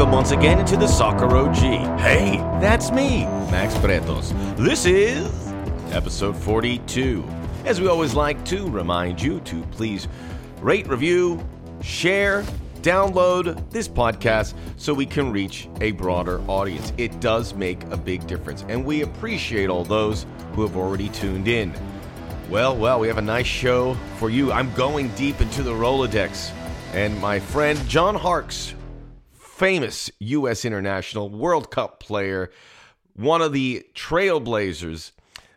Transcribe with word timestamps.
Welcome 0.00 0.14
once 0.14 0.30
again 0.30 0.58
into 0.58 0.78
the 0.78 0.86
Soccer 0.86 1.26
OG. 1.36 1.56
Hey, 2.00 2.38
that's 2.58 2.90
me, 2.90 3.26
Max 3.50 3.74
Bretos. 3.74 4.32
This 4.56 4.86
is 4.86 5.30
episode 5.92 6.34
42. 6.34 7.22
As 7.66 7.82
we 7.82 7.86
always 7.86 8.14
like 8.14 8.42
to 8.46 8.66
remind 8.70 9.20
you 9.20 9.40
to 9.40 9.60
please 9.72 10.08
rate, 10.62 10.88
review, 10.88 11.38
share, 11.82 12.44
download 12.80 13.62
this 13.68 13.88
podcast 13.88 14.54
so 14.78 14.94
we 14.94 15.04
can 15.04 15.30
reach 15.30 15.68
a 15.82 15.90
broader 15.90 16.40
audience. 16.48 16.94
It 16.96 17.20
does 17.20 17.52
make 17.52 17.82
a 17.90 17.96
big 17.98 18.26
difference, 18.26 18.64
and 18.70 18.82
we 18.82 19.02
appreciate 19.02 19.68
all 19.68 19.84
those 19.84 20.24
who 20.54 20.62
have 20.62 20.78
already 20.78 21.10
tuned 21.10 21.46
in. 21.46 21.74
Well, 22.48 22.74
well, 22.74 23.00
we 23.00 23.08
have 23.08 23.18
a 23.18 23.22
nice 23.36 23.44
show 23.44 23.92
for 24.16 24.30
you. 24.30 24.50
I'm 24.50 24.72
going 24.72 25.08
deep 25.08 25.42
into 25.42 25.62
the 25.62 25.72
Rolodex, 25.72 26.52
and 26.94 27.20
my 27.20 27.38
friend 27.38 27.78
John 27.86 28.14
Harkes, 28.14 28.72
famous 29.60 30.10
U.S. 30.20 30.64
international 30.64 31.28
World 31.28 31.70
Cup 31.70 32.00
player, 32.00 32.50
one 33.12 33.42
of 33.42 33.52
the 33.52 33.84
trailblazers 33.94 35.12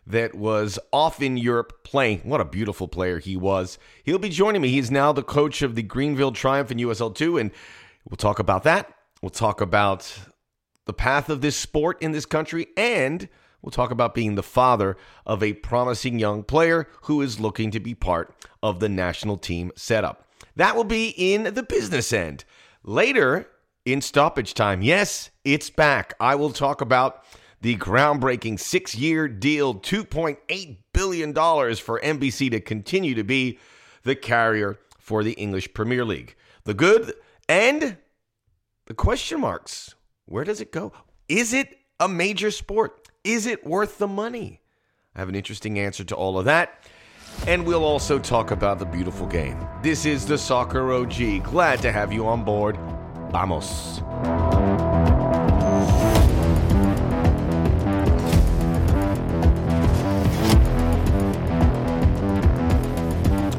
that 0.06 0.34
was 0.34 0.78
off 0.92 1.22
in 1.22 1.38
Europe 1.38 1.82
playing. 1.84 2.18
What 2.18 2.42
a 2.42 2.44
beautiful 2.44 2.86
player 2.86 3.18
he 3.18 3.34
was. 3.34 3.78
He'll 4.04 4.18
be 4.18 4.28
joining 4.28 4.60
me. 4.60 4.68
He's 4.68 4.90
now 4.90 5.12
the 5.12 5.22
coach 5.22 5.62
of 5.62 5.74
the 5.74 5.82
Greenville 5.82 6.32
Triumph 6.32 6.70
in 6.70 6.76
USL2, 6.76 7.40
and 7.40 7.50
we'll 8.06 8.18
talk 8.18 8.38
about 8.38 8.62
that. 8.64 8.92
We'll 9.22 9.30
talk 9.30 9.62
about 9.62 10.14
the 10.84 10.92
path 10.92 11.30
of 11.30 11.40
this 11.40 11.56
sport 11.56 11.96
in 12.02 12.12
this 12.12 12.26
country, 12.26 12.66
and 12.76 13.26
we'll 13.62 13.70
talk 13.70 13.90
about 13.90 14.14
being 14.14 14.34
the 14.34 14.42
father 14.42 14.98
of 15.24 15.42
a 15.42 15.54
promising 15.54 16.18
young 16.18 16.42
player 16.42 16.88
who 17.04 17.22
is 17.22 17.40
looking 17.40 17.70
to 17.70 17.80
be 17.80 17.94
part 17.94 18.34
of 18.62 18.80
the 18.80 18.88
national 18.90 19.38
team 19.38 19.72
setup. 19.76 20.28
That 20.56 20.76
will 20.76 20.84
be 20.84 21.14
in 21.16 21.54
the 21.54 21.62
business 21.62 22.12
end. 22.12 22.44
Later 22.82 23.48
in 23.84 24.00
stoppage 24.00 24.54
time, 24.54 24.82
yes, 24.82 25.30
it's 25.44 25.70
back. 25.70 26.14
I 26.18 26.34
will 26.34 26.52
talk 26.52 26.80
about 26.80 27.24
the 27.60 27.76
groundbreaking 27.76 28.58
six 28.60 28.94
year 28.94 29.28
deal, 29.28 29.74
$2.8 29.74 30.76
billion 30.92 31.34
for 31.34 32.00
NBC 32.00 32.50
to 32.50 32.60
continue 32.60 33.14
to 33.14 33.24
be 33.24 33.58
the 34.02 34.14
carrier 34.14 34.78
for 34.98 35.22
the 35.22 35.32
English 35.32 35.72
Premier 35.74 36.04
League. 36.04 36.34
The 36.64 36.74
good 36.74 37.14
and 37.48 37.96
the 38.86 38.94
question 38.94 39.40
marks. 39.40 39.94
Where 40.26 40.44
does 40.44 40.60
it 40.60 40.72
go? 40.72 40.92
Is 41.28 41.52
it 41.52 41.78
a 42.00 42.08
major 42.08 42.50
sport? 42.50 43.08
Is 43.22 43.46
it 43.46 43.66
worth 43.66 43.98
the 43.98 44.08
money? 44.08 44.60
I 45.14 45.18
have 45.20 45.28
an 45.28 45.34
interesting 45.34 45.78
answer 45.78 46.04
to 46.04 46.14
all 46.14 46.38
of 46.38 46.46
that. 46.46 46.82
And 47.46 47.66
we'll 47.66 47.84
also 47.84 48.18
talk 48.18 48.50
about 48.50 48.78
the 48.78 48.84
beautiful 48.84 49.26
game. 49.26 49.66
This 49.82 50.06
is 50.06 50.24
the 50.24 50.38
Soccer 50.38 50.92
OG. 50.92 51.42
Glad 51.44 51.80
to 51.82 51.92
have 51.92 52.12
you 52.12 52.26
on 52.26 52.44
board. 52.44 52.78
Vamos. 53.34 53.98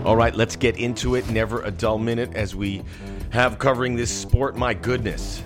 All 0.06 0.16
right, 0.16 0.34
let's 0.34 0.56
get 0.56 0.78
into 0.78 1.16
it. 1.16 1.30
Never 1.30 1.62
a 1.64 1.72
dull 1.72 1.98
minute 1.98 2.34
as 2.36 2.56
we 2.56 2.84
have 3.31 3.59
covering 3.59 3.98
this 3.98 4.09
sport. 4.09 4.56
My 4.56 4.73
goodness, 4.73 5.44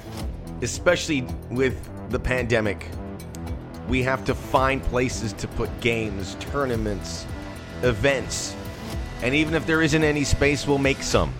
especially 0.61 1.22
with 1.50 1.89
the 2.11 2.19
pandemic, 2.19 2.88
we 3.88 4.03
have 4.03 4.23
to 4.25 4.35
find 4.35 4.83
places 4.83 5.33
to 5.33 5.47
put 5.47 5.72
games, 5.81 6.35
tournaments, 6.39 7.25
events. 7.81 8.55
And 9.23 9.33
even 9.33 9.55
if 9.55 9.66
there 9.66 9.81
isn't 9.81 10.03
any 10.03 10.23
space, 10.23 10.67
we'll 10.67 10.77
make 10.77 11.02
some. 11.02 11.33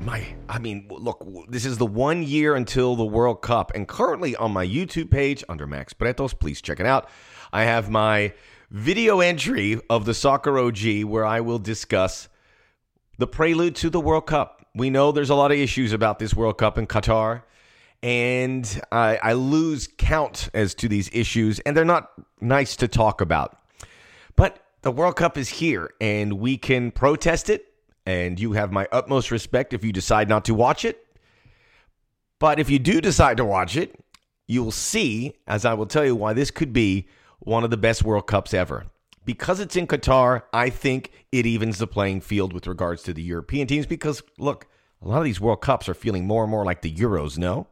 My, 0.00 0.24
I 0.48 0.58
mean, 0.58 0.86
look, 0.88 1.26
this 1.48 1.64
is 1.64 1.78
the 1.78 1.86
one 1.86 2.22
year 2.22 2.54
until 2.54 2.96
the 2.96 3.04
World 3.04 3.42
Cup. 3.42 3.72
And 3.74 3.88
currently 3.88 4.36
on 4.36 4.52
my 4.52 4.66
YouTube 4.66 5.10
page 5.10 5.42
under 5.48 5.66
Max 5.66 5.92
Bretos, 5.92 6.38
please 6.38 6.60
check 6.60 6.80
it 6.80 6.86
out. 6.86 7.08
I 7.52 7.64
have 7.64 7.90
my 7.90 8.32
video 8.70 9.20
entry 9.20 9.80
of 9.88 10.04
the 10.04 10.14
Soccer 10.14 10.58
OG 10.58 11.04
where 11.04 11.24
I 11.24 11.40
will 11.40 11.58
discuss 11.58 12.28
the 13.18 13.26
prelude 13.26 13.74
to 13.76 13.90
the 13.90 14.00
World 14.00 14.26
Cup. 14.26 14.66
We 14.74 14.90
know 14.90 15.12
there's 15.12 15.30
a 15.30 15.34
lot 15.34 15.52
of 15.52 15.58
issues 15.58 15.92
about 15.92 16.18
this 16.18 16.34
World 16.34 16.58
Cup 16.58 16.76
in 16.76 16.86
Qatar, 16.86 17.42
and 18.02 18.80
I, 18.92 19.16
I, 19.22 19.32
lose 19.32 19.88
count 19.96 20.50
as 20.52 20.74
to 20.74 20.88
these 20.88 21.08
issues, 21.12 21.60
and 21.60 21.74
they're 21.76 21.84
not 21.84 22.12
nice 22.40 22.76
to 22.76 22.88
talk 22.88 23.22
about. 23.22 23.56
But 24.36 24.58
the 24.82 24.92
World 24.92 25.16
Cup 25.16 25.38
is 25.38 25.48
here, 25.48 25.94
and 26.00 26.34
we 26.34 26.58
can 26.58 26.90
protest 26.90 27.48
it, 27.48 27.72
and 28.06 28.40
you 28.40 28.52
have 28.52 28.72
my 28.72 28.88
utmost 28.92 29.30
respect 29.30 29.72
if 29.72 29.84
you 29.84 29.92
decide 29.92 30.28
not 30.28 30.44
to 30.46 30.54
watch 30.54 30.84
it. 30.84 31.04
But 32.38 32.58
if 32.58 32.70
you 32.70 32.78
do 32.78 33.00
decide 33.00 33.36
to 33.38 33.44
watch 33.44 33.76
it, 33.76 33.98
you'll 34.46 34.70
see, 34.70 35.34
as 35.46 35.64
I 35.64 35.74
will 35.74 35.86
tell 35.86 36.04
you, 36.04 36.14
why 36.14 36.32
this 36.32 36.50
could 36.50 36.72
be 36.72 37.08
one 37.40 37.64
of 37.64 37.70
the 37.70 37.76
best 37.76 38.04
World 38.04 38.26
Cups 38.26 38.54
ever 38.54 38.86
because 39.26 39.60
it's 39.60 39.76
in 39.76 39.86
Qatar, 39.86 40.44
I 40.54 40.70
think 40.70 41.10
it 41.32 41.44
evens 41.44 41.78
the 41.78 41.86
playing 41.86 42.22
field 42.22 42.54
with 42.54 42.66
regards 42.66 43.02
to 43.02 43.12
the 43.12 43.22
European 43.22 43.66
teams. 43.66 43.84
Because 43.84 44.22
look, 44.38 44.66
a 45.02 45.08
lot 45.08 45.18
of 45.18 45.24
these 45.24 45.40
World 45.40 45.60
Cups 45.60 45.88
are 45.90 45.94
feeling 45.94 46.26
more 46.26 46.44
and 46.44 46.50
more 46.50 46.64
like 46.64 46.80
the 46.80 46.94
Euros, 46.94 47.36
no? 47.36 47.66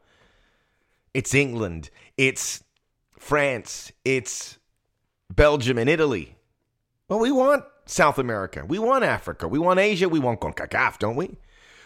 It's 1.15 1.33
England, 1.33 1.91
it's 2.19 2.63
France, 3.19 3.93
it's 4.05 4.59
Belgium 5.33 5.79
and 5.79 5.89
Italy. 5.89 6.37
Well, 7.09 7.21
we 7.21 7.31
want 7.31 7.65
South 7.87 8.19
America, 8.19 8.65
we 8.67 8.79
want 8.79 9.05
Africa, 9.05 9.47
we 9.47 9.59
want 9.59 9.79
Asia, 9.79 10.09
we 10.09 10.19
want 10.19 10.41
CONCACAF, 10.41 10.99
don't 10.99 11.17
we? 11.17 11.37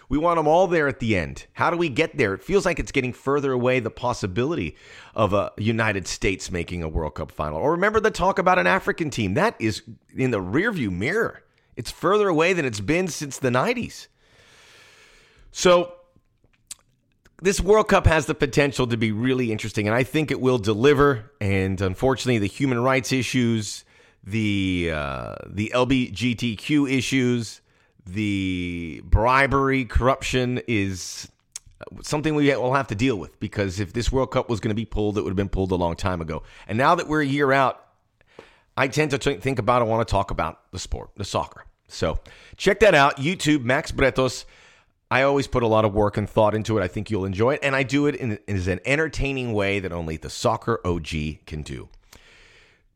We 0.09 0.17
want 0.17 0.39
them 0.39 0.49
all 0.49 0.67
there 0.67 0.89
at 0.89 1.01
the 1.01 1.17
end. 1.17 1.47
How 1.53 1.69
do 1.71 1.77
we 1.77 1.91
get 1.91 2.17
there? 2.17 2.33
It 2.33 2.43
feels 2.43 2.65
like 2.65 2.79
it's 2.79 2.93
getting 2.93 3.13
further 3.13 3.53
away 3.53 3.79
the 3.79 3.91
possibility 3.91 4.75
of 5.15 5.35
a 5.35 5.53
United 5.59 6.09
States 6.09 6.51
making 6.51 6.83
a 6.83 6.89
World 6.89 7.15
Cup 7.17 7.31
final. 7.31 7.59
Or 7.59 7.73
remember 7.73 8.01
the 8.01 8.11
talk 8.11 8.39
about 8.39 8.59
an 8.59 8.67
African 8.67 9.11
team. 9.11 9.35
That 9.35 9.55
is 9.59 9.83
in 10.17 10.31
the 10.31 10.41
rearview 10.41 10.91
mirror. 10.91 11.43
It's 11.77 11.91
further 11.91 12.29
away 12.29 12.55
than 12.55 12.65
it's 12.65 12.81
been 12.81 13.09
since 13.09 13.39
the 13.39 13.51
90s. 13.51 14.09
So 15.53 15.93
this 17.43 17.61
World 17.61 17.89
Cup 17.89 18.07
has 18.07 18.27
the 18.27 18.35
potential 18.35 18.87
to 18.87 18.97
be 18.97 19.13
really 19.13 19.53
interesting, 19.53 19.87
and 19.87 19.95
I 19.95 20.05
think 20.05 20.31
it 20.31 20.41
will 20.41 20.59
deliver. 20.59 21.33
And 21.41 21.81
unfortunately, 21.81 22.39
the 22.39 22.47
human 22.47 22.83
rights 22.83 23.13
issues, 23.13 23.85
the 24.31 24.91
uh, 24.93 25.35
the 25.47 25.73
LGBTQ 25.75 26.91
issues, 26.91 27.61
the 28.07 29.03
bribery, 29.05 29.85
corruption 29.85 30.61
is 30.67 31.29
something 32.03 32.35
we 32.35 32.55
will 32.57 32.75
have 32.75 32.89
to 32.89 32.95
deal 32.95 33.17
with 33.17 33.39
because 33.41 33.81
if 33.81 33.93
this 33.93 34.11
World 34.11 34.31
Cup 34.31 34.49
was 34.49 34.61
going 34.61 34.71
to 34.71 34.75
be 34.75 34.85
pulled, 34.85 35.17
it 35.17 35.23
would 35.23 35.31
have 35.31 35.37
been 35.37 35.49
pulled 35.49 35.73
a 35.73 35.77
long 35.77 35.97
time 35.97 36.21
ago. 36.21 36.43
And 36.67 36.77
now 36.77 36.95
that 36.97 37.09
we're 37.09 37.23
a 37.23 37.27
year 37.27 37.53
out, 37.53 37.85
I 38.77 38.89
tend 38.89 39.11
to 39.13 39.19
think 39.19 39.59
about, 39.59 39.83
I 39.83 39.85
want 39.85 40.07
to 40.07 40.11
talk 40.11 40.31
about 40.31 40.71
the 40.73 40.79
sport, 40.79 41.11
the 41.17 41.25
soccer. 41.25 41.65
So 41.89 42.21
check 42.57 42.81
that 42.81 42.95
out. 42.95 43.17
YouTube, 43.17 43.65
Max 43.65 43.91
Bretos. 43.93 44.45
I 45.11 45.23
always 45.23 45.47
put 45.47 45.63
a 45.63 45.67
lot 45.67 45.85
of 45.85 45.95
work 45.95 46.17
and 46.17 46.29
thought 46.29 46.55
into 46.55 46.77
it. 46.79 46.83
I 46.83 46.89
think 46.89 47.11
you'll 47.11 47.25
enjoy 47.25 47.55
it. 47.55 47.61
And 47.63 47.75
I 47.75 47.83
do 47.83 48.07
it 48.07 48.15
in, 48.15 48.39
in 48.47 48.69
an 48.69 48.81
entertaining 48.85 49.53
way 49.55 49.81
that 49.81 49.91
only 49.91 50.17
the 50.17 50.29
soccer 50.29 50.81
OG 50.85 51.09
can 51.47 51.63
do. 51.63 51.89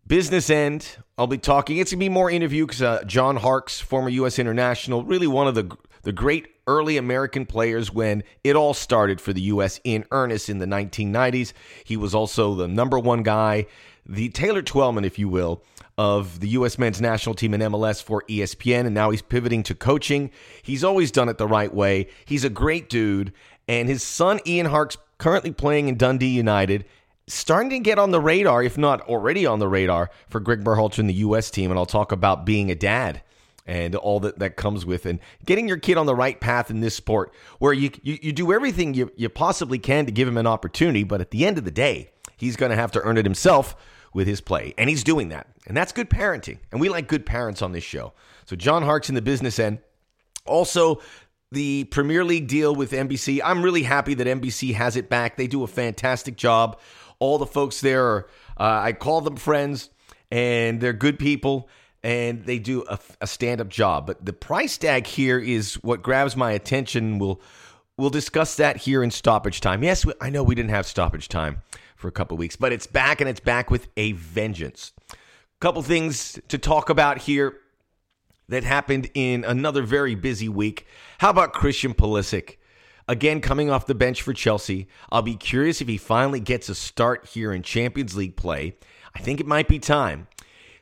Business 0.06 0.50
end, 0.50 0.96
I'll 1.16 1.28
be 1.28 1.38
talking. 1.38 1.78
It's 1.78 1.90
to 1.90 1.96
be 1.96 2.08
more 2.08 2.30
interview 2.30 2.66
because 2.66 2.82
uh, 2.82 3.04
John 3.04 3.36
Harkes, 3.36 3.80
former 3.80 4.08
U.S. 4.08 4.38
international, 4.38 5.04
really 5.04 5.28
one 5.28 5.46
of 5.46 5.54
the, 5.54 5.74
the 6.02 6.12
great 6.12 6.48
early 6.66 6.96
American 6.96 7.46
players 7.46 7.92
when 7.92 8.24
it 8.42 8.56
all 8.56 8.74
started 8.74 9.20
for 9.20 9.32
the 9.32 9.42
U.S. 9.42 9.80
in 9.84 10.04
earnest 10.10 10.48
in 10.48 10.58
the 10.58 10.66
1990s. 10.66 11.52
He 11.84 11.96
was 11.96 12.16
also 12.16 12.54
the 12.54 12.66
number 12.66 12.98
one 12.98 13.22
guy, 13.22 13.66
the 14.04 14.28
Taylor 14.30 14.60
Twellman, 14.60 15.04
if 15.04 15.20
you 15.20 15.28
will, 15.28 15.62
of 15.96 16.40
the 16.40 16.48
U.S. 16.48 16.78
men's 16.78 17.00
national 17.00 17.36
team 17.36 17.54
in 17.54 17.60
MLS 17.60 18.02
for 18.02 18.24
ESPN, 18.28 18.86
and 18.86 18.94
now 18.94 19.10
he's 19.10 19.22
pivoting 19.22 19.62
to 19.62 19.74
coaching. 19.74 20.32
He's 20.62 20.82
always 20.82 21.12
done 21.12 21.28
it 21.28 21.38
the 21.38 21.46
right 21.46 21.72
way. 21.72 22.08
He's 22.24 22.44
a 22.44 22.50
great 22.50 22.88
dude, 22.88 23.32
and 23.68 23.88
his 23.88 24.02
son 24.02 24.40
Ian 24.46 24.66
Harkes 24.66 24.96
currently 25.18 25.52
playing 25.52 25.86
in 25.86 25.96
Dundee 25.96 26.26
United 26.26 26.84
starting 27.26 27.70
to 27.70 27.78
get 27.78 27.98
on 27.98 28.10
the 28.10 28.20
radar, 28.20 28.62
if 28.62 28.76
not 28.76 29.00
already 29.02 29.46
on 29.46 29.58
the 29.58 29.68
radar, 29.68 30.10
for 30.28 30.40
Greg 30.40 30.64
Berhalter 30.64 30.98
and 30.98 31.08
the 31.08 31.14
U.S. 31.14 31.50
team. 31.50 31.70
And 31.70 31.78
I'll 31.78 31.86
talk 31.86 32.12
about 32.12 32.44
being 32.44 32.70
a 32.70 32.74
dad 32.74 33.22
and 33.66 33.94
all 33.94 34.20
that 34.20 34.38
that 34.40 34.56
comes 34.56 34.84
with 34.84 35.06
and 35.06 35.20
getting 35.46 35.68
your 35.68 35.76
kid 35.76 35.96
on 35.96 36.06
the 36.06 36.14
right 36.14 36.40
path 36.40 36.70
in 36.70 36.80
this 36.80 36.96
sport 36.96 37.32
where 37.60 37.72
you, 37.72 37.90
you, 38.02 38.18
you 38.20 38.32
do 38.32 38.52
everything 38.52 38.92
you, 38.92 39.12
you 39.16 39.28
possibly 39.28 39.78
can 39.78 40.04
to 40.06 40.12
give 40.12 40.26
him 40.26 40.36
an 40.36 40.46
opportunity. 40.46 41.04
But 41.04 41.20
at 41.20 41.30
the 41.30 41.46
end 41.46 41.58
of 41.58 41.64
the 41.64 41.70
day, 41.70 42.10
he's 42.36 42.56
going 42.56 42.70
to 42.70 42.76
have 42.76 42.92
to 42.92 43.00
earn 43.02 43.18
it 43.18 43.24
himself 43.24 43.76
with 44.12 44.26
his 44.26 44.40
play. 44.40 44.74
And 44.76 44.90
he's 44.90 45.04
doing 45.04 45.28
that. 45.30 45.46
And 45.66 45.76
that's 45.76 45.92
good 45.92 46.10
parenting. 46.10 46.58
And 46.70 46.80
we 46.80 46.88
like 46.88 47.06
good 47.08 47.24
parents 47.24 47.62
on 47.62 47.72
this 47.72 47.84
show. 47.84 48.12
So 48.46 48.56
John 48.56 48.82
Harkes 48.82 49.08
in 49.08 49.14
the 49.14 49.22
business 49.22 49.58
end. 49.58 49.78
Also, 50.44 51.00
the 51.52 51.84
Premier 51.84 52.24
League 52.24 52.48
deal 52.48 52.74
with 52.74 52.90
NBC. 52.90 53.40
I'm 53.44 53.62
really 53.62 53.84
happy 53.84 54.14
that 54.14 54.26
NBC 54.26 54.74
has 54.74 54.96
it 54.96 55.08
back. 55.08 55.36
They 55.36 55.46
do 55.46 55.62
a 55.62 55.68
fantastic 55.68 56.36
job 56.36 56.80
all 57.22 57.38
the 57.38 57.46
folks 57.46 57.80
there 57.80 58.04
are, 58.04 58.28
uh, 58.58 58.80
I 58.82 58.92
call 58.94 59.20
them 59.20 59.36
friends, 59.36 59.90
and 60.32 60.80
they're 60.80 60.92
good 60.92 61.20
people, 61.20 61.68
and 62.02 62.44
they 62.44 62.58
do 62.58 62.84
a, 62.88 62.98
a 63.20 63.28
stand 63.28 63.60
up 63.60 63.68
job. 63.68 64.08
But 64.08 64.24
the 64.24 64.32
price 64.32 64.76
tag 64.76 65.06
here 65.06 65.38
is 65.38 65.74
what 65.84 66.02
grabs 66.02 66.36
my 66.36 66.50
attention. 66.50 67.20
We'll 67.20 67.40
we'll 67.96 68.10
discuss 68.10 68.56
that 68.56 68.76
here 68.78 69.04
in 69.04 69.12
stoppage 69.12 69.60
time. 69.60 69.84
Yes, 69.84 70.04
I 70.20 70.30
know 70.30 70.42
we 70.42 70.56
didn't 70.56 70.70
have 70.70 70.84
stoppage 70.84 71.28
time 71.28 71.62
for 71.94 72.08
a 72.08 72.12
couple 72.12 72.36
weeks, 72.36 72.56
but 72.56 72.72
it's 72.72 72.88
back 72.88 73.20
and 73.20 73.30
it's 73.30 73.38
back 73.38 73.70
with 73.70 73.86
a 73.96 74.12
vengeance. 74.12 74.92
Couple 75.60 75.80
things 75.82 76.40
to 76.48 76.58
talk 76.58 76.90
about 76.90 77.18
here 77.18 77.56
that 78.48 78.64
happened 78.64 79.08
in 79.14 79.44
another 79.44 79.82
very 79.82 80.16
busy 80.16 80.48
week. 80.48 80.88
How 81.18 81.30
about 81.30 81.52
Christian 81.52 81.94
Pulisic? 81.94 82.56
Again, 83.08 83.40
coming 83.40 83.70
off 83.70 83.86
the 83.86 83.94
bench 83.94 84.22
for 84.22 84.32
Chelsea. 84.32 84.88
I'll 85.10 85.22
be 85.22 85.34
curious 85.34 85.80
if 85.80 85.88
he 85.88 85.96
finally 85.96 86.40
gets 86.40 86.68
a 86.68 86.74
start 86.74 87.26
here 87.26 87.52
in 87.52 87.62
Champions 87.62 88.16
League 88.16 88.36
play. 88.36 88.76
I 89.14 89.20
think 89.20 89.40
it 89.40 89.46
might 89.46 89.68
be 89.68 89.78
time. 89.78 90.28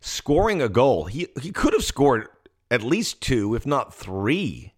Scoring 0.00 0.62
a 0.62 0.68
goal, 0.68 1.06
he, 1.06 1.28
he 1.40 1.50
could 1.50 1.72
have 1.72 1.84
scored 1.84 2.28
at 2.70 2.82
least 2.82 3.20
two, 3.20 3.54
if 3.54 3.66
not 3.66 3.94
three, 3.94 4.74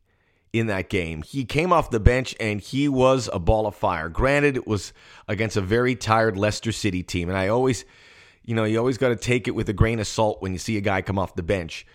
in 0.52 0.66
that 0.66 0.88
game. 0.88 1.22
He 1.22 1.44
came 1.44 1.72
off 1.72 1.90
the 1.90 2.00
bench 2.00 2.34
and 2.38 2.60
he 2.60 2.88
was 2.88 3.28
a 3.32 3.38
ball 3.38 3.66
of 3.66 3.74
fire. 3.74 4.08
Granted, 4.08 4.56
it 4.56 4.66
was 4.66 4.92
against 5.28 5.56
a 5.56 5.60
very 5.60 5.94
tired 5.94 6.36
Leicester 6.36 6.72
City 6.72 7.02
team. 7.02 7.28
And 7.28 7.38
I 7.38 7.48
always, 7.48 7.84
you 8.44 8.54
know, 8.54 8.64
you 8.64 8.78
always 8.78 8.98
got 8.98 9.08
to 9.08 9.16
take 9.16 9.48
it 9.48 9.52
with 9.52 9.68
a 9.68 9.72
grain 9.72 9.98
of 9.98 10.06
salt 10.06 10.42
when 10.42 10.52
you 10.52 10.58
see 10.58 10.76
a 10.76 10.80
guy 10.80 11.02
come 11.02 11.18
off 11.18 11.34
the 11.34 11.42
bench. 11.42 11.86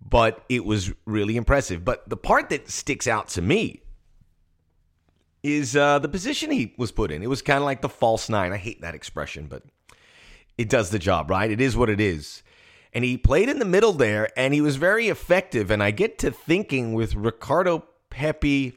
But 0.00 0.44
it 0.48 0.64
was 0.64 0.92
really 1.06 1.36
impressive. 1.36 1.84
But 1.84 2.08
the 2.08 2.16
part 2.16 2.50
that 2.50 2.68
sticks 2.70 3.06
out 3.06 3.28
to 3.28 3.42
me 3.42 3.82
is 5.54 5.76
uh, 5.76 5.98
the 5.98 6.08
position 6.08 6.50
he 6.50 6.74
was 6.76 6.92
put 6.92 7.10
in. 7.10 7.22
It 7.22 7.28
was 7.28 7.42
kind 7.42 7.58
of 7.58 7.64
like 7.64 7.82
the 7.82 7.88
false 7.88 8.28
nine. 8.28 8.52
I 8.52 8.56
hate 8.56 8.80
that 8.80 8.94
expression, 8.94 9.46
but 9.46 9.62
it 10.58 10.68
does 10.68 10.90
the 10.90 10.98
job, 10.98 11.30
right? 11.30 11.50
It 11.50 11.60
is 11.60 11.76
what 11.76 11.90
it 11.90 12.00
is. 12.00 12.42
And 12.92 13.04
he 13.04 13.18
played 13.18 13.48
in 13.48 13.58
the 13.58 13.66
middle 13.66 13.92
there, 13.92 14.28
and 14.38 14.54
he 14.54 14.60
was 14.60 14.76
very 14.76 15.08
effective. 15.08 15.70
And 15.70 15.82
I 15.82 15.90
get 15.90 16.18
to 16.20 16.30
thinking 16.30 16.94
with 16.94 17.14
Ricardo 17.14 17.84
Pepi 18.08 18.74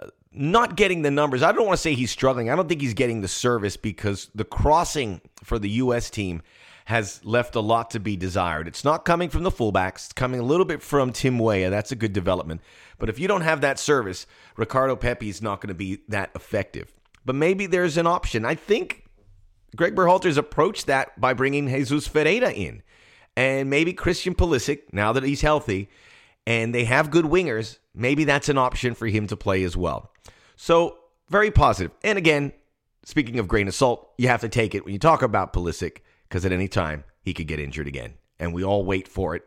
uh, 0.00 0.06
not 0.32 0.76
getting 0.76 1.02
the 1.02 1.10
numbers. 1.10 1.42
I 1.42 1.52
don't 1.52 1.66
want 1.66 1.76
to 1.76 1.82
say 1.82 1.94
he's 1.94 2.10
struggling. 2.10 2.48
I 2.48 2.56
don't 2.56 2.68
think 2.68 2.80
he's 2.80 2.94
getting 2.94 3.20
the 3.20 3.28
service 3.28 3.76
because 3.76 4.30
the 4.34 4.44
crossing 4.44 5.20
for 5.44 5.58
the 5.58 5.68
U.S. 5.70 6.08
team 6.08 6.40
has 6.86 7.20
left 7.24 7.56
a 7.56 7.60
lot 7.60 7.90
to 7.90 8.00
be 8.00 8.16
desired. 8.16 8.68
It's 8.68 8.84
not 8.84 9.04
coming 9.04 9.28
from 9.28 9.42
the 9.42 9.50
fullbacks, 9.50 10.06
it's 10.06 10.12
coming 10.12 10.38
a 10.38 10.44
little 10.44 10.64
bit 10.64 10.80
from 10.80 11.12
Tim 11.12 11.38
Weah. 11.38 11.68
That's 11.68 11.90
a 11.90 11.96
good 11.96 12.12
development. 12.12 12.60
But 12.98 13.08
if 13.08 13.18
you 13.18 13.26
don't 13.26 13.40
have 13.40 13.60
that 13.60 13.80
service, 13.80 14.24
Ricardo 14.56 14.94
Pepi 14.94 15.28
is 15.28 15.42
not 15.42 15.60
going 15.60 15.68
to 15.68 15.74
be 15.74 16.02
that 16.08 16.30
effective. 16.36 16.92
But 17.24 17.34
maybe 17.34 17.66
there's 17.66 17.96
an 17.96 18.06
option. 18.06 18.44
I 18.44 18.54
think 18.54 19.04
Greg 19.74 19.96
Berhalter's 19.96 20.36
approached 20.36 20.86
that 20.86 21.20
by 21.20 21.32
bringing 21.32 21.68
Jesus 21.68 22.06
Ferreira 22.06 22.52
in. 22.52 22.82
And 23.36 23.68
maybe 23.68 23.92
Christian 23.92 24.36
Pulisic, 24.36 24.82
now 24.92 25.12
that 25.12 25.24
he's 25.24 25.40
healthy, 25.40 25.90
and 26.46 26.72
they 26.72 26.84
have 26.84 27.10
good 27.10 27.24
wingers, 27.24 27.78
maybe 27.94 28.22
that's 28.22 28.48
an 28.48 28.58
option 28.58 28.94
for 28.94 29.08
him 29.08 29.26
to 29.26 29.36
play 29.36 29.64
as 29.64 29.76
well. 29.76 30.12
So, 30.54 30.98
very 31.28 31.50
positive. 31.50 31.90
And 32.04 32.16
again, 32.16 32.52
speaking 33.04 33.40
of 33.40 33.48
grain 33.48 33.66
of 33.66 33.74
salt, 33.74 34.12
you 34.18 34.28
have 34.28 34.42
to 34.42 34.48
take 34.48 34.76
it 34.76 34.84
when 34.84 34.92
you 34.92 35.00
talk 35.00 35.22
about 35.22 35.52
Pulisic, 35.52 35.98
because 36.28 36.44
at 36.44 36.52
any 36.52 36.68
time 36.68 37.04
he 37.22 37.34
could 37.34 37.46
get 37.46 37.60
injured 37.60 37.86
again. 37.86 38.14
And 38.38 38.52
we 38.52 38.64
all 38.64 38.84
wait 38.84 39.08
for 39.08 39.34
it, 39.34 39.42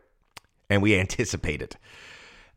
and 0.68 0.82
we 0.82 0.96
anticipate 0.98 1.62
it. 1.62 1.76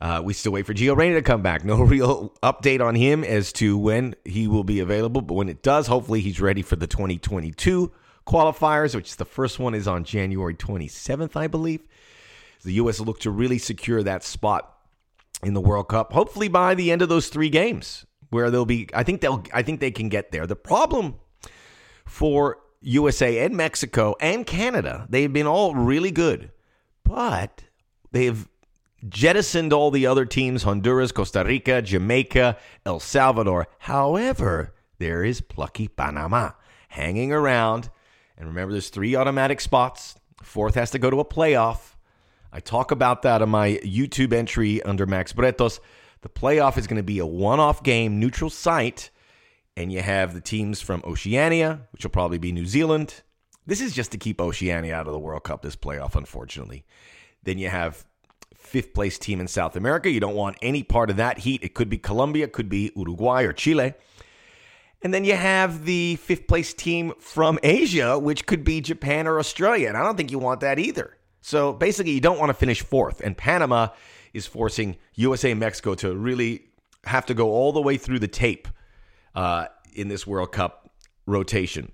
Uh, 0.02 0.22
we 0.22 0.34
still 0.34 0.52
wait 0.52 0.66
for 0.66 0.74
Gio 0.74 0.98
Reyna 0.98 1.16
to 1.16 1.22
come 1.22 1.42
back. 1.42 1.64
No 1.64 1.82
real 1.82 2.34
update 2.44 2.82
on 2.82 2.96
him 2.96 3.24
as 3.24 3.54
to 3.54 3.78
when 3.78 4.16
he 4.26 4.48
will 4.48 4.64
be 4.64 4.80
available, 4.80 5.22
but 5.22 5.36
when 5.36 5.50
it 5.50 5.64
does, 5.64 5.88
hopefully 5.88 6.22
he's 6.22 6.42
ready 6.42 6.62
for 6.62 6.76
the 6.76 6.88
2022 6.88 7.92
qualifiers, 8.28 8.96
which 8.96 9.16
the 9.18 9.26
first 9.26 9.60
one 9.60 9.74
is 9.74 9.88
on 9.88 10.04
January 10.04 10.56
27th, 10.56 11.36
I 11.36 11.48
believe. 11.48 11.82
The 12.64 12.74
U.S. 12.74 13.00
will 13.00 13.08
look 13.08 13.20
to 13.22 13.32
really 13.32 13.58
secure 13.58 14.04
that 14.04 14.24
spot 14.24 14.78
in 15.44 15.54
the 15.54 15.62
World 15.62 15.90
Cup, 15.90 16.14
hopefully 16.14 16.48
by 16.48 16.76
the 16.76 16.92
end 16.92 17.02
of 17.02 17.10
those 17.10 17.28
three 17.28 17.50
games, 17.50 18.06
where 18.30 18.50
they'll 18.50 18.66
be. 18.66 18.88
I 18.94 19.04
think 19.04 19.22
they'll. 19.22 19.44
I 19.54 19.64
think 19.64 19.82
they 19.82 19.92
can 19.92 20.08
get 20.08 20.32
there. 20.32 20.48
The 20.48 20.56
problem 20.56 21.16
for 22.06 22.60
USA 22.84 23.40
and 23.40 23.56
Mexico 23.56 24.16
and 24.20 24.46
Canada, 24.46 25.08
they've 25.10 25.32
been 25.32 25.48
all 25.48 25.74
really 25.76 26.12
good, 26.12 26.52
but 27.04 27.64
they've 28.12 28.48
jettisoned 29.08 29.74
all 29.74 29.92
the 29.92 30.06
other 30.06 30.26
teams 30.26 30.64
Honduras, 30.64 31.12
Costa 31.12 31.44
Rica, 31.44 31.82
Jamaica, 31.82 32.58
El 32.86 33.00
Salvador. 33.00 33.68
However, 33.80 34.74
there 35.00 35.24
is 35.24 35.42
plucky 35.42 35.88
Panama 35.88 36.52
hanging 36.90 37.32
around. 37.32 37.90
And 38.38 38.48
remember, 38.48 38.72
there's 38.72 38.90
three 38.90 39.16
automatic 39.16 39.62
spots. 39.62 40.16
Fourth 40.42 40.76
has 40.76 40.92
to 40.92 41.00
go 41.00 41.10
to 41.10 41.20
a 41.20 41.26
playoff. 41.26 41.96
I 42.52 42.60
talk 42.60 42.92
about 42.92 43.24
that 43.24 43.42
on 43.42 43.50
my 43.50 43.80
YouTube 43.84 44.34
entry 44.34 44.82
under 44.84 45.06
Max 45.06 45.34
Bretos. 45.34 45.80
The 46.22 46.30
playoff 46.30 46.78
is 46.78 46.88
going 46.88 46.98
to 46.98 47.04
be 47.04 47.20
a 47.20 47.26
one 47.26 47.60
off 47.60 47.84
game, 47.84 48.20
neutral 48.20 48.50
site. 48.50 49.10
And 49.76 49.92
you 49.92 50.02
have 50.02 50.34
the 50.34 50.42
teams 50.42 50.82
from 50.82 51.02
Oceania, 51.06 51.88
which 51.92 52.04
will 52.04 52.12
probably 52.12 52.38
be 52.38 52.52
New 52.52 52.66
Zealand. 52.66 53.22
This 53.66 53.82
is 53.82 53.94
just 53.94 54.12
to 54.12 54.18
keep 54.18 54.40
Oceania 54.40 54.94
out 54.94 55.08
of 55.08 55.14
the 55.14 55.20
World 55.20 55.44
Cup, 55.44 55.62
this 55.62 55.76
playoff, 55.76 56.16
unfortunately. 56.16 56.86
Then 57.44 57.58
you 57.58 57.70
have 57.70 58.06
fifth 58.56 58.94
place 58.94 59.18
team 59.18 59.40
in 59.40 59.48
South 59.48 59.76
America. 59.76 60.10
You 60.10 60.20
don't 60.20 60.36
want 60.36 60.58
any 60.62 60.84
part 60.84 61.10
of 61.10 61.18
that 61.18 61.40
heat. 61.40 61.64
It 61.64 61.74
could 61.74 61.90
be 61.90 61.98
Colombia, 61.98 62.48
could 62.48 62.70
be 62.70 62.92
Uruguay 62.96 63.44
or 63.44 63.54
Chile. 63.54 63.94
And 65.02 65.14
then 65.14 65.26
you 65.26 65.36
have 65.36 65.86
the 65.86 66.16
fifth 66.18 66.48
place 66.48 66.74
team 66.74 67.14
from 67.20 67.60
Asia, 67.62 68.18
which 68.18 68.46
could 68.46 68.64
be 68.64 68.80
Japan 68.80 69.28
or 69.28 69.38
Australia. 69.38 69.90
And 69.90 69.98
I 69.98 70.04
don't 70.04 70.16
think 70.16 70.32
you 70.32 70.40
want 70.40 70.62
that 70.62 70.80
either. 70.80 71.18
So 71.42 71.74
basically, 71.74 72.14
you 72.14 72.22
don't 72.22 72.40
want 72.40 72.50
to 72.50 72.54
finish 72.54 72.82
fourth. 72.82 73.20
And 73.22 73.38
Panama 73.38 73.90
is 74.34 74.48
forcing 74.48 74.98
USA 75.16 75.52
and 75.52 75.60
Mexico 75.60 75.94
to 75.96 76.16
really 76.16 76.66
have 77.04 77.26
to 77.26 77.34
go 77.34 77.52
all 77.52 77.74
the 77.74 77.82
way 77.82 77.98
through 77.98 78.20
the 78.20 78.30
tape 78.30 78.68
uh, 79.36 79.68
in 79.94 80.08
this 80.08 80.26
World 80.26 80.52
Cup 80.52 80.92
rotation. 81.26 81.92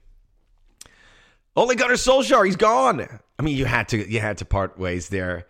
Ole 1.56 1.76
Gunnar 1.76 1.96
Solskjaer, 1.96 2.46
he's 2.46 2.56
gone. 2.56 3.08
I 3.38 3.42
mean, 3.42 3.58
you 3.58 3.66
had 3.66 3.90
to 3.90 4.10
you 4.10 4.20
had 4.20 4.38
to 4.38 4.46
part 4.46 4.78
ways 4.78 5.10
there. 5.10 5.48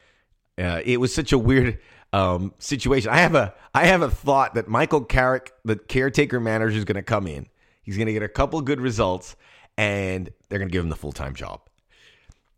Uh, 0.57 0.81
it 0.83 0.99
was 0.99 1.13
such 1.13 1.31
a 1.31 1.37
weird 1.37 1.79
um, 2.13 2.53
situation. 2.57 3.09
I 3.11 3.17
have 3.17 3.35
a 3.35 3.53
I 3.73 3.85
have 3.85 4.01
a 4.01 4.09
thought 4.09 4.55
that 4.55 4.67
Michael 4.67 5.03
Carrick, 5.03 5.51
the 5.63 5.75
caretaker 5.75 6.39
manager, 6.39 6.77
is 6.77 6.85
going 6.85 6.95
to 6.95 7.03
come 7.03 7.27
in. 7.27 7.47
He's 7.83 7.97
going 7.97 8.07
to 8.07 8.13
get 8.13 8.23
a 8.23 8.29
couple 8.29 8.61
good 8.61 8.81
results, 8.81 9.35
and 9.77 10.29
they're 10.47 10.59
going 10.59 10.69
to 10.69 10.71
give 10.73 10.83
him 10.83 10.89
the 10.89 10.95
full 10.95 11.11
time 11.11 11.33
job. 11.33 11.61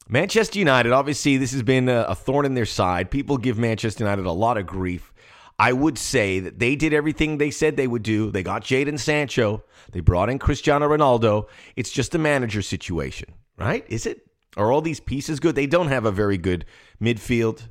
Manchester 0.10 0.60
United, 0.60 0.92
obviously, 0.92 1.38
this 1.38 1.54
has 1.54 1.64
been 1.64 1.88
a, 1.88 2.02
a 2.02 2.16
thorn 2.16 2.46
in 2.46 2.54
their 2.54 2.66
side. 2.66 3.10
People 3.10 3.38
give 3.38 3.58
Manchester 3.58 4.04
United 4.04 4.26
a 4.26 4.32
lot 4.32 4.58
of 4.58 4.66
grief. 4.66 5.14
I 5.62 5.74
would 5.74 5.98
say 5.98 6.40
that 6.40 6.60
they 6.60 6.76
did 6.76 6.94
everything 6.94 7.38
they 7.38 7.52
said 7.52 7.78
they 7.78 7.88
would 7.88 8.04
do. 8.04 8.32
They 8.32 8.44
got 8.44 8.64
Jadon 8.64 9.00
Sancho. 9.00 9.64
They 9.92 10.00
brought 10.00 10.30
in 10.30 10.40
Cristiano 10.40 10.90
Ronaldo. 10.90 11.48
It's 11.76 11.92
just 11.92 12.16
a 12.16 12.18
manager 12.18 12.62
situation, 12.62 13.34
right? 13.58 13.86
Is 13.88 14.06
it? 14.06 14.26
Are 14.58 14.72
all 14.72 14.82
these 14.82 15.00
pieces 15.00 15.40
good? 15.40 15.56
They 15.56 15.68
don't 15.68 15.88
have 15.88 16.06
a 16.06 16.12
very 16.12 16.38
good 16.38 16.66
midfield 17.02 17.70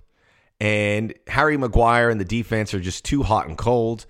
and 0.61 1.15
Harry 1.27 1.57
Maguire 1.57 2.11
and 2.11 2.21
the 2.21 2.25
defense 2.25 2.75
are 2.75 2.81
just 2.81 3.05
too 3.05 3.23
hot 3.23 3.49
and 3.49 3.57
cold. 3.57 4.07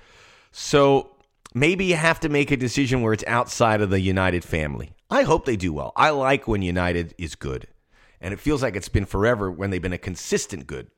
So 0.51 1.17
maybe 1.55 1.85
you 1.85 1.97
have 1.97 2.21
to 2.21 2.29
make 2.29 2.51
a 2.51 2.57
decision 2.57 3.03
where 3.03 3.13
it's 3.13 3.25
outside 3.27 3.81
of 3.81 3.91
the 3.91 4.01
United 4.01 4.45
family. 4.45 4.93
I 5.09 5.23
hope 5.23 5.45
they 5.45 5.57
do 5.57 5.73
well. 5.73 5.93
I 5.97 6.11
like 6.11 6.49
when 6.49 6.63
United 6.63 7.15
is 7.19 7.35
good. 7.35 7.69
And 8.21 8.35
it 8.35 8.41
feels 8.41 8.63
like 8.63 8.77
it's 8.77 8.89
been 8.89 9.07
forever 9.07 9.51
when 9.51 9.71
they've 9.71 9.81
been 9.81 9.93
a 9.93 9.99
consistent 9.99 10.67
good. 10.67 10.89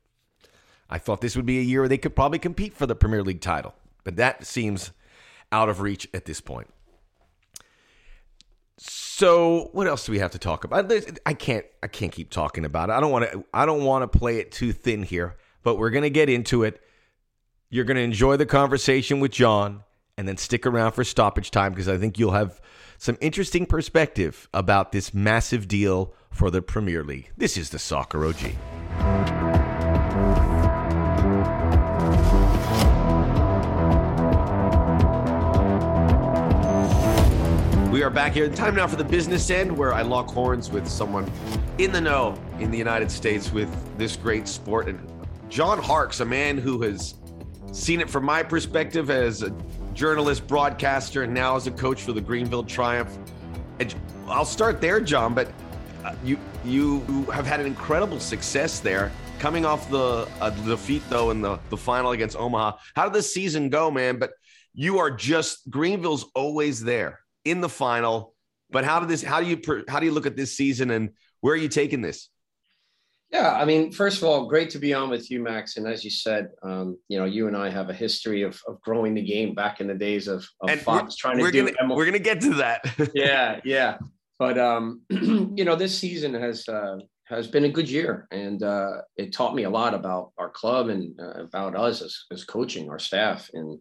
I 0.92 0.98
thought 0.98 1.20
this 1.20 1.36
would 1.36 1.46
be 1.46 1.58
a 1.58 1.62
year 1.62 1.80
where 1.80 1.88
they 1.88 1.98
could 1.98 2.14
probably 2.14 2.38
compete 2.38 2.74
for 2.74 2.86
the 2.86 2.94
Premier 2.94 3.22
League 3.22 3.40
title, 3.40 3.74
but 4.04 4.16
that 4.16 4.46
seems 4.46 4.92
out 5.50 5.68
of 5.68 5.80
reach 5.80 6.08
at 6.14 6.26
this 6.26 6.40
point. 6.40 6.68
So, 8.78 9.70
what 9.72 9.86
else 9.86 10.06
do 10.06 10.12
we 10.12 10.18
have 10.18 10.32
to 10.32 10.38
talk 10.38 10.64
about? 10.64 10.92
I 11.26 11.34
can't 11.34 11.64
I 11.82 11.86
can't 11.86 12.12
keep 12.12 12.30
talking 12.30 12.64
about 12.64 12.88
it. 12.88 12.92
I 12.92 13.00
don't 13.00 13.10
want 13.10 13.30
to 13.30 13.44
I 13.52 13.66
don't 13.66 13.84
want 13.84 14.10
to 14.10 14.18
play 14.18 14.38
it 14.38 14.52
too 14.52 14.72
thin 14.72 15.02
here 15.02 15.36
but 15.62 15.76
we're 15.76 15.90
going 15.90 16.02
to 16.02 16.10
get 16.10 16.28
into 16.28 16.64
it. 16.64 16.80
You're 17.70 17.84
going 17.84 17.96
to 17.96 18.02
enjoy 18.02 18.36
the 18.36 18.46
conversation 18.46 19.20
with 19.20 19.32
John 19.32 19.84
and 20.18 20.28
then 20.28 20.36
stick 20.36 20.66
around 20.66 20.92
for 20.92 21.04
stoppage 21.04 21.50
time 21.50 21.72
because 21.72 21.88
I 21.88 21.96
think 21.96 22.18
you'll 22.18 22.32
have 22.32 22.60
some 22.98 23.16
interesting 23.20 23.66
perspective 23.66 24.48
about 24.52 24.92
this 24.92 25.14
massive 25.14 25.68
deal 25.68 26.14
for 26.30 26.50
the 26.50 26.62
Premier 26.62 27.02
League. 27.02 27.30
This 27.36 27.56
is 27.56 27.70
the 27.70 27.78
Soccer 27.78 28.26
OG. 28.26 29.41
We 38.02 38.06
are 38.06 38.10
back 38.10 38.32
here. 38.32 38.48
Time 38.48 38.74
now 38.74 38.88
for 38.88 38.96
the 38.96 39.04
business 39.04 39.48
end, 39.48 39.78
where 39.78 39.94
I 39.94 40.02
lock 40.02 40.26
horns 40.26 40.72
with 40.72 40.88
someone 40.88 41.30
in 41.78 41.92
the 41.92 42.00
know 42.00 42.36
in 42.58 42.72
the 42.72 42.76
United 42.76 43.12
States 43.12 43.52
with 43.52 43.70
this 43.96 44.16
great 44.16 44.48
sport 44.48 44.88
and 44.88 44.98
John 45.48 45.78
Harkes, 45.80 46.18
a 46.18 46.24
man 46.24 46.58
who 46.58 46.82
has 46.82 47.14
seen 47.70 48.00
it 48.00 48.10
from 48.10 48.24
my 48.24 48.42
perspective 48.42 49.08
as 49.08 49.44
a 49.44 49.54
journalist, 49.94 50.48
broadcaster, 50.48 51.22
and 51.22 51.32
now 51.32 51.54
as 51.54 51.68
a 51.68 51.70
coach 51.70 52.02
for 52.02 52.10
the 52.10 52.20
Greenville 52.20 52.64
Triumph. 52.64 53.16
And 53.78 53.94
I'll 54.26 54.44
start 54.44 54.80
there, 54.80 55.00
John. 55.00 55.32
But 55.32 55.52
uh, 56.04 56.16
you 56.24 56.40
you 56.64 57.02
have 57.26 57.46
had 57.46 57.60
an 57.60 57.66
incredible 57.66 58.18
success 58.18 58.80
there, 58.80 59.12
coming 59.38 59.64
off 59.64 59.88
the 59.92 60.28
uh, 60.40 60.50
defeat 60.66 61.04
though 61.08 61.30
in 61.30 61.40
the 61.40 61.60
the 61.70 61.76
final 61.76 62.10
against 62.10 62.36
Omaha. 62.36 62.78
How 62.96 63.04
did 63.04 63.12
the 63.12 63.22
season 63.22 63.68
go, 63.68 63.92
man? 63.92 64.18
But 64.18 64.32
you 64.74 64.98
are 64.98 65.08
just 65.12 65.70
Greenville's 65.70 66.24
always 66.34 66.82
there 66.82 67.21
in 67.44 67.60
the 67.60 67.68
final. 67.68 68.34
But 68.70 68.84
how 68.84 69.00
did 69.00 69.08
this? 69.08 69.22
How 69.22 69.40
do 69.40 69.46
you 69.46 69.60
how 69.88 70.00
do 70.00 70.06
you 70.06 70.12
look 70.12 70.26
at 70.26 70.36
this 70.36 70.56
season, 70.56 70.90
and 70.90 71.10
where 71.40 71.54
are 71.54 71.58
you 71.58 71.68
taking 71.68 72.00
this? 72.00 72.30
Yeah, 73.32 73.54
I 73.54 73.64
mean, 73.64 73.90
first 73.92 74.18
of 74.18 74.24
all, 74.24 74.44
great 74.46 74.68
to 74.70 74.78
be 74.78 74.92
on 74.92 75.08
with 75.08 75.30
you, 75.30 75.40
Max. 75.40 75.78
And 75.78 75.86
as 75.86 76.04
you 76.04 76.10
said, 76.10 76.50
um, 76.62 76.98
you 77.08 77.18
know, 77.18 77.24
you 77.24 77.48
and 77.48 77.56
I 77.56 77.70
have 77.70 77.88
a 77.88 77.94
history 77.94 78.42
of, 78.42 78.60
of 78.68 78.78
growing 78.82 79.14
the 79.14 79.22
game 79.22 79.54
back 79.54 79.80
in 79.80 79.86
the 79.86 79.94
days 79.94 80.28
of, 80.28 80.46
of 80.60 80.80
Fox 80.82 81.16
trying 81.16 81.38
to 81.38 81.50
do. 81.50 81.72
Gonna, 81.72 81.94
we're 81.94 82.04
gonna 82.04 82.18
get 82.18 82.42
to 82.42 82.54
that. 82.54 82.84
yeah, 83.14 83.58
yeah. 83.64 83.96
But 84.38 84.58
um, 84.58 85.00
you 85.10 85.64
know, 85.64 85.76
this 85.76 85.98
season 85.98 86.34
has 86.34 86.68
uh, 86.68 86.98
has 87.24 87.46
been 87.46 87.64
a 87.64 87.70
good 87.70 87.88
year, 87.88 88.28
and 88.30 88.62
uh, 88.62 88.98
it 89.16 89.32
taught 89.32 89.54
me 89.54 89.62
a 89.62 89.70
lot 89.70 89.94
about 89.94 90.32
our 90.36 90.50
club 90.50 90.90
and 90.90 91.18
uh, 91.18 91.44
about 91.44 91.74
us 91.74 92.02
as, 92.02 92.24
as 92.30 92.44
coaching 92.44 92.90
our 92.90 92.98
staff. 92.98 93.48
And 93.54 93.80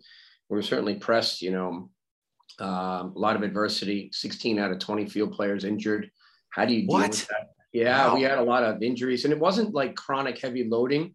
we 0.49 0.59
are 0.59 0.63
certainly 0.63 0.95
pressed. 0.95 1.41
You 1.41 1.51
know, 1.51 1.89
um, 2.61 3.13
a 3.15 3.19
lot 3.19 3.35
of 3.35 3.43
adversity. 3.43 4.09
Sixteen 4.13 4.59
out 4.59 4.71
of 4.71 4.79
twenty 4.79 5.05
field 5.07 5.33
players 5.33 5.65
injured. 5.65 6.09
How 6.49 6.65
do 6.65 6.73
you 6.73 6.81
deal 6.81 6.99
what? 6.99 7.09
with 7.09 7.27
that? 7.27 7.49
Yeah, 7.73 8.07
wow. 8.07 8.15
we 8.15 8.21
had 8.21 8.37
a 8.37 8.43
lot 8.43 8.63
of 8.63 8.83
injuries, 8.83 9.25
and 9.25 9.33
it 9.33 9.39
wasn't 9.39 9.73
like 9.73 9.95
chronic 9.95 10.39
heavy 10.39 10.65
loading. 10.65 11.13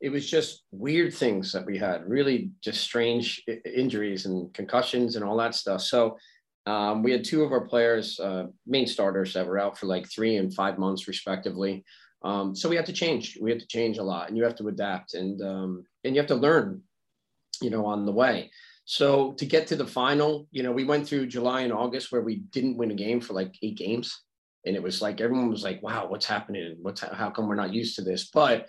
It 0.00 0.10
was 0.10 0.28
just 0.28 0.64
weird 0.72 1.14
things 1.14 1.52
that 1.52 1.64
we 1.64 1.78
had, 1.78 2.08
really 2.08 2.50
just 2.60 2.80
strange 2.80 3.42
injuries 3.64 4.26
and 4.26 4.52
concussions 4.52 5.14
and 5.14 5.24
all 5.24 5.36
that 5.36 5.54
stuff. 5.54 5.80
So 5.82 6.18
um, 6.66 7.04
we 7.04 7.12
had 7.12 7.24
two 7.24 7.44
of 7.44 7.52
our 7.52 7.66
players, 7.68 8.18
uh, 8.18 8.46
main 8.66 8.86
starters, 8.86 9.34
that 9.34 9.46
were 9.46 9.60
out 9.60 9.78
for 9.78 9.86
like 9.86 10.10
three 10.10 10.36
and 10.36 10.52
five 10.52 10.78
months, 10.78 11.06
respectively. 11.06 11.84
Um, 12.24 12.56
so 12.56 12.68
we 12.68 12.76
had 12.76 12.86
to 12.86 12.92
change. 12.92 13.38
We 13.40 13.50
had 13.50 13.60
to 13.60 13.66
change 13.66 13.98
a 13.98 14.02
lot, 14.02 14.28
and 14.28 14.36
you 14.36 14.44
have 14.44 14.56
to 14.56 14.68
adapt, 14.68 15.14
and 15.14 15.40
um, 15.42 15.84
and 16.04 16.14
you 16.14 16.20
have 16.20 16.28
to 16.28 16.36
learn, 16.36 16.82
you 17.60 17.70
know, 17.70 17.84
on 17.86 18.06
the 18.06 18.12
way. 18.12 18.50
So 18.92 19.32
to 19.38 19.46
get 19.46 19.68
to 19.68 19.76
the 19.76 19.86
final, 19.86 20.46
you 20.50 20.62
know, 20.62 20.70
we 20.70 20.84
went 20.84 21.08
through 21.08 21.28
July 21.28 21.62
and 21.62 21.72
August 21.72 22.12
where 22.12 22.20
we 22.20 22.40
didn't 22.52 22.76
win 22.76 22.90
a 22.90 22.94
game 22.94 23.22
for 23.22 23.32
like 23.32 23.56
eight 23.62 23.78
games. 23.78 24.20
And 24.66 24.76
it 24.76 24.82
was 24.82 25.00
like 25.00 25.22
everyone 25.22 25.48
was 25.48 25.64
like 25.64 25.82
wow 25.82 26.06
what's 26.08 26.26
happening? 26.26 26.76
What's 26.82 27.00
how 27.00 27.30
come 27.30 27.48
we're 27.48 27.54
not 27.54 27.72
used 27.72 27.96
to 27.96 28.02
this? 28.02 28.28
But 28.28 28.66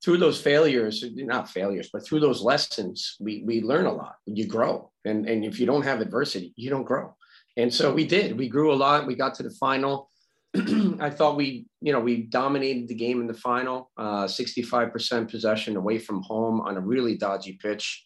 through 0.00 0.18
those 0.18 0.40
failures 0.40 1.04
not 1.16 1.50
failures 1.50 1.90
but 1.92 2.06
through 2.06 2.20
those 2.20 2.40
lessons 2.40 3.16
we 3.18 3.42
we 3.44 3.62
learn 3.62 3.86
a 3.86 3.92
lot. 3.92 4.14
You 4.26 4.46
grow. 4.46 4.92
And 5.04 5.28
and 5.28 5.44
if 5.44 5.58
you 5.58 5.66
don't 5.66 5.82
have 5.82 6.00
adversity 6.00 6.54
you 6.54 6.70
don't 6.70 6.84
grow. 6.84 7.16
And 7.56 7.74
so 7.74 7.92
we 7.92 8.06
did. 8.06 8.38
We 8.38 8.48
grew 8.48 8.72
a 8.72 8.78
lot. 8.84 9.08
We 9.08 9.16
got 9.16 9.34
to 9.34 9.42
the 9.42 9.56
final. 9.58 10.08
I 11.00 11.10
thought 11.10 11.36
we 11.36 11.66
you 11.80 11.92
know 11.92 11.98
we 11.98 12.22
dominated 12.22 12.86
the 12.86 12.94
game 12.94 13.20
in 13.20 13.26
the 13.26 13.40
final 13.50 13.90
uh, 13.98 14.26
65% 14.26 15.28
possession 15.28 15.74
away 15.74 15.98
from 15.98 16.22
home 16.22 16.60
on 16.60 16.76
a 16.76 16.80
really 16.92 17.16
dodgy 17.16 17.58
pitch 17.60 18.04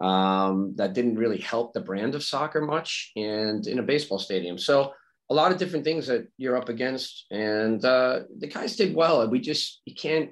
um, 0.00 0.74
that 0.76 0.92
didn't 0.92 1.16
really 1.16 1.38
help 1.38 1.72
the 1.72 1.80
brand 1.80 2.14
of 2.14 2.22
soccer 2.22 2.60
much 2.60 3.12
and 3.16 3.66
in 3.66 3.78
a 3.78 3.82
baseball 3.82 4.18
stadium 4.18 4.58
so 4.58 4.92
a 5.28 5.34
lot 5.34 5.52
of 5.52 5.58
different 5.58 5.84
things 5.84 6.06
that 6.06 6.28
you're 6.38 6.56
up 6.56 6.68
against, 6.68 7.26
and 7.30 7.84
uh, 7.84 8.20
the 8.38 8.46
guys 8.46 8.76
did 8.76 8.94
well. 8.94 9.28
We 9.28 9.40
just 9.40 9.82
you 9.84 9.94
can't 9.94 10.30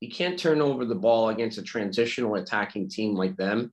you 0.00 0.10
can't 0.10 0.38
turn 0.38 0.60
over 0.60 0.84
the 0.84 0.94
ball 0.94 1.30
against 1.30 1.58
a 1.58 1.62
transitional 1.62 2.34
attacking 2.34 2.90
team 2.90 3.14
like 3.14 3.36
them 3.36 3.72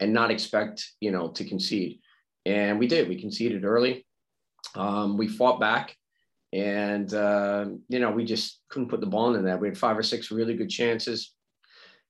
and 0.00 0.12
not 0.12 0.30
expect 0.30 0.86
you 1.00 1.10
know 1.10 1.28
to 1.28 1.44
concede. 1.44 2.00
And 2.44 2.78
we 2.78 2.86
did. 2.86 3.08
We 3.08 3.20
conceded 3.20 3.64
early. 3.64 4.06
Um, 4.74 5.16
we 5.16 5.26
fought 5.26 5.58
back, 5.58 5.96
and 6.52 7.12
uh, 7.14 7.66
you 7.88 7.98
know 7.98 8.10
we 8.10 8.24
just 8.24 8.60
couldn't 8.68 8.90
put 8.90 9.00
the 9.00 9.06
ball 9.06 9.34
in 9.34 9.44
that. 9.46 9.60
We 9.60 9.68
had 9.68 9.78
five 9.78 9.96
or 9.96 10.02
six 10.02 10.30
really 10.30 10.54
good 10.54 10.70
chances. 10.70 11.32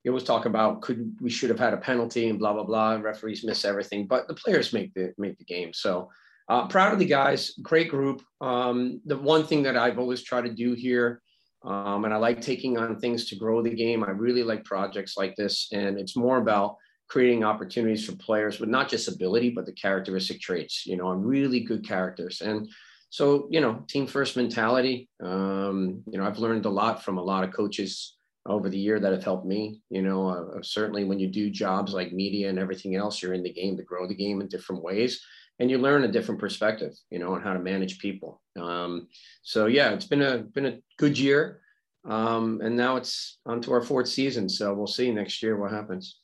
You 0.04 0.10
always 0.10 0.24
talk 0.24 0.44
about 0.44 0.82
could 0.82 1.16
we 1.20 1.30
should 1.30 1.50
have 1.50 1.58
had 1.58 1.74
a 1.74 1.78
penalty 1.78 2.28
and 2.28 2.38
blah 2.38 2.52
blah 2.52 2.62
blah. 2.62 2.92
Referees 2.94 3.42
miss 3.42 3.64
everything, 3.64 4.06
but 4.06 4.28
the 4.28 4.34
players 4.34 4.72
make 4.72 4.92
the 4.94 5.12
make 5.18 5.38
the 5.38 5.44
game. 5.44 5.72
So 5.72 6.10
uh, 6.48 6.66
proud 6.68 6.92
of 6.92 6.98
the 6.98 7.06
guys, 7.06 7.52
great 7.62 7.88
group. 7.90 8.22
Um, 8.40 9.00
the 9.06 9.16
one 9.16 9.46
thing 9.46 9.62
that 9.62 9.76
I've 9.76 9.98
always 9.98 10.22
tried 10.22 10.44
to 10.44 10.52
do 10.52 10.74
here, 10.74 11.22
um, 11.64 12.04
and 12.04 12.12
I 12.12 12.18
like 12.18 12.42
taking 12.42 12.76
on 12.76 13.00
things 13.00 13.26
to 13.26 13.36
grow 13.36 13.62
the 13.62 13.70
game. 13.70 14.04
I 14.04 14.10
really 14.10 14.42
like 14.42 14.64
projects 14.64 15.16
like 15.16 15.34
this, 15.36 15.68
and 15.72 15.98
it's 15.98 16.16
more 16.16 16.36
about 16.36 16.76
creating 17.08 17.44
opportunities 17.44 18.04
for 18.04 18.16
players 18.16 18.60
with 18.60 18.68
not 18.68 18.88
just 18.88 19.08
ability, 19.08 19.50
but 19.50 19.66
the 19.66 19.72
characteristic 19.72 20.40
traits, 20.40 20.86
you 20.86 20.96
know, 20.96 21.12
and 21.12 21.24
really 21.24 21.60
good 21.60 21.86
characters. 21.86 22.40
And 22.40 22.68
so, 23.10 23.46
you 23.50 23.60
know, 23.60 23.84
team 23.88 24.06
first 24.06 24.36
mentality. 24.36 25.08
Um, 25.22 26.02
you 26.10 26.18
know, 26.18 26.26
I've 26.26 26.38
learned 26.38 26.66
a 26.66 26.70
lot 26.70 27.04
from 27.04 27.18
a 27.18 27.22
lot 27.22 27.44
of 27.44 27.52
coaches 27.52 28.16
over 28.46 28.68
the 28.68 28.78
year 28.78 29.00
that 29.00 29.12
have 29.12 29.24
helped 29.24 29.46
me. 29.46 29.80
You 29.90 30.02
know, 30.02 30.28
uh, 30.28 30.62
certainly 30.62 31.04
when 31.04 31.18
you 31.18 31.28
do 31.28 31.50
jobs 31.50 31.92
like 31.92 32.12
media 32.12 32.48
and 32.48 32.58
everything 32.58 32.96
else, 32.96 33.22
you're 33.22 33.34
in 33.34 33.42
the 33.42 33.52
game 33.52 33.76
to 33.76 33.82
grow 33.82 34.06
the 34.06 34.14
game 34.14 34.40
in 34.40 34.48
different 34.48 34.82
ways 34.82 35.24
and 35.58 35.70
you 35.70 35.78
learn 35.78 36.04
a 36.04 36.08
different 36.08 36.40
perspective, 36.40 36.92
you 37.10 37.18
know, 37.18 37.34
on 37.34 37.42
how 37.42 37.52
to 37.52 37.58
manage 37.58 37.98
people. 37.98 38.42
Um, 38.58 39.08
so 39.42 39.66
yeah, 39.66 39.90
it's 39.90 40.06
been 40.06 40.22
a 40.22 40.38
been 40.38 40.66
a 40.66 40.78
good 40.98 41.18
year, 41.18 41.60
um, 42.04 42.60
and 42.62 42.76
now 42.76 42.96
it's 42.96 43.38
on 43.46 43.60
to 43.62 43.72
our 43.72 43.82
fourth 43.82 44.08
season. 44.08 44.48
So 44.48 44.74
we'll 44.74 44.86
see 44.86 45.10
next 45.12 45.42
year 45.42 45.56
what 45.56 45.70
happens. 45.70 46.18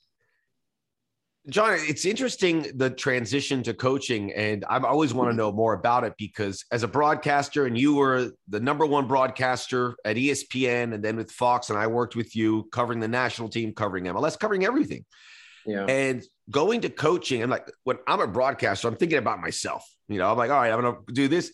John, 1.49 1.73
it's 1.75 2.05
interesting 2.05 2.71
the 2.75 2.91
transition 2.91 3.63
to 3.63 3.73
coaching, 3.73 4.31
and 4.33 4.65
I 4.69 4.79
always 4.79 5.15
want 5.15 5.29
to 5.29 5.31
mm-hmm. 5.31 5.39
know 5.39 5.53
more 5.53 5.73
about 5.73 6.05
it 6.05 6.13
because 6.19 6.65
as 6.71 6.83
a 6.83 6.89
broadcaster, 6.89 7.65
and 7.65 7.79
you 7.79 7.95
were 7.95 8.33
the 8.49 8.61
number 8.61 8.85
one 8.85 9.09
broadcaster 9.09 9.97
at 10.05 10.17
ESPN, 10.17 10.93
and 10.93 11.03
then 11.03 11.17
with 11.17 11.31
Fox, 11.31 11.71
and 11.71 11.79
I 11.79 11.87
worked 11.87 12.15
with 12.15 12.37
you 12.37 12.69
covering 12.73 13.01
the 13.01 13.09
national 13.09 13.49
team, 13.49 13.73
covering 13.73 14.05
MLS, 14.05 14.39
covering 14.39 14.67
everything. 14.67 15.07
Yeah. 15.67 15.87
And 15.87 16.23
going 16.51 16.83
to 16.83 16.91
coaching, 16.91 17.43
I'm 17.43 17.51
like, 17.51 17.71
when 17.85 17.99
I'm 18.07 18.21
a 18.21 18.27
broadcaster, 18.27 18.89
I'm 18.89 18.97
thinking 18.97 19.19
about 19.19 19.41
myself. 19.41 19.85
You 20.09 20.19
know, 20.19 20.31
I'm 20.31 20.37
like, 20.37 20.51
all 20.51 20.61
right, 20.61 20.73
I'm 20.73 20.81
going 20.81 20.95
to 21.07 21.13
do 21.13 21.29
this. 21.29 21.53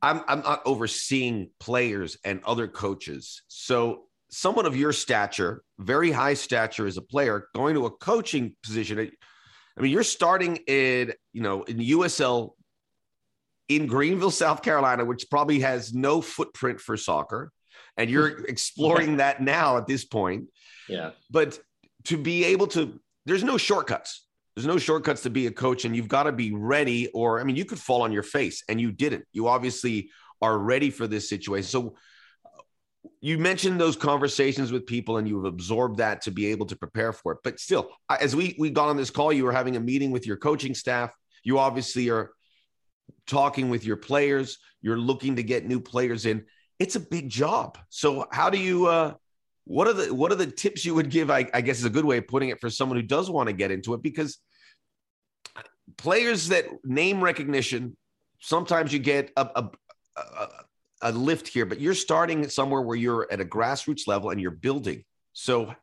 I'm, 0.00 0.22
I'm 0.28 0.40
not 0.40 0.62
overseeing 0.64 1.50
players 1.60 2.16
and 2.24 2.42
other 2.44 2.68
coaches. 2.68 3.42
So, 3.48 4.05
someone 4.30 4.66
of 4.66 4.76
your 4.76 4.92
stature, 4.92 5.62
very 5.78 6.10
high 6.10 6.34
stature 6.34 6.86
as 6.86 6.96
a 6.96 7.02
player, 7.02 7.48
going 7.54 7.74
to 7.74 7.86
a 7.86 7.90
coaching 7.90 8.54
position, 8.62 9.10
I 9.78 9.80
mean, 9.80 9.92
you're 9.92 10.02
starting 10.02 10.56
in, 10.66 11.12
you 11.32 11.42
know, 11.42 11.62
in 11.64 11.78
USL 11.78 12.52
in 13.68 13.86
Greenville, 13.86 14.30
South 14.30 14.62
Carolina, 14.62 15.04
which 15.04 15.28
probably 15.30 15.60
has 15.60 15.92
no 15.92 16.20
footprint 16.20 16.80
for 16.80 16.96
soccer. 16.96 17.50
And 17.96 18.08
you're 18.08 18.44
exploring 18.48 19.18
that 19.18 19.42
now 19.42 19.76
at 19.76 19.86
this 19.86 20.04
point. 20.04 20.46
Yeah. 20.88 21.10
But 21.30 21.58
to 22.04 22.16
be 22.16 22.44
able 22.44 22.68
to, 22.68 23.00
there's 23.26 23.44
no 23.44 23.58
shortcuts. 23.58 24.26
There's 24.54 24.66
no 24.66 24.78
shortcuts 24.78 25.22
to 25.22 25.30
be 25.30 25.46
a 25.48 25.50
coach, 25.50 25.84
and 25.84 25.94
you've 25.94 26.08
got 26.08 26.22
to 26.22 26.32
be 26.32 26.54
ready. 26.54 27.08
Or, 27.08 27.40
I 27.40 27.44
mean, 27.44 27.56
you 27.56 27.66
could 27.66 27.78
fall 27.78 28.02
on 28.02 28.12
your 28.12 28.22
face, 28.22 28.62
and 28.70 28.80
you 28.80 28.90
didn't. 28.90 29.26
You 29.32 29.48
obviously 29.48 30.10
are 30.40 30.56
ready 30.56 30.88
for 30.88 31.06
this 31.06 31.28
situation. 31.28 31.68
So, 31.68 31.94
you 33.20 33.38
mentioned 33.38 33.80
those 33.80 33.96
conversations 33.96 34.72
with 34.72 34.86
people, 34.86 35.16
and 35.16 35.28
you've 35.28 35.44
absorbed 35.44 35.98
that 35.98 36.22
to 36.22 36.30
be 36.30 36.46
able 36.46 36.66
to 36.66 36.76
prepare 36.76 37.12
for 37.12 37.32
it. 37.32 37.38
But 37.44 37.60
still, 37.60 37.90
as 38.08 38.36
we 38.36 38.56
we 38.58 38.70
got 38.70 38.88
on 38.88 38.96
this 38.96 39.10
call, 39.10 39.32
you 39.32 39.44
were 39.44 39.52
having 39.52 39.76
a 39.76 39.80
meeting 39.80 40.10
with 40.10 40.26
your 40.26 40.36
coaching 40.36 40.74
staff. 40.74 41.14
You 41.42 41.58
obviously 41.58 42.10
are 42.10 42.32
talking 43.26 43.70
with 43.70 43.84
your 43.84 43.96
players. 43.96 44.58
You're 44.82 44.98
looking 44.98 45.36
to 45.36 45.42
get 45.42 45.66
new 45.66 45.80
players 45.80 46.26
in. 46.26 46.44
It's 46.78 46.96
a 46.96 47.00
big 47.00 47.28
job. 47.28 47.78
So, 47.88 48.26
how 48.30 48.50
do 48.50 48.58
you? 48.58 48.86
Uh, 48.86 49.14
what 49.64 49.88
are 49.88 49.94
the 49.94 50.14
what 50.14 50.30
are 50.30 50.36
the 50.36 50.46
tips 50.46 50.84
you 50.84 50.94
would 50.94 51.10
give? 51.10 51.30
I, 51.30 51.48
I 51.52 51.60
guess 51.60 51.78
is 51.78 51.84
a 51.84 51.90
good 51.90 52.04
way 52.04 52.18
of 52.18 52.28
putting 52.28 52.50
it 52.50 52.60
for 52.60 52.70
someone 52.70 52.96
who 52.98 53.06
does 53.06 53.28
want 53.28 53.48
to 53.48 53.52
get 53.52 53.70
into 53.70 53.94
it 53.94 54.02
because 54.02 54.38
players 55.96 56.48
that 56.48 56.66
name 56.84 57.22
recognition, 57.22 57.96
sometimes 58.40 58.92
you 58.92 58.98
get 58.98 59.32
a, 59.36 59.48
a, 59.56 59.70
a, 60.16 60.48
a 61.02 61.12
lift 61.12 61.48
here, 61.48 61.66
but 61.66 61.80
you're 61.80 61.94
starting 61.94 62.48
somewhere 62.48 62.82
where 62.82 62.96
you're 62.96 63.26
at 63.30 63.40
a 63.40 63.44
grassroots 63.44 64.06
level 64.06 64.30
and 64.30 64.40
you're 64.40 64.50
building. 64.50 65.04
So, 65.32 65.74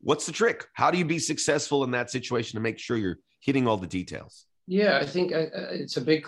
what's 0.00 0.26
the 0.26 0.32
trick? 0.32 0.66
How 0.74 0.90
do 0.90 0.98
you 0.98 1.04
be 1.04 1.18
successful 1.18 1.84
in 1.84 1.90
that 1.92 2.10
situation 2.10 2.56
to 2.56 2.60
make 2.60 2.78
sure 2.78 2.96
you're 2.96 3.18
hitting 3.40 3.66
all 3.66 3.76
the 3.76 3.86
details? 3.86 4.46
Yeah, 4.68 4.98
I 4.98 5.06
think 5.06 5.32
uh, 5.32 5.36
uh, 5.36 5.68
it's 5.72 5.96
a 5.96 6.00
big, 6.00 6.24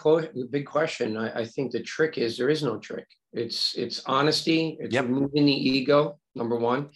big 0.50 0.67
question. 0.67 1.17
I, 1.17 1.41
I, 1.41 1.45
think 1.45 1.71
the 1.71 1.83
trick 1.83 2.19
is 2.19 2.37
there 2.37 2.50
is 2.50 2.64
no 2.64 2.79
trick. 2.79 3.07
It's 3.33 3.75
it's 3.76 4.03
honesty. 4.07 4.76
It's 4.81 4.93
yep. 4.93 5.05
removing 5.05 5.47
the 5.47 5.53
ego, 5.53 6.19
number 6.35 6.57
one, 6.57 6.91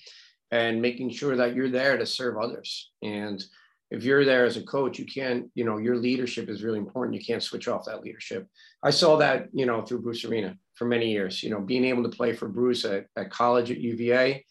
and 0.51 0.83
making 0.83 1.11
sure 1.11 1.37
that 1.37 1.55
you're 1.55 1.71
there 1.71 1.97
to 1.97 2.07
serve 2.07 2.39
others. 2.39 2.91
And 3.03 3.43
if 3.91 4.05
you're 4.05 4.25
there 4.25 4.45
as 4.45 4.57
a 4.57 4.63
coach, 4.63 4.99
you 4.99 5.07
can't, 5.07 5.47
you 5.55 5.65
know, 5.65 5.79
your 5.79 5.97
leadership 5.97 6.49
is 6.49 6.63
really 6.63 6.79
important. 6.79 7.19
You 7.19 7.25
can't 7.25 7.43
switch 7.43 7.69
off 7.69 7.87
that 7.87 8.03
leadership. 8.03 8.47
I 8.83 8.91
saw 8.91 9.17
that, 9.17 9.49
you 9.53 9.65
know, 9.65 9.83
through 9.83 10.03
Bruce 10.03 10.25
Arena 10.25 10.57
for 10.79 10.87
many 10.87 11.11
years, 11.11 11.43
you 11.43 11.51
know, 11.51 11.61
being 11.61 11.85
able 11.85 12.03
to 12.03 12.17
play 12.17 12.33
for 12.33 12.49
Bruce 12.49 12.85
at, 12.85 13.07
at 13.17 13.31
college 13.31 13.71
at 13.71 13.79
UVA, 13.79 14.45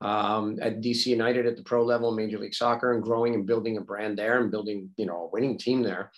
um, 0.00 0.58
at 0.60 0.80
DC 0.80 1.06
United 1.06 1.46
at 1.46 1.56
the 1.56 1.62
pro 1.62 1.84
level, 1.84 2.12
Major 2.12 2.38
League 2.38 2.54
Soccer, 2.54 2.92
and 2.92 3.02
growing 3.02 3.34
and 3.34 3.46
building 3.46 3.76
a 3.76 3.80
brand 3.80 4.18
there 4.18 4.40
and 4.40 4.50
building, 4.50 4.90
you 4.96 5.06
know, 5.06 5.24
a 5.24 5.30
winning 5.30 5.58
team 5.58 5.82
there. 5.82 6.10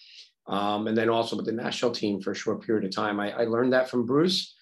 Um, 0.46 0.86
and 0.86 0.96
then 0.96 1.08
also 1.08 1.36
with 1.36 1.46
the 1.46 1.52
national 1.52 1.92
team 1.92 2.20
for 2.20 2.32
a 2.32 2.36
short 2.36 2.62
period 2.62 2.84
of 2.84 2.94
time. 2.94 3.18
I, 3.18 3.32
I 3.32 3.44
learned 3.44 3.72
that 3.72 3.88
from 3.88 4.04
Bruce. 4.04 4.54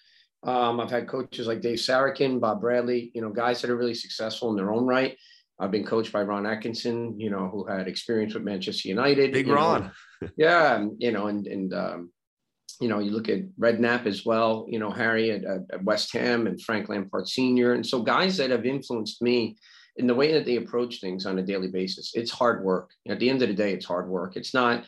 Um, 0.43 0.79
I've 0.79 0.91
had 0.91 1.07
coaches 1.07 1.47
like 1.47 1.61
Dave 1.61 1.77
Sarachan, 1.77 2.39
Bob 2.39 2.61
Bradley, 2.61 3.11
you 3.13 3.21
know, 3.21 3.29
guys 3.29 3.61
that 3.61 3.69
are 3.69 3.77
really 3.77 3.93
successful 3.93 4.49
in 4.49 4.55
their 4.55 4.73
own 4.73 4.85
right 4.85 5.17
I've 5.59 5.71
been 5.71 5.85
coached 5.85 6.11
by 6.11 6.23
Ron 6.23 6.45
Atkinson, 6.45 7.19
you 7.19 7.29
know, 7.29 7.47
who 7.47 7.65
had 7.65 7.87
experience 7.87 8.33
with 8.33 8.43
Manchester 8.43 8.89
United. 8.89 9.31
Big 9.31 9.47
Ron. 9.47 9.91
yeah, 10.35 10.85
you 10.97 11.11
know, 11.11 11.27
and 11.27 11.45
and 11.47 11.73
um, 11.73 12.11
you 12.79 12.87
know, 12.87 12.99
you 12.99 13.11
look 13.11 13.29
at 13.29 13.47
Redknapp 13.59 14.05
as 14.05 14.25
well, 14.25 14.65
you 14.69 14.79
know, 14.79 14.89
Harry 14.89 15.31
at, 15.31 15.43
at, 15.43 15.83
West 15.83 16.13
Ham 16.13 16.47
and 16.47 16.61
Frank 16.61 16.89
Lampard 16.89 17.27
Sr. 17.27 17.73
And 17.73 17.85
so 17.85 18.01
guys 18.01 18.37
that 18.37 18.49
have 18.49 18.65
influenced 18.65 19.21
me 19.21 19.57
in 19.97 20.07
the 20.07 20.15
way 20.15 20.33
that 20.33 20.45
they 20.45 20.55
approach 20.55 20.99
things 20.99 21.25
on 21.25 21.39
a 21.39 21.43
daily 21.43 21.67
basis. 21.67 22.11
It's 22.15 22.31
hard 22.31 22.63
work. 22.63 22.91
At 23.07 23.19
the 23.19 23.29
end 23.29 23.41
of 23.41 23.49
the 23.49 23.53
day, 23.53 23.73
it's 23.73 23.85
hard 23.85 24.09
work. 24.09 24.35
It's 24.35 24.53
not, 24.53 24.85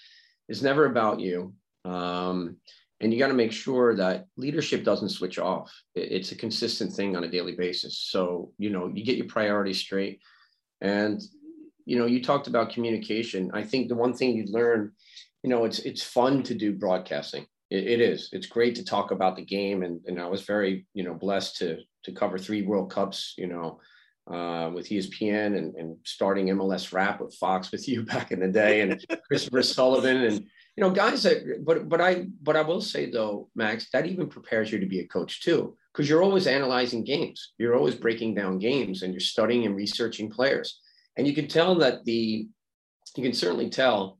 it's 0.49 0.61
never 0.61 0.85
about 0.85 1.19
you. 1.19 1.53
Um, 1.85 2.57
and 3.01 3.13
you 3.13 3.19
got 3.19 3.27
to 3.27 3.33
make 3.33 3.51
sure 3.51 3.95
that 3.95 4.25
leadership 4.37 4.83
doesn't 4.83 5.09
switch 5.09 5.37
off. 5.37 5.71
It's 5.95 6.31
a 6.31 6.35
consistent 6.37 6.93
thing 6.93 7.15
on 7.15 7.23
a 7.23 7.29
daily 7.29 7.55
basis. 7.55 7.99
So, 7.99 8.51
you 8.57 8.69
know, 8.69 8.87
you 8.87 9.03
get 9.03 9.17
your 9.17 9.27
priorities 9.27 9.79
straight. 9.79 10.21
And, 10.81 11.21
you 11.85 11.99
know, 11.99 12.05
you 12.05 12.23
talked 12.23 12.47
about 12.47 12.71
communication. 12.71 13.51
I 13.53 13.63
think 13.63 13.89
the 13.89 13.95
one 13.95 14.13
thing 14.13 14.35
you 14.35 14.45
learn, 14.47 14.93
you 15.43 15.49
know, 15.49 15.65
it's 15.65 15.79
it's 15.79 16.03
fun 16.03 16.41
to 16.43 16.55
do 16.55 16.73
broadcasting. 16.73 17.45
It, 17.75 17.87
it 17.87 18.01
is. 18.01 18.29
It's 18.31 18.47
great 18.47 18.75
to 18.75 18.83
talk 18.83 19.11
about 19.11 19.35
the 19.35 19.45
game. 19.45 19.83
And, 19.83 19.99
and 20.05 20.19
I 20.19 20.27
was 20.27 20.41
very, 20.41 20.85
you 20.93 21.03
know, 21.03 21.13
blessed 21.13 21.57
to 21.57 21.79
to 22.03 22.11
cover 22.11 22.37
three 22.37 22.61
World 22.61 22.91
Cups, 22.91 23.33
you 23.35 23.47
know, 23.47 23.79
uh, 24.31 24.69
with 24.73 24.89
ESPN 24.89 25.57
and, 25.57 25.75
and 25.75 25.97
starting 26.03 26.47
MLS 26.47 26.93
Wrap 26.93 27.19
with 27.19 27.35
Fox 27.35 27.71
with 27.71 27.87
you 27.87 28.03
back 28.13 28.31
in 28.31 28.39
the 28.39 28.47
day, 28.47 28.81
and 28.81 29.03
Christopher 29.27 29.61
Sullivan, 29.77 30.17
and 30.17 30.39
you 30.39 30.81
know 30.81 30.89
guys 30.89 31.23
that. 31.23 31.63
But 31.65 31.89
but 31.89 32.01
I 32.01 32.27
but 32.41 32.55
I 32.55 32.61
will 32.61 32.81
say 32.81 33.09
though, 33.09 33.49
Max, 33.55 33.89
that 33.91 34.05
even 34.05 34.27
prepares 34.27 34.71
you 34.71 34.79
to 34.79 34.85
be 34.85 34.99
a 34.99 35.07
coach 35.07 35.41
too, 35.41 35.75
because 35.93 36.09
you're 36.09 36.23
always 36.23 36.47
analyzing 36.47 37.03
games, 37.03 37.53
you're 37.57 37.75
always 37.75 37.95
breaking 37.95 38.35
down 38.35 38.59
games, 38.59 39.03
and 39.03 39.13
you're 39.13 39.19
studying 39.19 39.65
and 39.65 39.75
researching 39.75 40.29
players, 40.29 40.79
and 41.17 41.27
you 41.27 41.33
can 41.33 41.47
tell 41.47 41.75
that 41.75 42.03
the 42.05 42.47
you 43.15 43.23
can 43.23 43.33
certainly 43.33 43.69
tell 43.69 44.17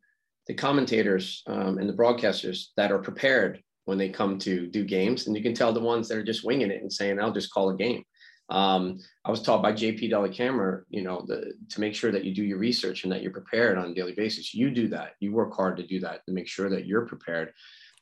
the 0.47 0.53
commentators 0.53 1.43
um, 1.47 1.77
and 1.77 1.89
the 1.89 1.93
broadcasters 1.93 2.67
that 2.77 2.91
are 2.91 2.99
prepared 2.99 3.61
when 3.85 3.97
they 3.97 4.09
come 4.09 4.37
to 4.39 4.67
do 4.67 4.83
games, 4.83 5.27
and 5.27 5.35
you 5.35 5.43
can 5.43 5.53
tell 5.53 5.71
the 5.71 5.79
ones 5.79 6.07
that 6.07 6.17
are 6.17 6.23
just 6.23 6.45
winging 6.45 6.71
it 6.71 6.81
and 6.81 6.91
saying, 6.91 7.19
"I'll 7.19 7.33
just 7.33 7.53
call 7.53 7.69
a 7.69 7.75
game." 7.75 8.03
Um, 8.49 8.99
I 9.23 9.31
was 9.31 9.41
taught 9.41 9.63
by 9.63 9.73
JP 9.73 10.11
Dellacamera, 10.11 10.83
you 10.89 11.01
know, 11.01 11.23
the, 11.27 11.53
to 11.69 11.79
make 11.81 11.95
sure 11.95 12.11
that 12.11 12.23
you 12.23 12.33
do 12.33 12.43
your 12.43 12.59
research 12.59 13.03
and 13.03 13.11
that 13.11 13.23
you're 13.23 13.31
prepared 13.31 13.77
on 13.77 13.89
a 13.89 13.93
daily 13.95 14.13
basis. 14.13 14.53
You 14.53 14.69
do 14.69 14.87
that. 14.89 15.13
You 15.19 15.33
work 15.33 15.55
hard 15.55 15.77
to 15.77 15.87
do 15.87 15.99
that 16.01 16.23
to 16.25 16.31
make 16.31 16.47
sure 16.47 16.69
that 16.69 16.85
you're 16.85 17.07
prepared. 17.07 17.53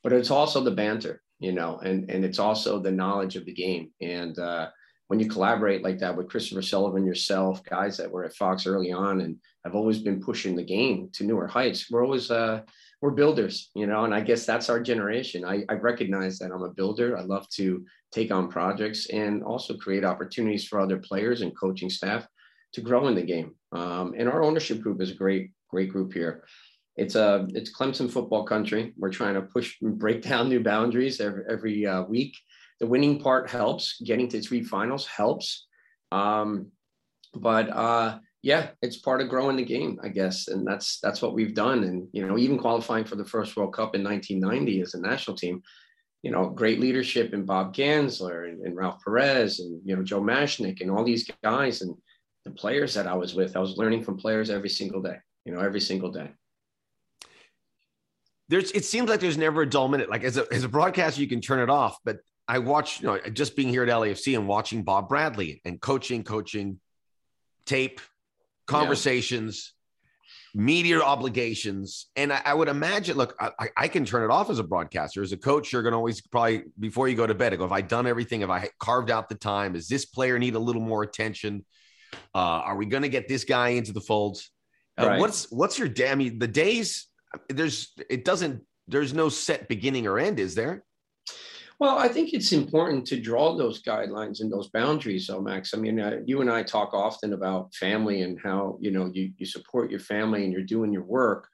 But 0.04 0.12
it's 0.12 0.32
also 0.32 0.62
the 0.62 0.72
banter, 0.72 1.22
you 1.40 1.54
know, 1.54 1.80
and 1.80 2.10
and 2.10 2.26
it's 2.26 2.40
also 2.40 2.80
the 2.80 2.92
knowledge 2.92 3.36
of 3.36 3.46
the 3.46 3.54
game. 3.54 3.92
And 4.02 4.38
uh, 4.38 4.70
when 5.14 5.20
you 5.20 5.30
collaborate 5.30 5.84
like 5.84 6.00
that 6.00 6.18
with 6.18 6.28
Christopher 6.28 6.64
Sullivan, 6.64 7.06
yourself, 7.06 7.64
guys 7.66 7.98
that 7.98 8.10
were 8.10 8.24
at 8.24 8.34
Fox 8.34 8.66
early 8.66 8.92
on 8.92 9.22
and 9.22 9.38
have 9.64 9.76
always 9.76 10.00
been 10.00 10.20
pushing 10.20 10.56
the 10.56 10.64
game 10.64 11.12
to 11.14 11.24
newer 11.24 11.46
heights, 11.46 11.92
we're 11.92 12.04
always 12.04 12.32
uh, 12.32 12.62
we're 13.00 13.12
builders, 13.12 13.70
you 13.76 13.86
know, 13.86 14.06
and 14.06 14.16
I 14.16 14.22
guess 14.22 14.44
that's 14.44 14.72
our 14.72 14.82
generation. 14.82 15.46
I, 15.46 15.66
I 15.70 15.76
recognize 15.76 16.40
that 16.40 16.52
I'm 16.52 16.64
a 16.64 16.74
builder. 16.74 17.16
I 17.16 17.22
love 17.22 17.48
to 17.50 17.86
take 18.12 18.32
on 18.32 18.50
projects 18.50 19.06
and 19.12 19.44
also 19.44 19.78
create 19.78 20.04
opportunities 20.04 20.68
for 20.68 20.80
other 20.80 20.98
players 20.98 21.42
and 21.42 21.56
coaching 21.56 21.92
staff 21.92 22.26
to 22.74 22.82
grow 22.82 23.08
in 23.08 23.14
the 23.14 23.22
game. 23.22 23.54
Um, 23.72 24.16
and 24.18 24.28
our 24.28 24.42
ownership 24.42 24.82
group 24.82 25.00
is 25.00 25.12
a 25.12 25.16
great, 25.16 25.52
great 25.70 25.92
group 25.92 26.12
here. 26.12 26.44
It's 26.98 27.14
a 27.14 27.46
it's 27.52 27.72
Clemson 27.72 28.10
football 28.10 28.46
country. 28.46 28.94
We're 28.98 29.12
trying 29.12 29.36
to 29.36 29.44
push 29.44 29.78
break 29.80 30.24
down 30.28 30.50
new 30.50 30.64
boundaries 30.64 31.22
every 31.22 31.44
every 31.48 31.86
uh, 31.86 32.02
week. 32.02 32.36
The 32.84 32.90
winning 32.90 33.18
part 33.18 33.50
helps. 33.50 33.98
Getting 34.02 34.28
to 34.28 34.42
three 34.42 34.62
finals 34.62 35.08
helps. 35.08 35.68
Um, 36.12 36.68
but 37.34 37.70
uh, 37.70 38.20
yeah, 38.42 38.72
it's 38.82 38.98
part 38.98 39.22
of 39.22 39.30
growing 39.30 39.56
the 39.56 39.64
game, 39.64 40.02
I 40.04 40.10
guess, 40.10 40.50
and 40.50 40.68
that's 40.68 41.00
that's 41.00 41.22
what 41.22 41.34
we've 41.34 41.56
done. 41.56 41.86
And 41.86 42.10
you 42.12 42.28
know, 42.28 42.38
even 42.38 42.58
qualifying 42.58 43.06
for 43.06 43.16
the 43.16 43.24
first 43.24 43.56
World 43.56 43.74
Cup 43.74 43.96
in 43.96 44.04
1990 44.04 44.82
as 44.82 44.96
a 44.96 45.00
national 45.00 45.38
team, 45.38 45.64
you 46.24 46.32
know, 46.32 46.50
great 46.50 46.82
leadership 46.82 47.34
in 47.34 47.46
Bob 47.46 47.74
Gansler 47.74 48.50
and, 48.50 48.60
and 48.66 48.76
Ralph 48.76 49.02
Perez 49.02 49.62
and 49.62 49.80
you 49.86 49.96
know 49.96 50.04
Joe 50.04 50.20
Machnik 50.22 50.82
and 50.82 50.92
all 50.92 51.06
these 51.06 51.32
guys 51.42 51.84
and 51.84 51.96
the 52.44 52.52
players 52.52 52.94
that 52.96 53.08
I 53.08 53.14
was 53.14 53.34
with. 53.34 53.56
I 53.56 53.60
was 53.60 53.78
learning 53.78 54.04
from 54.04 54.18
players 54.18 54.50
every 54.50 54.68
single 54.68 55.02
day. 55.02 55.20
You 55.46 55.54
know, 55.54 55.62
every 55.62 55.80
single 55.80 56.12
day. 56.12 56.32
There's. 58.50 58.72
It 58.72 58.84
seems 58.84 59.08
like 59.08 59.22
there's 59.22 59.38
never 59.38 59.62
a 59.62 59.70
dull 59.70 59.88
minute. 59.88 60.10
Like 60.10 60.26
as 60.26 60.36
a 60.36 60.46
as 60.52 60.66
a 60.66 60.68
broadcaster, 60.68 61.22
you 61.22 61.30
can 61.30 61.40
turn 61.40 61.62
it 61.62 61.70
off, 61.70 61.98
but 62.04 62.18
I 62.48 62.60
watch, 62.60 63.02
you 63.02 63.08
know, 63.08 63.20
just 63.32 63.56
being 63.56 63.70
here 63.70 63.84
at 63.84 63.90
LAFC 63.90 64.38
and 64.38 64.48
watching 64.48 64.84
Bob 64.84 65.08
Bradley 65.10 65.62
and 65.64 65.80
coaching, 65.80 66.24
coaching, 66.24 66.80
tape, 67.66 68.02
conversations, 68.68 69.74
yeah. 70.54 70.62
media 70.62 71.00
obligations. 71.02 72.08
And 72.16 72.34
I, 72.34 72.42
I, 72.46 72.54
would 72.54 72.68
imagine, 72.68 73.16
look, 73.16 73.36
I, 73.40 73.70
I, 73.78 73.88
can 73.88 74.04
turn 74.04 74.24
it 74.24 74.34
off 74.34 74.50
as 74.50 74.60
a 74.60 74.64
broadcaster. 74.64 75.22
As 75.22 75.32
a 75.32 75.38
coach, 75.38 75.72
you're 75.72 75.84
going 75.84 75.94
to 75.94 75.98
always 75.98 76.20
probably, 76.22 76.64
before 76.80 77.08
you 77.08 77.16
go 77.16 77.26
to 77.26 77.34
bed, 77.34 77.54
I 77.54 77.56
go, 77.56 77.64
have 77.64 77.72
I 77.72 77.82
done 77.82 78.08
everything? 78.08 78.42
Have 78.42 78.50
I 78.50 78.70
carved 78.80 79.10
out 79.10 79.30
the 79.30 79.36
time? 79.36 79.74
Does 79.74 79.88
this 79.88 80.06
player 80.06 80.38
need 80.38 80.56
a 80.56 80.60
little 80.60 80.82
more 80.82 81.04
attention? 81.04 81.66
Uh, 82.36 82.38
are 82.38 82.76
we 82.76 82.86
going 82.86 83.04
to 83.04 83.10
get 83.10 83.28
this 83.28 83.46
guy 83.46 83.70
into 83.70 83.94
the 83.94 84.02
folds? 84.02 84.52
Uh, 85.00 85.08
right. 85.08 85.20
What's 85.20 85.52
what's 85.52 85.80
your 85.80 85.88
day? 85.88 86.12
I 86.12 86.16
mean, 86.16 86.38
the 86.38 86.48
days 86.48 87.08
there's 87.50 87.94
it 88.10 88.24
doesn't 88.24 88.62
there's 88.88 89.14
no 89.14 89.30
set 89.30 89.68
beginning 89.68 90.06
or 90.06 90.20
end, 90.20 90.40
is 90.40 90.56
there? 90.56 90.84
Well, 91.80 91.98
I 91.98 92.08
think 92.08 92.34
it's 92.34 92.52
important 92.52 93.06
to 93.08 93.20
draw 93.20 93.56
those 93.56 93.82
guidelines 93.82 94.42
and 94.42 94.52
those 94.52 94.70
boundaries, 94.70 95.28
though, 95.28 95.42
Max. 95.42 95.74
I 95.74 95.78
mean, 95.78 96.00
uh, 96.00 96.20
you 96.26 96.42
and 96.42 96.50
I 96.50 96.64
talk 96.64 96.94
often 96.94 97.34
about 97.34 97.74
family 97.76 98.22
and 98.22 98.40
how 98.42 98.78
you 98.80 98.92
know 98.92 99.10
you 99.14 99.34
you 99.38 99.46
support 99.46 99.92
your 99.92 100.00
family 100.00 100.44
and 100.44 100.54
you're 100.54 100.62
doing 100.62 100.94
your 100.94 101.04
work. 101.04 101.48